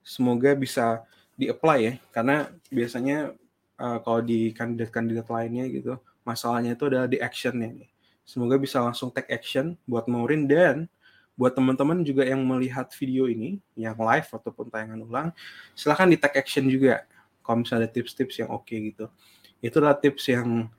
Semoga 0.00 0.56
bisa 0.56 1.04
di-apply 1.36 1.78
ya, 1.84 1.92
karena 2.08 2.48
biasanya 2.72 3.36
uh, 3.76 4.00
kalau 4.00 4.24
di 4.24 4.56
kandidat-kandidat 4.56 5.28
lainnya 5.28 5.68
gitu, 5.68 6.00
masalahnya 6.24 6.72
itu 6.72 6.88
adalah 6.88 7.04
di 7.04 7.20
action-nya 7.20 7.68
nih 7.76 7.94
Semoga 8.24 8.56
bisa 8.56 8.80
langsung 8.80 9.12
take 9.12 9.28
action 9.28 9.76
buat 9.84 10.08
Maureen 10.08 10.48
dan 10.48 10.88
buat 11.36 11.52
teman-teman 11.52 12.00
juga 12.00 12.24
yang 12.24 12.40
melihat 12.40 12.88
video 12.96 13.28
ini 13.28 13.60
yang 13.76 13.92
live 14.00 14.28
ataupun 14.32 14.72
tayangan 14.72 15.00
ulang, 15.04 15.28
silahkan 15.76 16.08
di 16.08 16.16
take 16.16 16.40
action 16.40 16.64
juga 16.64 17.04
kalau 17.44 17.60
misalnya 17.60 17.84
ada 17.84 17.92
tips-tips 17.92 18.40
yang 18.40 18.48
oke 18.48 18.64
okay 18.64 18.94
gitu. 18.94 19.12
Itulah 19.60 19.92
tips 20.00 20.32
yang 20.32 20.72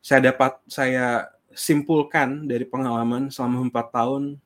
saya 0.00 0.32
dapat 0.32 0.56
saya 0.64 1.28
simpulkan 1.52 2.48
dari 2.48 2.64
pengalaman 2.64 3.28
selama 3.28 3.68
empat 3.68 3.92
tahun 3.92 4.36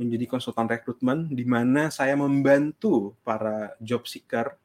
menjadi 0.00 0.24
konsultan 0.26 0.66
rekrutmen 0.66 1.30
di 1.30 1.44
mana 1.46 1.92
saya 1.92 2.16
membantu 2.18 3.14
para 3.22 3.76
job 3.78 4.08
seeker 4.08 4.56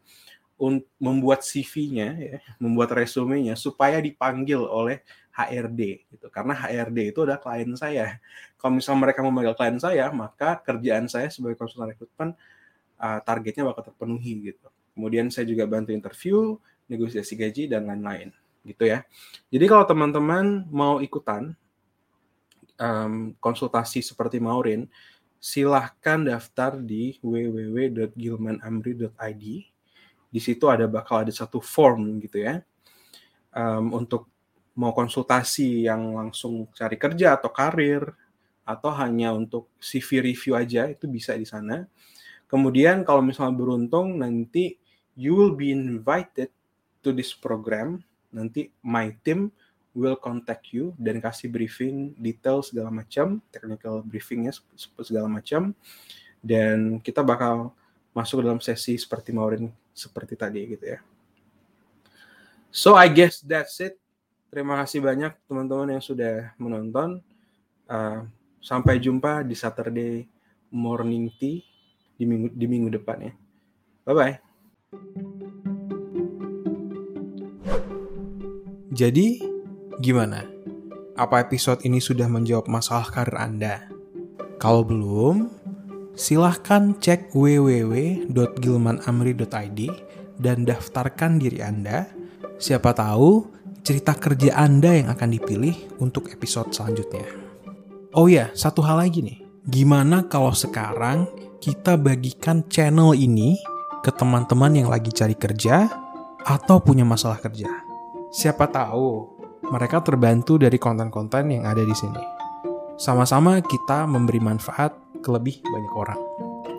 untuk 0.58 0.90
membuat 0.98 1.46
CV-nya 1.46 2.10
ya, 2.18 2.38
membuat 2.58 2.98
resumenya 2.98 3.54
supaya 3.54 4.02
dipanggil 4.02 4.58
oleh 4.58 5.06
HRD 5.30 6.10
gitu. 6.10 6.34
Karena 6.34 6.58
HRD 6.58 7.14
itu 7.14 7.22
adalah 7.22 7.38
klien 7.38 7.70
saya. 7.78 8.18
Kalau 8.58 8.74
misalnya 8.82 9.06
mereka 9.06 9.22
memanggil 9.22 9.54
klien 9.54 9.78
saya, 9.78 10.10
maka 10.10 10.58
kerjaan 10.66 11.06
saya 11.06 11.30
sebagai 11.30 11.62
konsultan 11.62 11.94
rekrutmen 11.94 12.34
uh, 12.98 13.20
targetnya 13.22 13.70
bakal 13.70 13.94
terpenuhi 13.94 14.50
gitu. 14.50 14.68
Kemudian 14.98 15.30
saya 15.30 15.46
juga 15.46 15.70
bantu 15.70 15.94
interview, 15.94 16.58
negosiasi 16.90 17.38
gaji 17.38 17.70
dan 17.70 17.86
lain-lain 17.86 18.34
gitu 18.66 18.84
ya. 18.90 19.06
Jadi 19.54 19.66
kalau 19.70 19.86
teman-teman 19.86 20.66
mau 20.74 20.98
ikutan 21.00 21.54
um, 22.80 23.36
konsultasi 23.42 24.02
seperti 24.02 24.40
Maureen, 24.42 24.90
silahkan 25.38 26.24
daftar 26.24 26.78
di 26.82 27.20
www.gilmanamri.id. 27.22 29.44
Di 30.28 30.40
situ 30.44 30.68
ada 30.68 30.88
bakal 30.90 31.20
ada 31.26 31.32
satu 31.32 31.62
form 31.64 32.20
gitu 32.22 32.40
ya 32.44 32.62
um, 33.58 33.98
untuk 33.98 34.30
mau 34.78 34.94
konsultasi 34.94 35.90
yang 35.90 36.14
langsung 36.14 36.70
cari 36.70 37.02
kerja 37.02 37.42
atau 37.42 37.50
karir 37.50 38.06
atau 38.62 38.94
hanya 38.94 39.34
untuk 39.34 39.74
CV 39.82 40.22
review 40.22 40.54
aja 40.54 40.86
itu 40.86 41.10
bisa 41.10 41.34
di 41.34 41.50
sana. 41.50 41.90
Kemudian 42.46 43.02
kalau 43.02 43.26
misalnya 43.26 43.58
beruntung 43.58 44.22
nanti 44.22 44.78
you 45.18 45.34
will 45.34 45.58
be 45.58 45.74
invited 45.74 46.54
to 47.02 47.10
this 47.10 47.34
program. 47.34 48.06
Nanti 48.30 48.70
my 48.86 49.10
team 49.26 49.50
will 49.98 50.14
contact 50.14 50.70
you 50.70 50.94
dan 51.02 51.18
kasih 51.18 51.50
briefing 51.50 52.14
detail 52.22 52.62
segala 52.62 52.94
macam, 52.94 53.42
technical 53.50 54.06
briefingnya 54.06 54.54
segala 55.02 55.26
macam. 55.26 55.74
Dan 56.38 57.02
kita 57.02 57.26
bakal 57.26 57.74
masuk 58.14 58.46
dalam 58.46 58.62
sesi 58.62 58.94
seperti 58.94 59.34
Maureen 59.34 59.74
seperti 59.98 60.38
tadi 60.38 60.62
gitu 60.70 60.86
ya. 60.86 61.02
So 62.70 62.94
I 62.94 63.10
guess 63.10 63.42
that's 63.42 63.82
it 63.82 63.98
Terima 64.48 64.80
kasih 64.80 65.04
banyak 65.04 65.36
teman-teman 65.44 66.00
yang 66.00 66.04
sudah 66.04 66.56
menonton. 66.56 67.20
Uh, 67.88 68.28
sampai 68.64 69.00
jumpa 69.00 69.44
di 69.44 69.56
Saturday 69.56 70.24
Morning 70.72 71.32
Tea 71.36 71.64
di 72.16 72.24
minggu 72.24 72.52
di 72.56 72.66
minggu 72.68 72.90
depan 72.96 73.28
ya. 73.28 73.34
Bye 74.08 74.16
bye. 74.16 74.36
Jadi 78.96 79.57
gimana? 79.98 80.46
Apa 81.18 81.42
episode 81.42 81.82
ini 81.82 81.98
sudah 81.98 82.30
menjawab 82.30 82.70
masalah 82.70 83.10
karir 83.10 83.42
Anda? 83.42 83.90
Kalau 84.62 84.86
belum, 84.86 85.50
silahkan 86.14 86.94
cek 86.98 87.30
www.gilmanamri.id 87.34 89.80
dan 90.38 90.66
daftarkan 90.66 91.40
diri 91.42 91.62
Anda. 91.66 92.06
Siapa 92.62 92.94
tahu 92.94 93.50
cerita 93.82 94.14
kerja 94.14 94.54
Anda 94.54 94.94
yang 95.02 95.10
akan 95.10 95.30
dipilih 95.34 95.98
untuk 95.98 96.30
episode 96.30 96.70
selanjutnya. 96.74 97.26
Oh 98.14 98.30
ya, 98.30 98.54
satu 98.54 98.82
hal 98.86 98.98
lagi 99.02 99.26
nih. 99.26 99.42
Gimana 99.66 100.30
kalau 100.30 100.54
sekarang 100.54 101.26
kita 101.58 101.98
bagikan 101.98 102.62
channel 102.70 103.18
ini 103.18 103.58
ke 104.06 104.14
teman-teman 104.14 104.78
yang 104.78 104.94
lagi 104.94 105.10
cari 105.10 105.34
kerja 105.34 105.90
atau 106.46 106.78
punya 106.82 107.04
masalah 107.04 107.42
kerja? 107.42 107.68
Siapa 108.34 108.68
tahu 108.70 109.37
mereka 109.68 110.00
terbantu 110.00 110.56
dari 110.56 110.80
konten-konten 110.80 111.52
yang 111.52 111.68
ada 111.68 111.84
di 111.84 111.96
sini. 111.96 112.24
Sama-sama 112.98 113.60
kita 113.62 114.08
memberi 114.08 114.40
manfaat 114.42 114.96
ke 115.20 115.30
lebih 115.30 115.60
banyak 115.62 115.94
orang. 115.94 116.22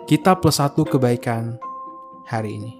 Kita 0.09 0.35
plus 0.41 0.57
satu 0.57 0.83
kebaikan 0.83 1.61
hari 2.25 2.57
ini. 2.57 2.78